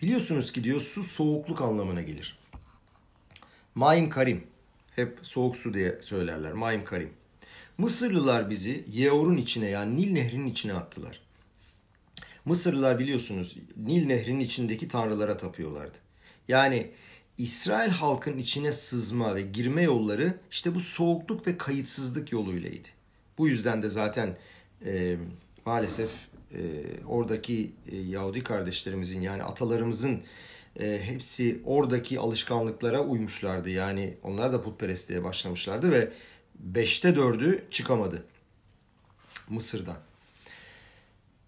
Biliyorsunuz 0.00 0.52
ki 0.52 0.64
diyor 0.64 0.80
su 0.80 1.02
soğukluk 1.02 1.62
anlamına 1.62 2.02
gelir. 2.02 2.38
Maim 3.74 4.10
karim. 4.10 4.46
Hep 4.90 5.18
soğuk 5.22 5.56
su 5.56 5.74
diye 5.74 5.98
söylerler. 6.02 6.52
Maim 6.52 6.84
karim. 6.84 7.10
Mısırlılar 7.78 8.50
bizi 8.50 8.84
Yeor'un 8.88 9.36
içine 9.36 9.68
yani 9.68 9.96
Nil 9.96 10.12
Nehri'nin 10.12 10.46
içine 10.46 10.74
attılar. 10.74 11.20
Mısırlılar 12.44 12.98
biliyorsunuz 12.98 13.56
Nil 13.76 14.06
Nehri'nin 14.06 14.40
içindeki 14.40 14.88
tanrılara 14.88 15.36
tapıyorlardı. 15.36 15.98
Yani 16.48 16.90
İsrail 17.38 17.90
halkın 17.90 18.38
içine 18.38 18.72
sızma 18.72 19.34
ve 19.34 19.42
girme 19.42 19.82
yolları 19.82 20.34
işte 20.50 20.74
bu 20.74 20.80
soğukluk 20.80 21.46
ve 21.46 21.58
kayıtsızlık 21.58 22.32
yoluylaydı. 22.32 22.88
Bu 23.38 23.48
yüzden 23.48 23.82
de 23.82 23.88
zaten 23.88 24.36
e, 24.84 25.16
maalesef 25.66 26.10
e, 26.52 26.60
oradaki 27.08 27.72
e, 27.92 27.96
Yahudi 27.96 28.42
kardeşlerimizin 28.42 29.20
yani 29.20 29.42
atalarımızın 29.42 30.22
e, 30.80 31.00
hepsi 31.02 31.60
oradaki 31.64 32.20
alışkanlıklara 32.20 33.00
uymuşlardı. 33.00 33.70
Yani 33.70 34.14
onlar 34.22 34.52
da 34.52 34.62
putperestliğe 34.62 35.24
başlamışlardı 35.24 35.92
ve 35.92 36.12
beşte 36.54 37.16
dördü 37.16 37.64
çıkamadı 37.70 38.24
Mısır'dan. 39.48 40.05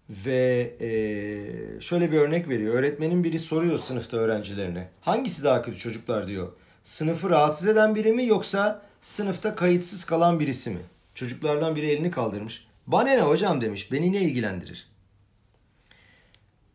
Ve 0.09 0.75
e, 0.81 1.81
şöyle 1.81 2.11
bir 2.11 2.17
örnek 2.17 2.49
veriyor. 2.49 2.73
Öğretmenin 2.73 3.23
biri 3.23 3.39
soruyor 3.39 3.79
sınıfta 3.79 4.17
öğrencilerine. 4.17 4.89
Hangisi 5.01 5.43
daha 5.43 5.61
kötü 5.61 5.77
çocuklar 5.77 6.27
diyor. 6.27 6.51
Sınıfı 6.83 7.29
rahatsız 7.29 7.67
eden 7.67 7.95
biri 7.95 8.13
mi 8.13 8.25
yoksa 8.25 8.85
sınıfta 9.01 9.55
kayıtsız 9.55 10.05
kalan 10.05 10.39
birisi 10.39 10.69
mi? 10.69 10.79
Çocuklardan 11.15 11.75
biri 11.75 11.87
elini 11.87 12.11
kaldırmış. 12.11 12.67
Bana 12.87 13.09
ne 13.09 13.21
hocam 13.21 13.61
demiş. 13.61 13.91
Beni 13.91 14.13
ne 14.13 14.21
ilgilendirir? 14.21 14.89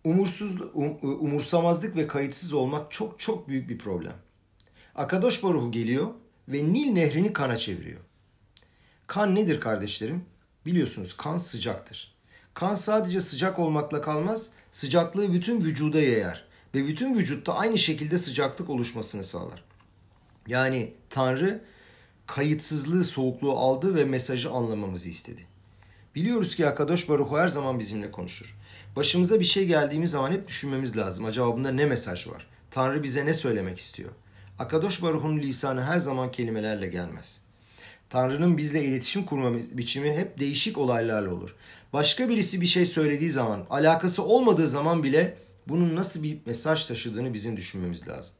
Umursuz, 0.04 0.60
um, 0.60 0.98
umursamazlık 1.02 1.96
ve 1.96 2.06
kayıtsız 2.06 2.52
olmak 2.52 2.92
çok 2.92 3.20
çok 3.20 3.48
büyük 3.48 3.68
bir 3.68 3.78
problem. 3.78 4.14
Akadosh 4.94 5.42
Baruhu 5.42 5.70
geliyor 5.70 6.06
ve 6.48 6.64
Nil 6.64 6.92
nehrini 6.92 7.32
kana 7.32 7.56
çeviriyor. 7.56 8.00
Kan 9.06 9.34
nedir 9.34 9.60
kardeşlerim? 9.60 10.24
Biliyorsunuz 10.66 11.16
kan 11.16 11.38
sıcaktır. 11.38 12.13
Kan 12.54 12.74
sadece 12.74 13.20
sıcak 13.20 13.58
olmakla 13.58 14.00
kalmaz, 14.00 14.50
sıcaklığı 14.72 15.32
bütün 15.32 15.60
vücuda 15.60 16.00
yayar 16.00 16.44
ve 16.74 16.86
bütün 16.86 17.14
vücutta 17.14 17.54
aynı 17.54 17.78
şekilde 17.78 18.18
sıcaklık 18.18 18.70
oluşmasını 18.70 19.24
sağlar. 19.24 19.64
Yani 20.48 20.92
Tanrı 21.10 21.60
kayıtsızlığı, 22.26 23.04
soğukluğu 23.04 23.52
aldı 23.52 23.94
ve 23.94 24.04
mesajı 24.04 24.50
anlamamızı 24.50 25.08
istedi. 25.08 25.40
Biliyoruz 26.14 26.54
ki 26.54 26.66
Akadosh 26.68 27.08
Baruch 27.08 27.32
her 27.32 27.48
zaman 27.48 27.78
bizimle 27.78 28.10
konuşur. 28.10 28.56
Başımıza 28.96 29.40
bir 29.40 29.44
şey 29.44 29.66
geldiğimiz 29.66 30.10
zaman 30.10 30.30
hep 30.30 30.48
düşünmemiz 30.48 30.96
lazım. 30.96 31.24
Acaba 31.24 31.56
bunda 31.56 31.70
ne 31.70 31.86
mesaj 31.86 32.26
var? 32.28 32.46
Tanrı 32.70 33.02
bize 33.02 33.26
ne 33.26 33.34
söylemek 33.34 33.78
istiyor? 33.78 34.10
Akadosh 34.58 35.02
Baruch'un 35.02 35.38
lisanı 35.38 35.84
her 35.84 35.98
zaman 35.98 36.30
kelimelerle 36.30 36.86
gelmez. 36.86 37.40
Tanrı'nın 38.10 38.58
bizle 38.58 38.84
iletişim 38.84 39.24
kurma 39.24 39.58
biçimi 39.72 40.12
hep 40.12 40.38
değişik 40.38 40.78
olaylarla 40.78 41.34
olur. 41.34 41.54
Başka 41.94 42.28
birisi 42.28 42.60
bir 42.60 42.66
şey 42.66 42.86
söylediği 42.86 43.30
zaman, 43.30 43.66
alakası 43.70 44.22
olmadığı 44.22 44.68
zaman 44.68 45.02
bile 45.02 45.38
bunun 45.68 45.96
nasıl 45.96 46.22
bir 46.22 46.38
mesaj 46.46 46.84
taşıdığını 46.84 47.34
bizim 47.34 47.56
düşünmemiz 47.56 48.08
lazım. 48.08 48.34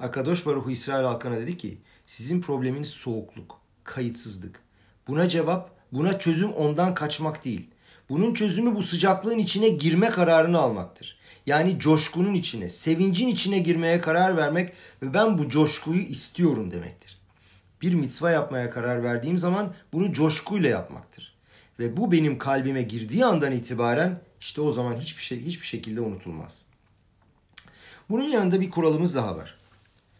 Akadosh 0.00 0.46
Baruch 0.46 0.70
İsrail 0.70 1.04
halkına 1.04 1.36
dedi 1.36 1.56
ki, 1.56 1.78
sizin 2.06 2.40
probleminiz 2.40 2.88
soğukluk, 2.88 3.60
kayıtsızlık. 3.84 4.60
Buna 5.06 5.28
cevap, 5.28 5.70
buna 5.92 6.18
çözüm 6.18 6.52
ondan 6.52 6.94
kaçmak 6.94 7.44
değil. 7.44 7.70
Bunun 8.08 8.34
çözümü 8.34 8.74
bu 8.74 8.82
sıcaklığın 8.82 9.38
içine 9.38 9.68
girme 9.68 10.10
kararını 10.10 10.58
almaktır. 10.58 11.18
Yani 11.46 11.78
coşkunun 11.78 12.34
içine, 12.34 12.68
sevincin 12.68 13.28
içine 13.28 13.58
girmeye 13.58 14.00
karar 14.00 14.36
vermek 14.36 14.72
ve 15.02 15.14
ben 15.14 15.38
bu 15.38 15.48
coşkuyu 15.48 16.02
istiyorum 16.02 16.72
demektir. 16.72 17.18
Bir 17.82 17.94
mitzva 17.94 18.30
yapmaya 18.30 18.70
karar 18.70 19.02
verdiğim 19.02 19.38
zaman 19.38 19.74
bunu 19.92 20.12
coşkuyla 20.12 20.70
yapmaktır. 20.70 21.37
Ve 21.78 21.96
bu 21.96 22.12
benim 22.12 22.38
kalbime 22.38 22.82
girdiği 22.82 23.24
andan 23.24 23.52
itibaren 23.52 24.20
işte 24.40 24.60
o 24.60 24.70
zaman 24.70 24.96
hiçbir 24.96 25.22
şey 25.22 25.40
hiçbir 25.40 25.66
şekilde 25.66 26.00
unutulmaz. 26.00 26.62
Bunun 28.10 28.24
yanında 28.24 28.60
bir 28.60 28.70
kuralımız 28.70 29.14
daha 29.14 29.36
var. 29.36 29.58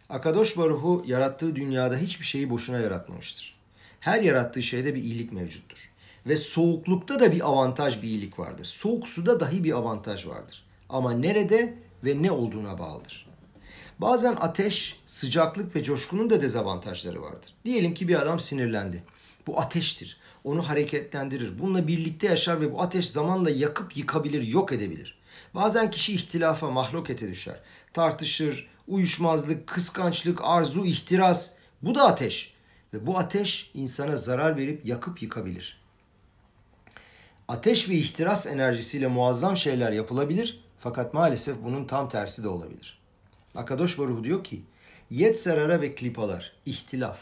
Akadosh 0.08 0.56
Baruhu 0.56 1.04
yarattığı 1.06 1.56
dünyada 1.56 1.96
hiçbir 1.96 2.24
şeyi 2.24 2.50
boşuna 2.50 2.78
yaratmamıştır. 2.78 3.58
Her 4.00 4.20
yarattığı 4.22 4.62
şeyde 4.62 4.94
bir 4.94 5.02
iyilik 5.02 5.32
mevcuttur. 5.32 5.90
Ve 6.26 6.36
soğuklukta 6.36 7.20
da 7.20 7.32
bir 7.32 7.48
avantaj, 7.48 8.02
bir 8.02 8.08
iyilik 8.08 8.38
vardır. 8.38 8.64
Soğuk 8.64 9.08
suda 9.08 9.40
dahi 9.40 9.64
bir 9.64 9.72
avantaj 9.72 10.26
vardır. 10.26 10.64
Ama 10.88 11.12
nerede 11.12 11.74
ve 12.04 12.22
ne 12.22 12.30
olduğuna 12.30 12.78
bağlıdır. 12.78 13.28
Bazen 13.98 14.36
ateş, 14.40 15.00
sıcaklık 15.06 15.76
ve 15.76 15.82
coşkunun 15.82 16.30
da 16.30 16.42
dezavantajları 16.42 17.22
vardır. 17.22 17.54
Diyelim 17.64 17.94
ki 17.94 18.08
bir 18.08 18.22
adam 18.22 18.40
sinirlendi. 18.40 19.04
Bu 19.46 19.60
ateştir. 19.60 20.17
Onu 20.44 20.68
hareketlendirir. 20.68 21.58
Bununla 21.58 21.88
birlikte 21.88 22.26
yaşar 22.26 22.60
ve 22.60 22.72
bu 22.72 22.82
ateş 22.82 23.10
zamanla 23.10 23.50
yakıp 23.50 23.96
yıkabilir, 23.96 24.42
yok 24.42 24.72
edebilir. 24.72 25.18
Bazen 25.54 25.90
kişi 25.90 26.12
ihtilafa, 26.12 26.70
mahlukete 26.70 27.30
düşer. 27.30 27.60
Tartışır, 27.92 28.68
uyuşmazlık, 28.88 29.66
kıskançlık, 29.66 30.40
arzu, 30.42 30.84
ihtiras. 30.84 31.52
Bu 31.82 31.94
da 31.94 32.06
ateş. 32.06 32.54
Ve 32.94 33.06
bu 33.06 33.18
ateş 33.18 33.70
insana 33.74 34.16
zarar 34.16 34.56
verip 34.56 34.86
yakıp 34.86 35.22
yıkabilir. 35.22 35.80
Ateş 37.48 37.88
ve 37.88 37.94
ihtiras 37.94 38.46
enerjisiyle 38.46 39.06
muazzam 39.06 39.56
şeyler 39.56 39.92
yapılabilir 39.92 40.60
fakat 40.78 41.14
maalesef 41.14 41.56
bunun 41.64 41.84
tam 41.84 42.08
tersi 42.08 42.44
de 42.44 42.48
olabilir. 42.48 42.98
Akadosh 43.54 43.98
Baruhu 43.98 44.24
diyor 44.24 44.44
ki, 44.44 44.62
Yetserara 45.10 45.80
ve 45.80 45.94
klipalar, 45.94 46.52
ihtilaf, 46.66 47.18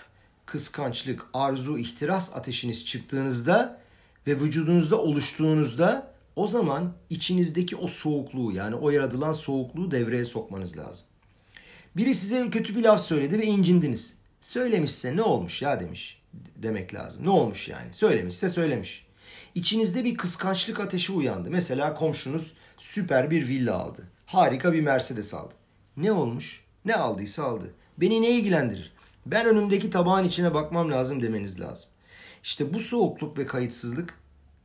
kıskançlık, 0.47 1.27
arzu, 1.35 1.79
ihtiras 1.79 2.37
ateşiniz 2.37 2.87
çıktığınızda 2.87 3.81
ve 4.27 4.41
vücudunuzda 4.41 5.03
oluştuğunuzda 5.03 6.13
o 6.37 6.49
zaman 6.49 6.93
içinizdeki 7.11 7.77
o 7.77 7.87
soğukluğu 7.87 8.53
yani 8.53 8.75
o 8.75 8.91
yaratılan 8.91 9.33
soğukluğu 9.33 9.91
devreye 9.91 10.25
sokmanız 10.25 10.79
lazım. 10.79 11.07
Biri 11.97 12.15
size 12.15 12.51
kötü 12.51 12.77
bir 12.77 12.83
laf 12.83 13.01
söyledi 13.01 13.39
ve 13.39 13.45
incindiniz. 13.45 14.17
Söylemişse 14.41 15.17
ne 15.17 15.23
olmuş 15.23 15.63
ya 15.63 15.81
demiş 15.81 16.23
demek 16.57 16.95
lazım. 16.95 17.25
Ne 17.25 17.31
olmuş 17.31 17.69
yani? 17.69 17.93
Söylemişse 17.93 18.51
söylemiş. 18.51 19.07
İçinizde 19.55 20.05
bir 20.05 20.17
kıskançlık 20.17 20.81
ateşi 20.81 21.13
uyandı. 21.13 21.51
Mesela 21.51 21.95
komşunuz 21.95 22.55
süper 22.79 23.31
bir 23.31 23.49
villa 23.49 23.79
aldı. 23.79 24.09
Harika 24.27 24.73
bir 24.73 24.81
Mercedes 24.81 25.35
aldı. 25.35 25.55
Ne 25.97 26.13
olmuş? 26.13 26.65
Ne 26.85 26.95
aldıysa 26.95 27.45
aldı. 27.45 27.75
Beni 27.99 28.23
ne 28.23 28.31
ilgilendirir? 28.31 28.93
Ben 29.27 29.47
önümdeki 29.47 29.91
tabağın 29.91 30.25
içine 30.25 30.55
bakmam 30.55 30.91
lazım 30.91 31.23
demeniz 31.23 31.61
lazım. 31.61 31.91
İşte 32.43 32.75
bu 32.75 32.81
soğukluk 32.81 33.39
ve 33.39 33.47
kayıtsızlık 33.47 34.15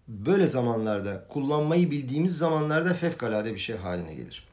böyle 0.08 0.48
zamanlarda 0.48 1.28
kullanmayı 1.28 1.92
bildiğimiz 1.92 2.38
zamanlarda 2.38 2.94
fevkalade 2.94 3.54
bir 3.54 3.60
şey 3.60 3.76
haline 3.76 4.14
gelir. 4.14 4.48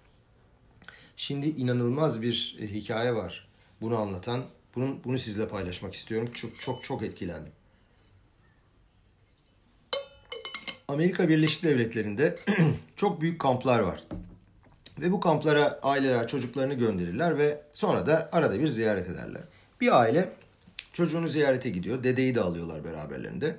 Şimdi 1.16 1.48
inanılmaz 1.48 2.22
bir 2.22 2.56
e, 2.60 2.66
hikaye 2.66 3.14
var. 3.14 3.48
Bunu 3.80 3.96
anlatan. 3.96 4.42
Bunun, 4.74 5.04
bunu 5.04 5.18
sizle 5.18 5.48
paylaşmak 5.48 5.94
istiyorum. 5.94 6.30
Çok 6.34 6.60
çok 6.60 6.84
çok 6.84 7.02
etkilendim. 7.02 7.52
Amerika 10.88 11.28
Birleşik 11.28 11.62
Devletleri'nde 11.62 12.38
çok 12.96 13.20
büyük 13.20 13.40
kamplar 13.40 13.78
var. 13.78 14.04
Ve 15.00 15.12
bu 15.12 15.20
kamplara 15.20 15.80
aileler 15.82 16.28
çocuklarını 16.28 16.74
gönderirler 16.74 17.38
ve 17.38 17.62
sonra 17.72 18.06
da 18.06 18.28
arada 18.32 18.60
bir 18.60 18.68
ziyaret 18.68 19.10
ederler. 19.10 19.42
Bir 19.80 20.00
aile 20.00 20.32
çocuğunu 20.92 21.28
ziyarete 21.28 21.70
gidiyor. 21.70 22.02
Dedeyi 22.02 22.34
de 22.34 22.40
alıyorlar 22.40 22.84
beraberlerinde. 22.84 23.56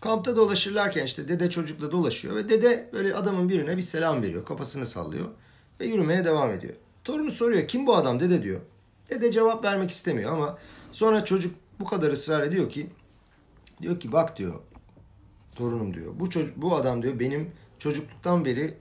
Kampta 0.00 0.36
dolaşırlarken 0.36 1.04
işte 1.04 1.28
dede 1.28 1.50
çocukla 1.50 1.92
dolaşıyor 1.92 2.36
ve 2.36 2.48
dede 2.48 2.90
böyle 2.92 3.14
adamın 3.14 3.48
birine 3.48 3.76
bir 3.76 3.82
selam 3.82 4.22
veriyor. 4.22 4.44
Kafasını 4.44 4.86
sallıyor 4.86 5.28
ve 5.80 5.86
yürümeye 5.86 6.24
devam 6.24 6.50
ediyor. 6.50 6.74
Torunu 7.04 7.30
soruyor 7.30 7.68
kim 7.68 7.86
bu 7.86 7.96
adam 7.96 8.20
dede 8.20 8.42
diyor. 8.42 8.60
Dede 9.10 9.32
cevap 9.32 9.64
vermek 9.64 9.90
istemiyor 9.90 10.32
ama 10.32 10.58
sonra 10.92 11.24
çocuk 11.24 11.54
bu 11.80 11.84
kadar 11.84 12.10
ısrar 12.10 12.42
ediyor 12.42 12.70
ki 12.70 12.90
diyor 13.82 14.00
ki 14.00 14.12
bak 14.12 14.38
diyor 14.38 14.54
torunum 15.56 15.94
diyor. 15.94 16.12
Bu 16.20 16.30
çocuk, 16.30 16.56
bu 16.56 16.76
adam 16.76 17.02
diyor 17.02 17.20
benim 17.20 17.50
çocukluktan 17.78 18.44
beri 18.44 18.74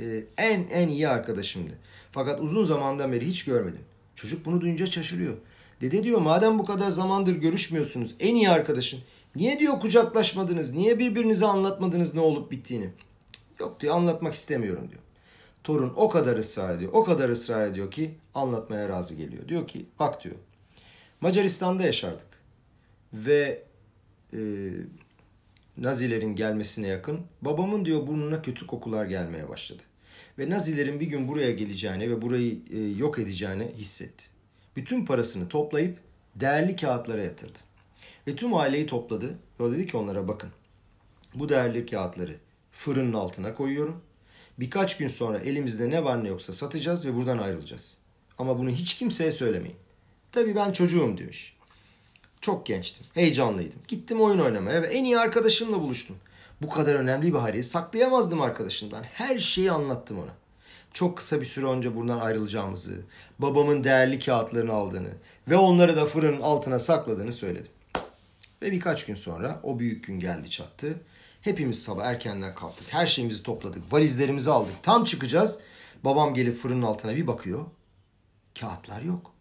e, 0.00 0.24
en 0.36 0.66
en 0.68 0.88
iyi 0.88 1.08
arkadaşımdı. 1.08 1.78
Fakat 2.12 2.40
uzun 2.40 2.64
zamandan 2.64 3.12
beri 3.12 3.26
hiç 3.26 3.44
görmedim. 3.44 3.82
Çocuk 4.14 4.46
bunu 4.46 4.60
duyunca 4.60 4.86
şaşırıyor. 4.86 5.36
Dede 5.80 6.04
diyor 6.04 6.20
madem 6.20 6.58
bu 6.58 6.64
kadar 6.64 6.90
zamandır 6.90 7.36
görüşmüyorsunuz 7.36 8.14
en 8.20 8.34
iyi 8.34 8.50
arkadaşın. 8.50 9.00
Niye 9.36 9.58
diyor 9.58 9.80
kucaklaşmadınız? 9.80 10.74
Niye 10.74 10.98
birbirinize 10.98 11.46
anlatmadınız 11.46 12.14
ne 12.14 12.20
olup 12.20 12.50
bittiğini? 12.50 12.90
Yok 13.60 13.80
diyor 13.80 13.94
anlatmak 13.94 14.34
istemiyorum 14.34 14.88
diyor. 14.90 15.02
Torun 15.64 15.92
o 15.96 16.08
kadar 16.08 16.36
ısrar 16.36 16.74
ediyor. 16.74 16.92
O 16.94 17.04
kadar 17.04 17.28
ısrar 17.28 17.66
ediyor 17.66 17.90
ki 17.90 18.14
anlatmaya 18.34 18.88
razı 18.88 19.14
geliyor. 19.14 19.48
Diyor 19.48 19.66
ki 19.68 19.86
bak 19.98 20.24
diyor. 20.24 20.34
Macaristan'da 21.20 21.82
yaşardık. 21.82 22.26
Ve 23.12 23.62
e, 24.32 24.38
Nazilerin 25.76 26.36
gelmesine 26.36 26.86
yakın 26.86 27.20
babamın 27.42 27.84
diyor 27.84 28.06
burnuna 28.06 28.42
kötü 28.42 28.66
kokular 28.66 29.06
gelmeye 29.06 29.48
başladı. 29.48 29.82
Ve 30.38 30.50
Nazilerin 30.50 31.00
bir 31.00 31.06
gün 31.06 31.28
buraya 31.28 31.50
geleceğini 31.50 32.10
ve 32.10 32.22
burayı 32.22 32.58
e, 32.70 32.80
yok 32.80 33.18
edeceğini 33.18 33.72
hissetti. 33.76 34.24
Bütün 34.78 35.04
parasını 35.04 35.48
toplayıp 35.48 35.98
değerli 36.34 36.76
kağıtlara 36.76 37.22
yatırdı. 37.22 37.58
Ve 38.26 38.36
tüm 38.36 38.54
aileyi 38.54 38.86
topladı 38.86 39.38
ve 39.60 39.70
dedi 39.70 39.86
ki 39.86 39.96
onlara 39.96 40.28
bakın. 40.28 40.50
Bu 41.34 41.48
değerli 41.48 41.86
kağıtları 41.86 42.36
fırının 42.72 43.12
altına 43.12 43.54
koyuyorum. 43.54 44.00
Birkaç 44.58 44.96
gün 44.96 45.08
sonra 45.08 45.38
elimizde 45.38 45.90
ne 45.90 46.04
var 46.04 46.24
ne 46.24 46.28
yoksa 46.28 46.52
satacağız 46.52 47.06
ve 47.06 47.14
buradan 47.14 47.38
ayrılacağız. 47.38 47.96
Ama 48.38 48.58
bunu 48.58 48.70
hiç 48.70 48.94
kimseye 48.94 49.32
söylemeyin. 49.32 49.76
Tabii 50.32 50.56
ben 50.56 50.72
çocuğum 50.72 51.18
demiş. 51.18 51.56
Çok 52.40 52.66
gençtim, 52.66 53.06
heyecanlıydım. 53.14 53.80
Gittim 53.88 54.20
oyun 54.20 54.38
oynamaya 54.38 54.82
ve 54.82 54.86
en 54.86 55.04
iyi 55.04 55.18
arkadaşımla 55.18 55.80
buluştum. 55.80 56.16
Bu 56.62 56.68
kadar 56.68 56.94
önemli 56.94 57.34
bir 57.34 57.38
hariyi 57.38 57.62
saklayamazdım 57.62 58.40
arkadaşımdan. 58.40 59.02
Her 59.02 59.38
şeyi 59.38 59.72
anlattım 59.72 60.18
ona. 60.18 60.34
Çok 60.92 61.16
kısa 61.16 61.40
bir 61.40 61.46
süre 61.46 61.66
önce 61.66 61.96
buradan 61.96 62.20
ayrılacağımızı, 62.20 62.94
babamın 63.38 63.84
değerli 63.84 64.18
kağıtlarını 64.18 64.72
aldığını 64.72 65.10
ve 65.48 65.56
onları 65.56 65.96
da 65.96 66.06
fırının 66.06 66.40
altına 66.40 66.78
sakladığını 66.78 67.32
söyledim. 67.32 67.72
Ve 68.62 68.72
birkaç 68.72 69.06
gün 69.06 69.14
sonra 69.14 69.60
o 69.62 69.78
büyük 69.78 70.04
gün 70.04 70.20
geldi 70.20 70.50
çattı. 70.50 71.00
Hepimiz 71.40 71.82
sabah 71.82 72.04
erkenden 72.04 72.54
kalktık. 72.54 72.92
Her 72.92 73.06
şeyimizi 73.06 73.42
topladık. 73.42 73.92
Valizlerimizi 73.92 74.50
aldık. 74.50 74.82
Tam 74.82 75.04
çıkacağız. 75.04 75.58
Babam 76.04 76.34
gelip 76.34 76.58
fırının 76.58 76.82
altına 76.82 77.16
bir 77.16 77.26
bakıyor. 77.26 77.64
Kağıtlar 78.60 79.02
yok. 79.02 79.32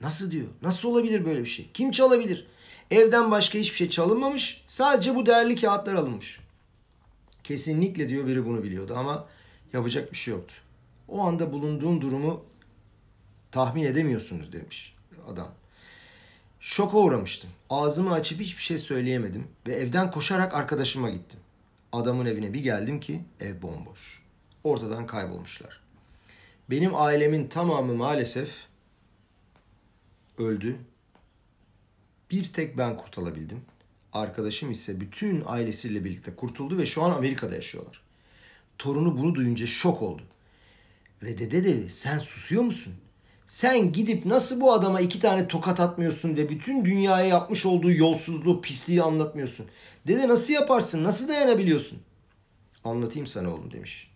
Nasıl 0.00 0.30
diyor? 0.30 0.48
Nasıl 0.62 0.88
olabilir 0.88 1.24
böyle 1.24 1.40
bir 1.40 1.48
şey? 1.48 1.70
Kim 1.74 1.90
çalabilir? 1.90 2.46
Evden 2.90 3.30
başka 3.30 3.58
hiçbir 3.58 3.76
şey 3.76 3.90
çalınmamış. 3.90 4.64
Sadece 4.66 5.14
bu 5.14 5.26
değerli 5.26 5.56
kağıtlar 5.56 5.94
alınmış. 5.94 6.40
Kesinlikle 7.44 8.08
diyor 8.08 8.26
biri 8.26 8.46
bunu 8.46 8.62
biliyordu 8.62 8.94
ama 8.96 9.26
yapacak 9.74 10.12
bir 10.12 10.16
şey 10.16 10.34
yoktu. 10.34 10.54
O 11.08 11.20
anda 11.20 11.52
bulunduğum 11.52 12.00
durumu 12.00 12.44
tahmin 13.50 13.84
edemiyorsunuz 13.84 14.52
demiş 14.52 14.94
adam. 15.28 15.48
Şoka 16.60 16.98
uğramıştım. 16.98 17.50
Ağzımı 17.70 18.12
açıp 18.12 18.40
hiçbir 18.40 18.62
şey 18.62 18.78
söyleyemedim 18.78 19.48
ve 19.66 19.74
evden 19.74 20.10
koşarak 20.10 20.54
arkadaşıma 20.54 21.10
gittim. 21.10 21.40
Adamın 21.92 22.26
evine 22.26 22.52
bir 22.52 22.60
geldim 22.60 23.00
ki 23.00 23.24
ev 23.40 23.62
bomboş. 23.62 24.22
Ortadan 24.64 25.06
kaybolmuşlar. 25.06 25.80
Benim 26.70 26.94
ailemin 26.94 27.48
tamamı 27.48 27.94
maalesef 27.94 28.50
öldü. 30.38 30.76
Bir 32.30 32.44
tek 32.44 32.78
ben 32.78 32.96
kurtulabildim. 32.96 33.62
Arkadaşım 34.12 34.70
ise 34.70 35.00
bütün 35.00 35.42
ailesiyle 35.46 36.04
birlikte 36.04 36.36
kurtuldu 36.36 36.78
ve 36.78 36.86
şu 36.86 37.02
an 37.02 37.10
Amerika'da 37.10 37.54
yaşıyorlar. 37.54 38.03
Torunu 38.78 39.18
bunu 39.18 39.34
duyunca 39.34 39.66
şok 39.66 40.02
oldu. 40.02 40.22
Ve 41.22 41.38
dede 41.38 41.64
devi 41.64 41.90
sen 41.90 42.18
susuyor 42.18 42.62
musun? 42.62 42.94
Sen 43.46 43.92
gidip 43.92 44.26
nasıl 44.26 44.60
bu 44.60 44.72
adama 44.72 45.00
iki 45.00 45.20
tane 45.20 45.48
tokat 45.48 45.80
atmıyorsun 45.80 46.36
ve 46.36 46.48
bütün 46.48 46.84
dünyaya 46.84 47.26
yapmış 47.26 47.66
olduğu 47.66 47.92
yolsuzluğu, 47.92 48.60
pisliği 48.60 49.02
anlatmıyorsun? 49.02 49.66
Dede 50.06 50.28
nasıl 50.28 50.54
yaparsın? 50.54 51.04
Nasıl 51.04 51.28
dayanabiliyorsun? 51.28 51.98
Anlatayım 52.84 53.26
sana 53.26 53.54
oğlum 53.54 53.72
demiş. 53.72 54.10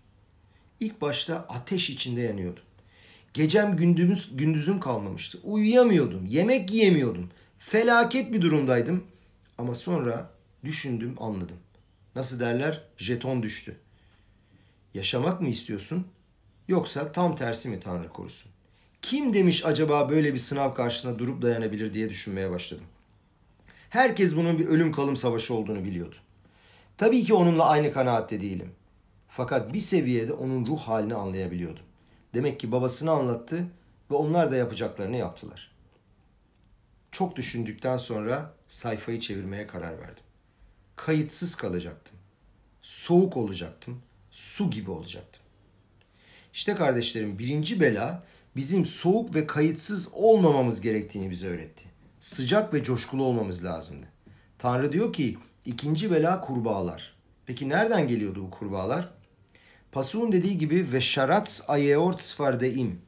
İlk 0.81 1.01
başta 1.01 1.47
ateş 1.49 1.91
içinde 1.91 2.21
yanıyordum. 2.21 2.63
Gecem 3.35 3.77
gündüz, 3.77 4.37
gündüzüm 4.37 4.81
kalmamıştı. 4.81 5.39
Uyuyamıyordum. 5.45 6.27
Yemek 6.27 6.73
yiyemiyordum. 6.73 7.31
Felaket 7.59 8.33
bir 8.33 8.43
durumdaydım. 8.43 9.05
Ama 9.59 9.75
sonra 9.75 10.31
düşündüm 10.65 11.15
anladım. 11.21 11.57
Nasıl 12.15 12.41
derler? 12.41 12.85
Jeton 12.97 13.43
düştü. 13.43 13.77
Yaşamak 14.95 15.41
mı 15.41 15.49
istiyorsun? 15.49 16.07
Yoksa 16.69 17.13
tam 17.13 17.37
tersi 17.37 17.69
mi 17.69 17.81
Tanrı 17.81 18.09
korusun? 18.09 18.53
Kim 19.03 19.35
demiş 19.35 19.65
acaba 19.65 20.11
böyle 20.11 20.35
bir 20.35 20.39
sınav 20.39 20.75
karşısında 20.75 21.19
durup 21.19 21.43
dayanabilir 21.43 21.93
diye 21.93 22.09
düşünmeye 22.11 22.51
başladım. 22.51 22.85
Herkes 23.91 24.37
bunun 24.37 24.59
bir 24.59 24.67
ölüm 24.67 24.93
kalım 24.93 25.17
savaşı 25.17 25.55
olduğunu 25.55 25.85
biliyordu. 25.85 26.17
Tabii 26.97 27.25
ki 27.25 27.35
onunla 27.35 27.65
aynı 27.67 27.93
kanaatte 27.93 28.41
değilim. 28.41 28.73
Fakat 29.29 29.73
bir 29.73 29.79
seviyede 29.79 30.33
onun 30.33 30.67
ruh 30.67 30.81
halini 30.81 31.15
anlayabiliyordum. 31.15 31.85
Demek 32.35 32.61
ki 32.61 32.73
babasını 32.73 33.11
anlattı 33.11 33.65
ve 34.11 34.15
onlar 34.15 34.51
da 34.51 34.57
yapacaklarını 34.57 35.17
yaptılar. 35.17 35.73
Çok 37.13 37.37
düşündükten 37.37 37.97
sonra 37.97 38.55
sayfayı 38.67 39.21
çevirmeye 39.21 39.67
karar 39.67 39.99
verdim. 39.99 40.25
Kayıtsız 40.97 41.55
kalacaktım. 41.55 42.17
Soğuk 42.83 43.37
olacaktım. 43.37 44.03
Su 44.39 44.71
gibi 44.71 44.91
olacaktım. 44.91 45.43
İşte 46.53 46.75
kardeşlerim 46.75 47.39
birinci 47.39 47.81
bela 47.81 48.23
bizim 48.57 48.85
soğuk 48.85 49.35
ve 49.35 49.47
kayıtsız 49.47 50.09
olmamamız 50.13 50.81
gerektiğini 50.81 51.31
bize 51.31 51.49
öğretti. 51.49 51.85
Sıcak 52.21 52.75
ve 52.75 52.83
coşkulu 52.83 53.23
olmamız 53.23 53.65
lazımdı. 53.65 54.07
Tanrı 54.59 54.93
diyor 54.93 55.13
ki 55.13 55.39
ikinci 55.65 56.11
bela 56.11 56.41
kurbağalar. 56.41 57.17
Peki 57.47 57.69
nereden 57.69 58.09
geliyordu 58.09 58.43
bu 58.43 58.51
kurbağalar? 58.51 59.11
Pasuğun 59.93 60.33
dediği 60.33 60.59
gibi 60.59 60.93
ve 60.93 61.01
şarats 61.01 61.63
ayeort 61.69 62.21
svardeim. 62.21 63.01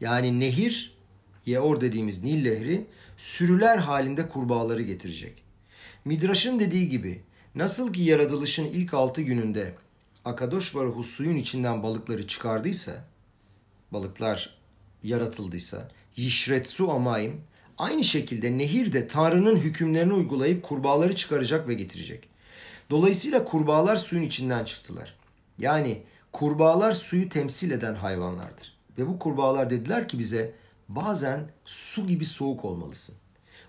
Yani 0.00 0.40
nehir, 0.40 0.98
yeor 1.46 1.80
dediğimiz 1.80 2.22
Nil 2.22 2.42
Nehri 2.42 2.86
sürüler 3.16 3.78
halinde 3.78 4.28
kurbağaları 4.28 4.82
getirecek. 4.82 5.42
Midraş'ın 6.04 6.60
dediği 6.60 6.88
gibi 6.88 7.22
nasıl 7.54 7.92
ki 7.92 8.02
yaratılışın 8.02 8.64
ilk 8.64 8.94
altı 8.94 9.22
gününde 9.22 9.74
Akadosh 10.24 10.74
Baruhu 10.74 11.04
suyun 11.04 11.36
içinden 11.36 11.82
balıkları 11.82 12.26
çıkardıysa, 12.26 13.04
balıklar 13.92 14.56
yaratıldıysa, 15.02 15.90
yişretsu 16.16 16.90
amayim, 16.90 17.40
aynı 17.78 18.04
şekilde 18.04 18.58
nehir 18.58 18.92
de 18.92 19.06
Tanrı'nın 19.08 19.56
hükümlerini 19.56 20.12
uygulayıp 20.12 20.62
kurbağaları 20.62 21.16
çıkaracak 21.16 21.68
ve 21.68 21.74
getirecek. 21.74 22.28
Dolayısıyla 22.90 23.44
kurbağalar 23.44 23.96
suyun 23.96 24.22
içinden 24.22 24.64
çıktılar. 24.64 25.16
Yani 25.58 26.02
kurbağalar 26.32 26.94
suyu 26.94 27.28
temsil 27.28 27.70
eden 27.70 27.94
hayvanlardır. 27.94 28.76
Ve 28.98 29.06
bu 29.06 29.18
kurbağalar 29.18 29.70
dediler 29.70 30.08
ki 30.08 30.18
bize 30.18 30.54
bazen 30.88 31.50
su 31.64 32.06
gibi 32.06 32.24
soğuk 32.24 32.64
olmalısın. 32.64 33.14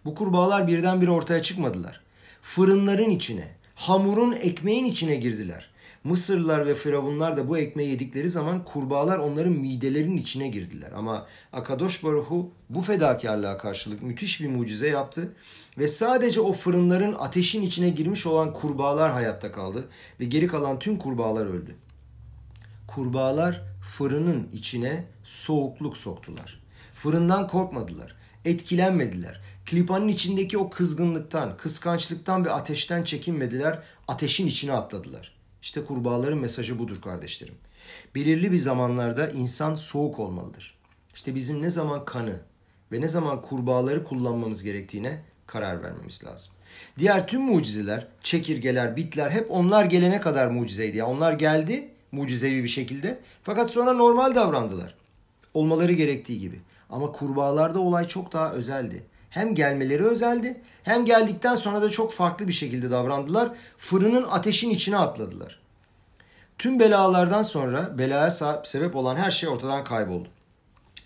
Bu 0.05 0.15
kurbağalar 0.15 0.67
birdenbire 0.67 1.11
ortaya 1.11 1.41
çıkmadılar. 1.41 2.01
Fırınların 2.41 3.09
içine, 3.09 3.47
hamurun 3.81 4.31
ekmeğin 4.31 4.85
içine 4.85 5.15
girdiler. 5.15 5.69
Mısırlılar 6.03 6.67
ve 6.67 6.75
Firavunlar 6.75 7.37
da 7.37 7.49
bu 7.49 7.57
ekmeği 7.57 7.89
yedikleri 7.89 8.29
zaman 8.29 8.65
kurbağalar 8.65 9.19
onların 9.19 9.53
midelerinin 9.53 10.17
içine 10.17 10.47
girdiler. 10.47 10.91
Ama 10.91 11.27
Akadosh 11.53 12.03
Baruhu 12.03 12.51
bu 12.69 12.81
fedakarlığa 12.81 13.57
karşılık 13.57 14.01
müthiş 14.01 14.41
bir 14.41 14.49
mucize 14.49 14.87
yaptı. 14.87 15.33
Ve 15.77 15.87
sadece 15.87 16.41
o 16.41 16.53
fırınların 16.53 17.15
ateşin 17.19 17.61
içine 17.61 17.89
girmiş 17.89 18.25
olan 18.25 18.53
kurbağalar 18.53 19.11
hayatta 19.11 19.51
kaldı. 19.51 19.87
Ve 20.19 20.25
geri 20.25 20.47
kalan 20.47 20.79
tüm 20.79 20.97
kurbağalar 20.97 21.45
öldü. 21.45 21.75
Kurbağalar 22.87 23.61
fırının 23.97 24.47
içine 24.53 25.05
soğukluk 25.23 25.97
soktular. 25.97 26.61
Fırından 26.93 27.47
korkmadılar, 27.47 28.15
etkilenmediler. 28.45 29.41
Klipanın 29.71 30.07
içindeki 30.07 30.57
o 30.57 30.69
kızgınlıktan, 30.69 31.57
kıskançlıktan 31.57 32.45
ve 32.45 32.51
ateşten 32.51 33.03
çekinmediler, 33.03 33.83
ateşin 34.07 34.47
içine 34.47 34.73
atladılar. 34.73 35.35
İşte 35.61 35.85
kurbağaların 35.85 36.39
mesajı 36.39 36.79
budur 36.79 37.01
kardeşlerim. 37.01 37.55
Belirli 38.15 38.51
bir 38.51 38.57
zamanlarda 38.57 39.29
insan 39.29 39.75
soğuk 39.75 40.19
olmalıdır. 40.19 40.77
İşte 41.15 41.35
bizim 41.35 41.61
ne 41.61 41.69
zaman 41.69 42.05
kanı 42.05 42.39
ve 42.91 43.01
ne 43.01 43.07
zaman 43.07 43.41
kurbağaları 43.41 44.03
kullanmamız 44.03 44.63
gerektiğine 44.63 45.23
karar 45.47 45.83
vermemiz 45.83 46.25
lazım. 46.25 46.53
Diğer 46.99 47.27
tüm 47.27 47.41
mucizeler, 47.41 48.07
çekirgeler, 48.23 48.95
bitler 48.97 49.31
hep 49.31 49.51
onlar 49.51 49.85
gelene 49.85 50.21
kadar 50.21 50.47
mucizeydi. 50.47 50.97
Yani 50.97 51.09
onlar 51.09 51.33
geldi 51.33 51.89
mucizevi 52.11 52.63
bir 52.63 52.69
şekilde 52.69 53.19
fakat 53.43 53.69
sonra 53.69 53.93
normal 53.93 54.35
davrandılar. 54.35 54.95
Olmaları 55.53 55.93
gerektiği 55.93 56.39
gibi. 56.39 56.59
Ama 56.89 57.11
kurbağalarda 57.11 57.79
olay 57.79 58.07
çok 58.07 58.33
daha 58.33 58.51
özeldi. 58.51 59.10
Hem 59.31 59.55
gelmeleri 59.55 60.03
özeldi 60.03 60.61
hem 60.83 61.05
geldikten 61.05 61.55
sonra 61.55 61.81
da 61.81 61.89
çok 61.89 62.13
farklı 62.13 62.47
bir 62.47 62.53
şekilde 62.53 62.91
davrandılar. 62.91 63.51
Fırının 63.77 64.23
ateşin 64.29 64.69
içine 64.69 64.97
atladılar. 64.97 65.59
Tüm 66.57 66.79
belalardan 66.79 67.43
sonra 67.43 67.97
belaya 67.97 68.31
sebep 68.63 68.95
olan 68.95 69.15
her 69.15 69.31
şey 69.31 69.49
ortadan 69.49 69.83
kayboldu. 69.83 70.29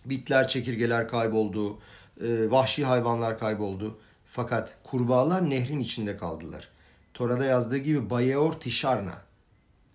Bitler, 0.06 0.48
çekirgeler 0.48 1.08
kayboldu, 1.08 1.80
e, 2.22 2.52
vahşi 2.52 2.86
hayvanlar 2.86 3.40
kayboldu. 3.40 3.98
Fakat 4.26 4.78
kurbağalar 4.84 5.50
nehrin 5.50 5.80
içinde 5.80 6.18
kaldılar. 6.18 6.68
Tora'da 7.14 7.46
yazdığı 7.46 7.78
gibi 7.78 8.10
Bayeor 8.10 8.54
Tişarna 8.54 9.18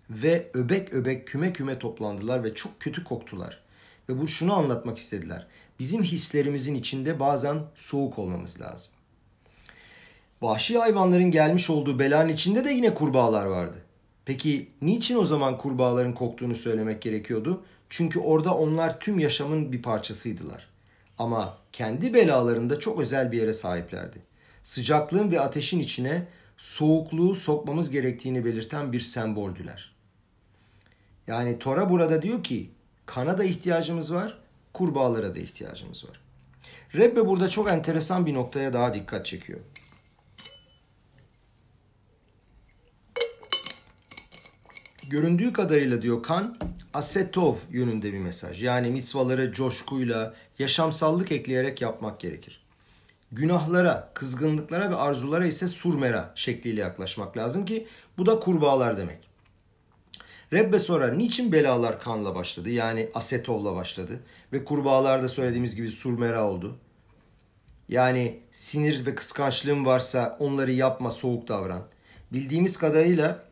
ve 0.09 0.51
öbek 0.53 0.93
öbek 0.93 1.27
küme 1.27 1.53
küme 1.53 1.79
toplandılar 1.79 2.43
ve 2.43 2.55
çok 2.55 2.79
kötü 2.79 3.03
koktular. 3.03 3.60
Ve 4.09 4.21
bu 4.21 4.27
şunu 4.27 4.53
anlatmak 4.53 4.97
istediler. 4.97 5.47
Bizim 5.79 6.03
hislerimizin 6.03 6.75
içinde 6.75 7.19
bazen 7.19 7.59
soğuk 7.75 8.19
olmamız 8.19 8.61
lazım. 8.61 8.91
Vahşi 10.41 10.77
hayvanların 10.77 11.31
gelmiş 11.31 11.69
olduğu 11.69 11.99
belanın 11.99 12.29
içinde 12.29 12.65
de 12.65 12.71
yine 12.71 12.93
kurbağalar 12.93 13.45
vardı. 13.45 13.77
Peki 14.25 14.69
niçin 14.81 15.15
o 15.15 15.25
zaman 15.25 15.57
kurbağaların 15.57 16.13
koktuğunu 16.13 16.55
söylemek 16.55 17.01
gerekiyordu? 17.01 17.63
Çünkü 17.89 18.19
orada 18.19 18.55
onlar 18.55 18.99
tüm 18.99 19.19
yaşamın 19.19 19.71
bir 19.71 19.81
parçasıydılar. 19.81 20.67
Ama 21.17 21.57
kendi 21.71 22.13
belalarında 22.13 22.79
çok 22.79 22.99
özel 23.01 23.31
bir 23.31 23.37
yere 23.37 23.53
sahiplerdi. 23.53 24.17
Sıcaklığın 24.63 25.31
ve 25.31 25.39
ateşin 25.39 25.79
içine 25.79 26.27
soğukluğu 26.57 27.35
sokmamız 27.35 27.89
gerektiğini 27.89 28.45
belirten 28.45 28.93
bir 28.93 28.99
semboldüler. 28.99 29.95
Yani 31.27 31.59
Tora 31.59 31.89
burada 31.89 32.21
diyor 32.21 32.43
ki 32.43 32.71
kana 33.05 33.37
da 33.37 33.43
ihtiyacımız 33.43 34.13
var, 34.13 34.37
kurbağalara 34.73 35.35
da 35.35 35.39
ihtiyacımız 35.39 36.05
var. 36.09 36.21
Rebbe 36.95 37.27
burada 37.27 37.49
çok 37.49 37.71
enteresan 37.71 38.25
bir 38.25 38.33
noktaya 38.33 38.73
daha 38.73 38.93
dikkat 38.93 39.25
çekiyor. 39.25 39.59
Göründüğü 45.09 45.53
kadarıyla 45.53 46.01
diyor 46.01 46.23
kan 46.23 46.57
asetov 46.93 47.55
yönünde 47.69 48.13
bir 48.13 48.19
mesaj. 48.19 48.63
Yani 48.63 48.89
mitzvaları 48.89 49.51
coşkuyla, 49.51 50.33
yaşamsallık 50.59 51.31
ekleyerek 51.31 51.81
yapmak 51.81 52.19
gerekir. 52.19 52.61
Günahlara, 53.31 54.11
kızgınlıklara 54.13 54.91
ve 54.91 54.95
arzulara 54.95 55.45
ise 55.45 55.67
surmera 55.67 56.31
şekliyle 56.35 56.81
yaklaşmak 56.81 57.37
lazım 57.37 57.65
ki 57.65 57.87
bu 58.17 58.25
da 58.25 58.39
kurbağalar 58.39 58.97
demek. 58.97 59.30
Rebbe 60.53 60.79
sorar 60.79 61.17
niçin 61.17 61.51
belalar 61.51 62.01
kanla 62.01 62.35
başladı 62.35 62.69
yani 62.69 63.09
asetovla 63.13 63.75
başladı 63.75 64.19
ve 64.53 64.65
kurbağalarda 64.65 65.29
söylediğimiz 65.29 65.75
gibi 65.75 65.91
surmera 65.91 66.49
oldu. 66.49 66.77
Yani 67.89 68.39
sinir 68.51 69.05
ve 69.05 69.15
kıskançlığın 69.15 69.85
varsa 69.85 70.37
onları 70.39 70.71
yapma 70.71 71.11
soğuk 71.11 71.47
davran. 71.47 71.81
Bildiğimiz 72.33 72.77
kadarıyla 72.77 73.43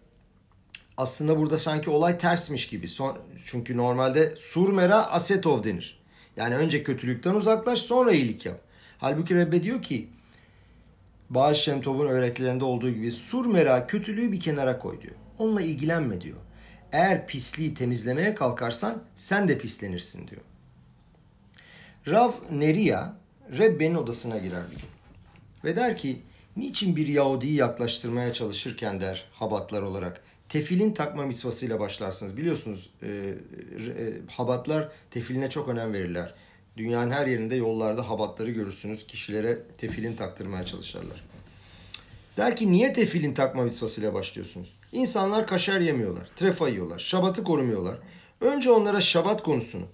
aslında 0.97 1.37
burada 1.37 1.59
sanki 1.59 1.89
olay 1.89 2.17
tersmiş 2.17 2.67
gibi. 2.67 2.87
Son, 2.87 3.17
çünkü 3.45 3.77
normalde 3.77 4.33
surmera 4.35 5.11
asetov 5.11 5.63
denir. 5.63 5.99
Yani 6.37 6.55
önce 6.55 6.83
kötülükten 6.83 7.35
uzaklaş 7.35 7.79
sonra 7.79 8.11
iyilik 8.11 8.45
yap. 8.45 8.61
Halbuki 8.97 9.35
Rebbe 9.35 9.63
diyor 9.63 9.81
ki 9.81 10.07
Baal 11.29 11.53
Şemtov'un 11.53 12.07
öğretilerinde 12.07 12.65
olduğu 12.65 12.89
gibi 12.89 13.11
sur 13.11 13.45
mera 13.45 13.87
kötülüğü 13.87 14.31
bir 14.31 14.39
kenara 14.39 14.79
koy 14.79 15.01
diyor. 15.01 15.15
Onunla 15.37 15.61
ilgilenme 15.61 16.21
diyor. 16.21 16.37
Eğer 16.91 17.27
pisliği 17.27 17.73
temizlemeye 17.73 18.35
kalkarsan 18.35 19.03
sen 19.15 19.47
de 19.47 19.57
pislenirsin 19.57 20.27
diyor. 20.27 20.41
Rav 22.07 22.31
Neria 22.51 23.13
Rebbe'nin 23.57 23.95
odasına 23.95 24.37
girer 24.37 24.63
bir 24.71 24.75
gün. 24.75 24.89
Ve 25.63 25.75
der 25.75 25.97
ki 25.97 26.21
niçin 26.57 26.95
bir 26.95 27.07
Yahudi'yi 27.07 27.55
yaklaştırmaya 27.55 28.33
çalışırken 28.33 29.01
der 29.01 29.25
Habatlar 29.33 29.81
olarak 29.81 30.21
tefilin 30.49 30.93
takma 30.93 31.25
mitvasıyla 31.25 31.79
başlarsınız. 31.79 32.37
Biliyorsunuz 32.37 32.89
e, 33.01 33.07
e, 33.07 33.33
Habatlar 34.31 34.91
tefiline 35.11 35.49
çok 35.49 35.69
önem 35.69 35.93
verirler. 35.93 36.33
Dünyanın 36.77 37.11
her 37.11 37.27
yerinde 37.27 37.55
yollarda 37.55 38.09
habatları 38.09 38.51
görürsünüz. 38.51 39.07
Kişilere 39.07 39.59
tefilin 39.77 40.15
taktırmaya 40.15 40.65
çalışırlar. 40.65 41.28
Der 42.39 42.55
ki 42.55 42.71
niye 42.71 42.93
tefilin 42.93 43.33
takma 43.33 43.63
mitvasıyla 43.63 44.13
başlıyorsunuz? 44.13 44.73
İnsanlar 44.91 45.47
kaşar 45.47 45.79
yemiyorlar, 45.79 46.29
trefa 46.35 46.69
yiyorlar, 46.69 46.99
şabatı 46.99 47.43
korumuyorlar. 47.43 47.99
Önce 48.41 48.71
onlara 48.71 49.01
şabat 49.01 49.43
konusunu, 49.43 49.85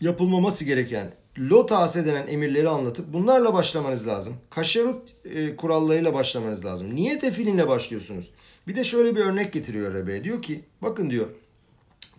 yapılmaması 0.00 0.64
gereken 0.64 1.14
lot 1.38 1.70
denen 1.70 2.26
emirleri 2.26 2.68
anlatıp 2.68 3.12
bunlarla 3.12 3.54
başlamanız 3.54 4.08
lazım. 4.08 4.34
Kaşarut 4.50 5.02
e, 5.24 5.56
kurallarıyla 5.56 6.14
başlamanız 6.14 6.64
lazım. 6.64 6.94
Niye 6.94 7.18
tefilinle 7.18 7.68
başlıyorsunuz? 7.68 8.30
Bir 8.68 8.76
de 8.76 8.84
şöyle 8.84 9.16
bir 9.16 9.20
örnek 9.20 9.52
getiriyor 9.52 9.94
Rebe. 9.94 10.24
Diyor 10.24 10.42
ki 10.42 10.64
bakın 10.82 11.10
diyor 11.10 11.26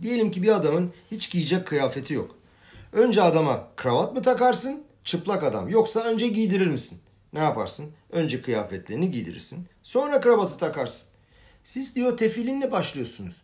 diyelim 0.02 0.32
ki 0.32 0.44
bir 0.44 0.56
adamın 0.56 0.92
hiç 1.12 1.32
giyecek 1.32 1.68
kıyafeti 1.68 2.14
yok. 2.14 2.36
Önce 2.94 3.22
adama 3.22 3.68
kravat 3.76 4.14
mı 4.14 4.22
takarsın 4.22 4.84
çıplak 5.04 5.44
adam 5.44 5.70
yoksa 5.70 6.00
önce 6.00 6.28
giydirir 6.28 6.68
misin? 6.68 7.00
Ne 7.36 7.42
yaparsın? 7.42 7.92
Önce 8.10 8.42
kıyafetlerini 8.42 9.12
giydirirsin. 9.12 9.68
Sonra 9.84 10.22
kravatı 10.22 10.58
takarsın. 10.58 11.08
Siz 11.64 11.96
diyor 11.96 12.18
tefilinle 12.18 12.72
başlıyorsunuz. 12.72 13.42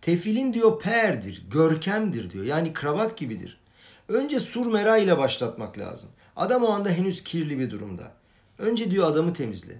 Tefilin 0.00 0.54
diyor 0.54 0.80
perdir, 0.80 1.46
görkemdir 1.50 2.30
diyor. 2.30 2.44
Yani 2.44 2.72
kravat 2.72 3.16
gibidir. 3.16 3.60
Önce 4.08 4.40
surmera 4.40 4.98
ile 4.98 5.18
başlatmak 5.18 5.78
lazım. 5.78 6.10
Adam 6.36 6.64
o 6.64 6.68
anda 6.68 6.90
henüz 6.90 7.24
kirli 7.24 7.58
bir 7.58 7.70
durumda. 7.70 8.12
Önce 8.58 8.90
diyor 8.90 9.06
adamı 9.06 9.32
temizle. 9.32 9.74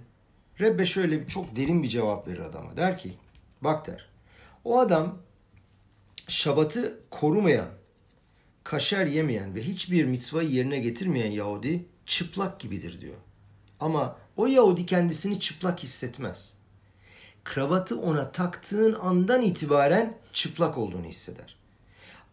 Rebbe 0.59 0.85
şöyle 0.85 1.21
bir 1.21 1.27
çok 1.27 1.55
derin 1.55 1.83
bir 1.83 1.87
cevap 1.87 2.27
verir 2.27 2.39
adama. 2.39 2.77
Der 2.77 2.97
ki 2.97 3.13
bak 3.61 3.87
der. 3.87 4.05
O 4.63 4.79
adam 4.79 5.17
şabatı 6.27 6.99
korumayan, 7.09 7.69
kaşer 8.63 9.05
yemeyen 9.05 9.55
ve 9.55 9.61
hiçbir 9.61 10.05
mitzvayı 10.05 10.49
yerine 10.49 10.79
getirmeyen 10.79 11.31
Yahudi 11.31 11.85
çıplak 12.05 12.59
gibidir 12.59 13.01
diyor. 13.01 13.15
Ama 13.79 14.17
o 14.37 14.45
Yahudi 14.45 14.85
kendisini 14.85 15.39
çıplak 15.39 15.83
hissetmez. 15.83 16.53
Kravatı 17.43 17.99
ona 17.99 18.31
taktığın 18.31 18.93
andan 18.93 19.41
itibaren 19.41 20.17
çıplak 20.33 20.77
olduğunu 20.77 21.05
hisseder. 21.05 21.55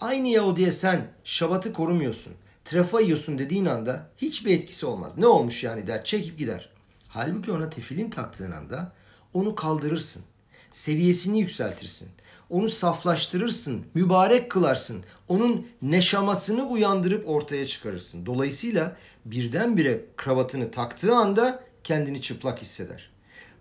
Aynı 0.01 0.28
Yahudi'ye 0.28 0.72
sen 0.72 1.11
şabatı 1.24 1.72
korumuyorsun, 1.72 2.34
trefa 2.64 3.01
yiyorsun 3.01 3.38
dediğin 3.38 3.66
anda 3.66 4.11
hiçbir 4.18 4.51
etkisi 4.59 4.86
olmaz. 4.86 5.18
Ne 5.18 5.26
olmuş 5.26 5.64
yani 5.64 5.86
der 5.86 6.05
çekip 6.05 6.38
gider. 6.38 6.68
Halbuki 7.09 7.53
ona 7.53 7.70
tefilin 7.70 8.11
taktığın 8.11 8.53
anda 8.53 8.93
onu 9.34 9.55
kaldırırsın. 9.55 10.22
Seviyesini 10.70 11.40
yükseltirsin. 11.40 12.09
Onu 12.53 12.68
saflaştırırsın, 12.68 13.86
mübarek 13.94 14.50
kılarsın. 14.50 15.05
Onun 15.28 15.66
neşamasını 15.82 16.66
uyandırıp 16.66 17.28
ortaya 17.28 17.66
çıkarırsın. 17.66 18.26
Dolayısıyla 18.26 18.96
birdenbire 19.24 20.05
kravatını 20.16 20.70
taktığı 20.70 21.14
anda 21.14 21.64
kendini 21.84 22.20
çıplak 22.20 22.62
hisseder. 22.62 23.11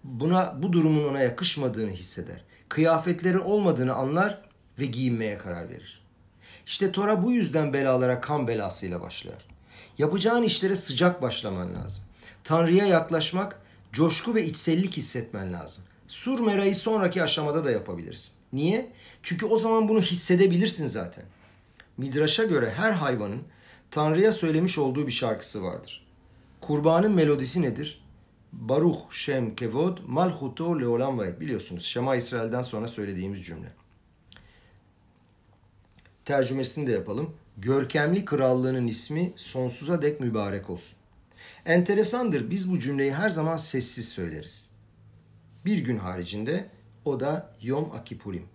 Buna 0.04 0.64
bu 0.64 0.74
durumun 0.74 1.10
ona 1.10 1.20
yakışmadığını 1.20 1.92
hisseder. 1.92 2.44
Kıyafetleri 2.70 3.39
olmadığını 3.39 3.94
anlar 3.94 4.42
ve 4.80 4.86
giyinmeye 4.86 5.38
karar 5.38 5.70
verir. 5.70 6.04
İşte 6.66 6.92
Tora 6.92 7.24
bu 7.24 7.32
yüzden 7.32 7.74
belalara 7.74 8.22
kan 8.22 8.48
belasıyla 8.48 9.02
başlar. 9.02 9.46
Yapacağın 9.98 10.44
işlere 10.44 10.76
sıcak 10.76 11.22
başlaman 11.22 11.76
lazım. 11.76 12.04
Tanrı'ya 12.44 12.86
yaklaşmak, 12.86 13.62
coşku 13.94 14.36
ve 14.36 14.46
içsellik 14.46 14.98
hissetmen 14.98 15.54
lazım. 15.54 15.84
Sur 16.08 16.39
merayı 16.39 16.76
sonraki 16.76 17.24
aşamada 17.24 17.64
da 17.64 17.72
yapabilirsin. 17.72 18.41
Niye? 18.54 18.91
Çünkü 19.24 19.45
o 19.45 19.58
zaman 19.60 19.88
bunu 19.88 20.02
hissedebilirsin 20.02 20.88
zaten. 20.88 21.24
Midraş'a 21.97 22.43
göre 22.43 22.74
her 22.76 22.91
hayvanın 22.91 23.41
Tanrı'ya 23.91 24.32
söylemiş 24.32 24.78
olduğu 24.78 25.08
bir 25.08 25.12
şarkısı 25.12 25.64
vardır. 25.64 26.08
Kurbanın 26.62 27.12
melodisi 27.12 27.62
nedir? 27.62 28.04
Baruch 28.54 28.99
Shem 29.12 29.56
Kevod 29.56 29.97
Malchuto 30.08 30.80
Leolam 30.80 31.18
Vayet. 31.18 31.39
Biliyorsunuz 31.39 31.84
Şema 31.84 32.16
İsrail'den 32.16 32.62
sonra 32.62 32.88
söylediğimiz 32.88 33.45
cümle. 33.45 33.74
Tercümesini 36.26 36.88
de 36.88 36.91
yapalım. 36.91 37.34
Görkemli 37.58 38.26
krallığının 38.26 38.88
ismi 38.88 39.34
sonsuza 39.36 40.02
dek 40.02 40.20
mübarek 40.20 40.70
olsun. 40.70 40.97
Enteresandır 41.66 42.49
biz 42.49 42.72
bu 42.72 42.80
cümleyi 42.80 43.14
her 43.14 43.30
zaman 43.30 43.58
sessiz 43.58 44.10
söyleriz. 44.10 44.70
Bir 45.66 45.78
gün 45.78 45.97
haricinde 45.97 46.70
o 47.06 47.20
da 47.20 47.54
Yom 47.62 47.91
Akipurim. 47.91 48.45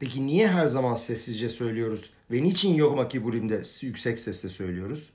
Peki 0.00 0.26
niye 0.26 0.48
her 0.48 0.66
zaman 0.66 0.94
sessizce 0.94 1.48
söylüyoruz 1.48 2.10
ve 2.30 2.42
niçin 2.42 2.74
Yom 2.74 2.98
Akipurim'de 2.98 3.62
yüksek 3.80 4.18
sesle 4.18 4.48
söylüyoruz? 4.48 5.10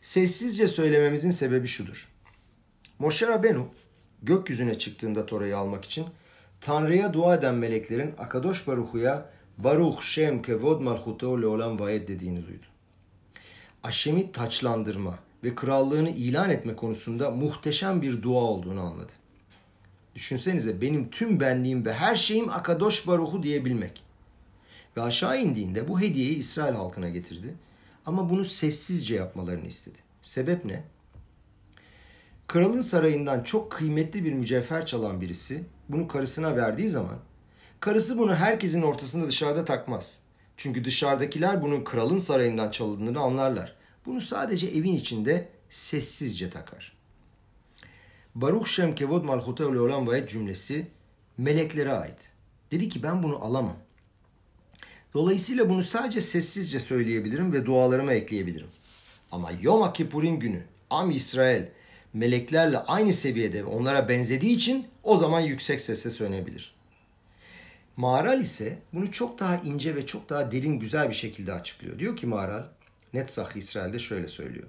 Sessizce 0.00 0.66
söylememizin 0.66 1.30
sebebi 1.30 1.66
şudur. 1.66 2.08
Moshe 2.98 3.26
Rabenu 3.26 3.68
gökyüzüne 4.22 4.78
çıktığında 4.78 5.26
Tora'yı 5.26 5.58
almak 5.58 5.84
için 5.84 6.06
Tanrı'ya 6.60 7.12
dua 7.12 7.34
eden 7.34 7.54
meleklerin 7.54 8.14
Akadosh 8.18 8.66
Baruhu'ya 8.66 9.30
Baruch 9.58 10.02
Shem 10.02 10.42
Kevod 10.42 10.80
Malchuto 10.80 11.42
Leolam 11.42 11.80
Vayet 11.80 12.08
dediğini 12.08 12.46
duydu. 12.46 12.66
Aşem'i 13.82 14.32
taçlandırma 14.32 15.18
ve 15.44 15.54
krallığını 15.54 16.10
ilan 16.10 16.50
etme 16.50 16.76
konusunda 16.76 17.30
muhteşem 17.30 18.02
bir 18.02 18.22
dua 18.22 18.40
olduğunu 18.40 18.80
anladı. 18.80 19.12
Düşünsenize 20.14 20.80
benim 20.80 21.10
tüm 21.10 21.40
benliğim 21.40 21.84
ve 21.84 21.92
her 21.92 22.16
şeyim 22.16 22.48
Akadosh 22.48 23.06
Baruhu 23.06 23.42
diyebilmek. 23.42 24.02
Ve 24.96 25.02
aşağı 25.02 25.40
indiğinde 25.40 25.88
bu 25.88 26.00
hediyeyi 26.00 26.36
İsrail 26.36 26.74
halkına 26.74 27.08
getirdi. 27.08 27.54
Ama 28.06 28.30
bunu 28.30 28.44
sessizce 28.44 29.14
yapmalarını 29.14 29.66
istedi. 29.66 29.98
Sebep 30.22 30.64
ne? 30.64 30.84
Kralın 32.46 32.80
sarayından 32.80 33.42
çok 33.42 33.72
kıymetli 33.72 34.24
bir 34.24 34.32
mücevher 34.32 34.86
çalan 34.86 35.20
birisi 35.20 35.64
bunu 35.88 36.08
karısına 36.08 36.56
verdiği 36.56 36.88
zaman 36.88 37.18
karısı 37.80 38.18
bunu 38.18 38.34
herkesin 38.34 38.82
ortasında 38.82 39.28
dışarıda 39.28 39.64
takmaz. 39.64 40.20
Çünkü 40.56 40.84
dışarıdakiler 40.84 41.62
bunun 41.62 41.84
kralın 41.84 42.18
sarayından 42.18 42.70
çalındığını 42.70 43.20
anlarlar. 43.20 43.76
Bunu 44.06 44.20
sadece 44.20 44.66
evin 44.66 44.94
içinde 44.94 45.48
sessizce 45.68 46.50
takar. 46.50 46.93
Baruch 48.34 48.66
Shem 48.66 48.94
Kevod 48.94 49.24
Malchuta 49.24 49.72
Leolam 49.72 50.06
Vayet 50.06 50.30
cümlesi 50.30 50.86
meleklere 51.38 51.92
ait. 51.92 52.32
Dedi 52.70 52.88
ki 52.88 53.02
ben 53.02 53.22
bunu 53.22 53.44
alamam. 53.44 53.76
Dolayısıyla 55.14 55.68
bunu 55.68 55.82
sadece 55.82 56.20
sessizce 56.20 56.80
söyleyebilirim 56.80 57.52
ve 57.52 57.66
dualarıma 57.66 58.12
ekleyebilirim. 58.12 58.66
Ama 59.32 59.50
Yom 59.62 59.92
Kippurim 59.92 60.38
günü 60.38 60.62
Am 60.90 61.10
İsrail 61.10 61.64
meleklerle 62.12 62.78
aynı 62.78 63.12
seviyede 63.12 63.64
onlara 63.64 64.08
benzediği 64.08 64.56
için 64.56 64.86
o 65.02 65.16
zaman 65.16 65.40
yüksek 65.40 65.80
sesle 65.80 66.10
söylenebilir. 66.10 66.74
Mağaral 67.96 68.40
ise 68.40 68.78
bunu 68.92 69.12
çok 69.12 69.38
daha 69.38 69.56
ince 69.56 69.96
ve 69.96 70.06
çok 70.06 70.28
daha 70.28 70.52
derin 70.52 70.78
güzel 70.78 71.08
bir 71.08 71.14
şekilde 71.14 71.52
açıklıyor. 71.52 71.98
Diyor 71.98 72.16
ki 72.16 72.26
Mağaral, 72.26 72.64
Netzach 73.12 73.56
İsrail'de 73.56 73.98
şöyle 73.98 74.28
söylüyor. 74.28 74.66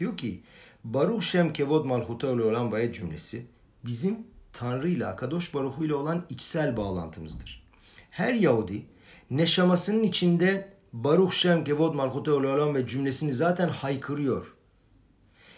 Diyor 0.00 0.16
ki 0.16 0.40
Baruch 0.84 1.22
Shem 1.22 1.52
Kevod 1.52 1.84
Malhuta 1.84 2.32
olan 2.32 2.72
Vayet 2.72 2.94
cümlesi 2.94 3.46
bizim 3.84 4.18
Tanrı 4.52 4.88
ile 4.88 5.06
Akadosh 5.06 5.54
Baruhu 5.54 5.84
ile 5.84 5.94
olan 5.94 6.24
içsel 6.28 6.76
bağlantımızdır. 6.76 7.62
Her 8.10 8.34
Yahudi 8.34 8.86
neşamasının 9.30 10.02
içinde 10.02 10.72
Baruch 10.92 11.32
Shem 11.32 11.64
Kevod 11.64 11.94
Malhuta 11.94 12.32
olan 12.32 12.74
ve 12.74 12.86
cümlesini 12.86 13.32
zaten 13.32 13.68
haykırıyor. 13.68 14.54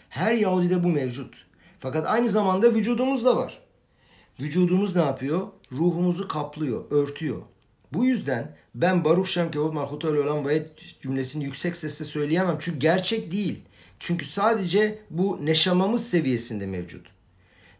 Her 0.09 0.33
Yahudi'de 0.33 0.83
bu 0.83 0.87
mevcut. 0.87 1.45
Fakat 1.79 2.05
aynı 2.07 2.29
zamanda 2.29 2.73
vücudumuzda 2.73 3.37
var. 3.37 3.61
Vücudumuz 4.39 4.95
ne 4.95 5.01
yapıyor? 5.01 5.47
Ruhumuzu 5.71 6.27
kaplıyor, 6.27 6.91
örtüyor. 6.91 7.41
Bu 7.93 8.05
yüzden 8.05 8.55
ben 8.75 9.03
Baruch 9.03 9.29
Shem 9.29 9.51
Kevod 9.51 9.73
Malhuta 9.73 10.09
olan 10.09 10.45
Vayet 10.45 10.99
cümlesini 11.01 11.43
yüksek 11.43 11.77
sesle 11.77 12.05
söyleyemem. 12.05 12.57
Çünkü 12.59 12.79
gerçek 12.79 13.31
değil. 13.31 13.63
Çünkü 14.05 14.25
sadece 14.25 14.99
bu 15.09 15.45
neşamamız 15.45 16.09
seviyesinde 16.09 16.65
mevcut. 16.65 17.07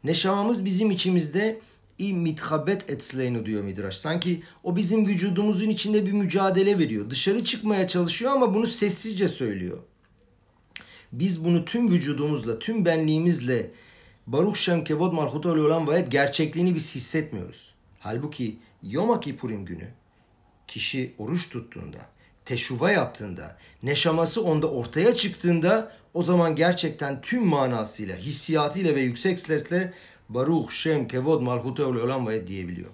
Neşamamız 0.03 0.65
bizim 0.65 0.91
içimizde 0.91 1.59
i 1.97 2.13
mithabet 2.13 2.89
etsleynu 2.89 3.45
diyor 3.45 3.63
Midraş. 3.63 3.97
Sanki 3.97 4.43
o 4.63 4.76
bizim 4.76 5.07
vücudumuzun 5.07 5.69
içinde 5.69 6.05
bir 6.05 6.11
mücadele 6.11 6.80
veriyor. 6.80 7.09
Dışarı 7.09 7.43
çıkmaya 7.43 7.88
çalışıyor 7.88 8.32
ama 8.32 8.53
bunu 8.53 8.65
sessizce 8.65 9.28
söylüyor. 9.28 9.78
Biz 11.11 11.45
bunu 11.45 11.65
tüm 11.65 11.91
vücudumuzla, 11.91 12.59
tüm 12.59 12.86
benliğimizle 12.86 13.71
Baruch 14.28 14.57
Shem 14.57 14.84
Kevod 14.84 15.13
Malchuto 15.13 15.49
olan 15.49 15.88
Vayet 15.88 16.11
gerçekliğini 16.11 16.76
biz 16.76 16.95
hissetmiyoruz. 16.95 17.74
Halbuki 17.99 18.57
Yom 18.84 19.19
Kippurim 19.19 19.65
günü 19.65 19.88
kişi 20.67 21.13
oruç 21.17 21.49
tuttuğunda, 21.49 22.12
teşuva 22.45 22.91
yaptığında, 22.91 23.57
neşaması 23.83 24.43
onda 24.43 24.71
ortaya 24.71 25.15
çıktığında 25.15 25.91
o 26.13 26.21
zaman 26.21 26.55
gerçekten 26.55 27.21
tüm 27.21 27.45
manasıyla, 27.45 28.17
hissiyatıyla 28.17 28.95
ve 28.95 29.01
yüksek 29.01 29.39
sesle 29.39 29.93
Baruch 30.29 30.71
Shem 30.71 31.07
Kevod 31.07 31.41
Malchuto 31.41 31.85
olan 31.85 32.25
Vayet 32.25 32.47
diyebiliyor. 32.47 32.89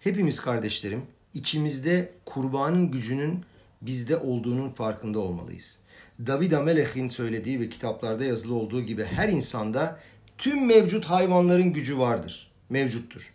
Hepimiz 0.00 0.40
kardeşlerim 0.40 1.02
içimizde 1.34 2.12
kurbanın 2.24 2.90
gücünün 2.90 3.44
bizde 3.82 4.16
olduğunun 4.16 4.70
farkında 4.70 5.18
olmalıyız. 5.18 5.78
David 6.26 6.52
Amelech'in 6.52 7.08
söylediği 7.08 7.60
ve 7.60 7.68
kitaplarda 7.68 8.24
yazılı 8.24 8.54
olduğu 8.54 8.82
gibi 8.82 9.04
her 9.04 9.28
insanda 9.28 10.00
tüm 10.38 10.66
mevcut 10.66 11.04
hayvanların 11.04 11.72
gücü 11.72 11.98
vardır, 11.98 12.52
mevcuttur. 12.70 13.32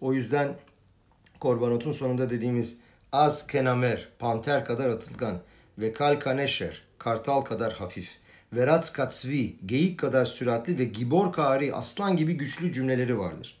O 0.00 0.12
yüzden 0.12 0.56
korbanotun 1.40 1.92
sonunda 1.92 2.30
dediğimiz 2.30 2.76
az 3.14 3.46
kenamer, 3.46 4.08
panter 4.18 4.64
kadar 4.64 4.88
atılgan 4.88 5.38
ve 5.78 5.92
kal 5.92 6.20
kaneşer, 6.20 6.82
kartal 6.98 7.40
kadar 7.40 7.72
hafif 7.72 8.16
ve 8.52 8.66
rats 8.66 8.92
katsvi, 8.92 9.56
geyik 9.66 9.98
kadar 9.98 10.24
süratli 10.24 10.78
ve 10.78 10.84
gibor 10.84 11.32
kari, 11.32 11.74
aslan 11.74 12.16
gibi 12.16 12.32
güçlü 12.32 12.72
cümleleri 12.72 13.18
vardır. 13.18 13.58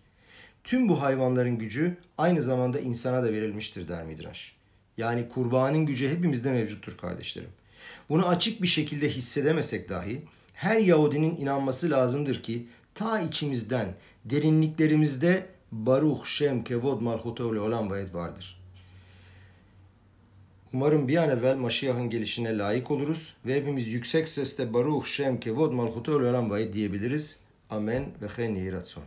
Tüm 0.64 0.88
bu 0.88 1.02
hayvanların 1.02 1.58
gücü 1.58 1.96
aynı 2.18 2.42
zamanda 2.42 2.80
insana 2.80 3.22
da 3.22 3.32
verilmiştir 3.32 3.88
der 3.88 4.04
Midraş. 4.04 4.56
Yani 4.96 5.28
kurbanın 5.28 5.86
gücü 5.86 6.08
hepimizde 6.08 6.52
mevcuttur 6.52 6.96
kardeşlerim. 6.96 7.50
Bunu 8.08 8.28
açık 8.28 8.62
bir 8.62 8.66
şekilde 8.66 9.08
hissedemesek 9.08 9.88
dahi 9.88 10.22
her 10.52 10.76
Yahudinin 10.76 11.36
inanması 11.36 11.90
lazımdır 11.90 12.42
ki 12.42 12.66
ta 12.94 13.20
içimizden, 13.20 13.94
derinliklerimizde 14.24 15.46
Baruch 15.72 16.26
Shem 16.26 16.64
Kevod 16.64 17.00
Malchutole 17.00 17.60
olan 17.60 17.90
vayet 17.90 18.14
vardır. 18.14 18.63
Umarım 20.74 21.08
bir 21.08 21.16
an 21.16 21.30
evvel 21.30 21.56
Maşiyah'ın 21.56 22.10
gelişine 22.10 22.58
layık 22.58 22.90
oluruz 22.90 23.34
ve 23.46 23.54
hepimiz 23.54 23.88
yüksek 23.88 24.28
sesle 24.28 24.74
Baruch 24.74 25.06
Shem 25.06 25.40
Kevod 25.40 25.72
Malchutole 25.72 26.30
olan 26.30 26.50
vayet 26.50 26.72
diyebiliriz. 26.72 27.38
Amen 27.70 28.06
ve 28.22 28.28
chen 28.36 28.54
yiratzon. 28.54 29.02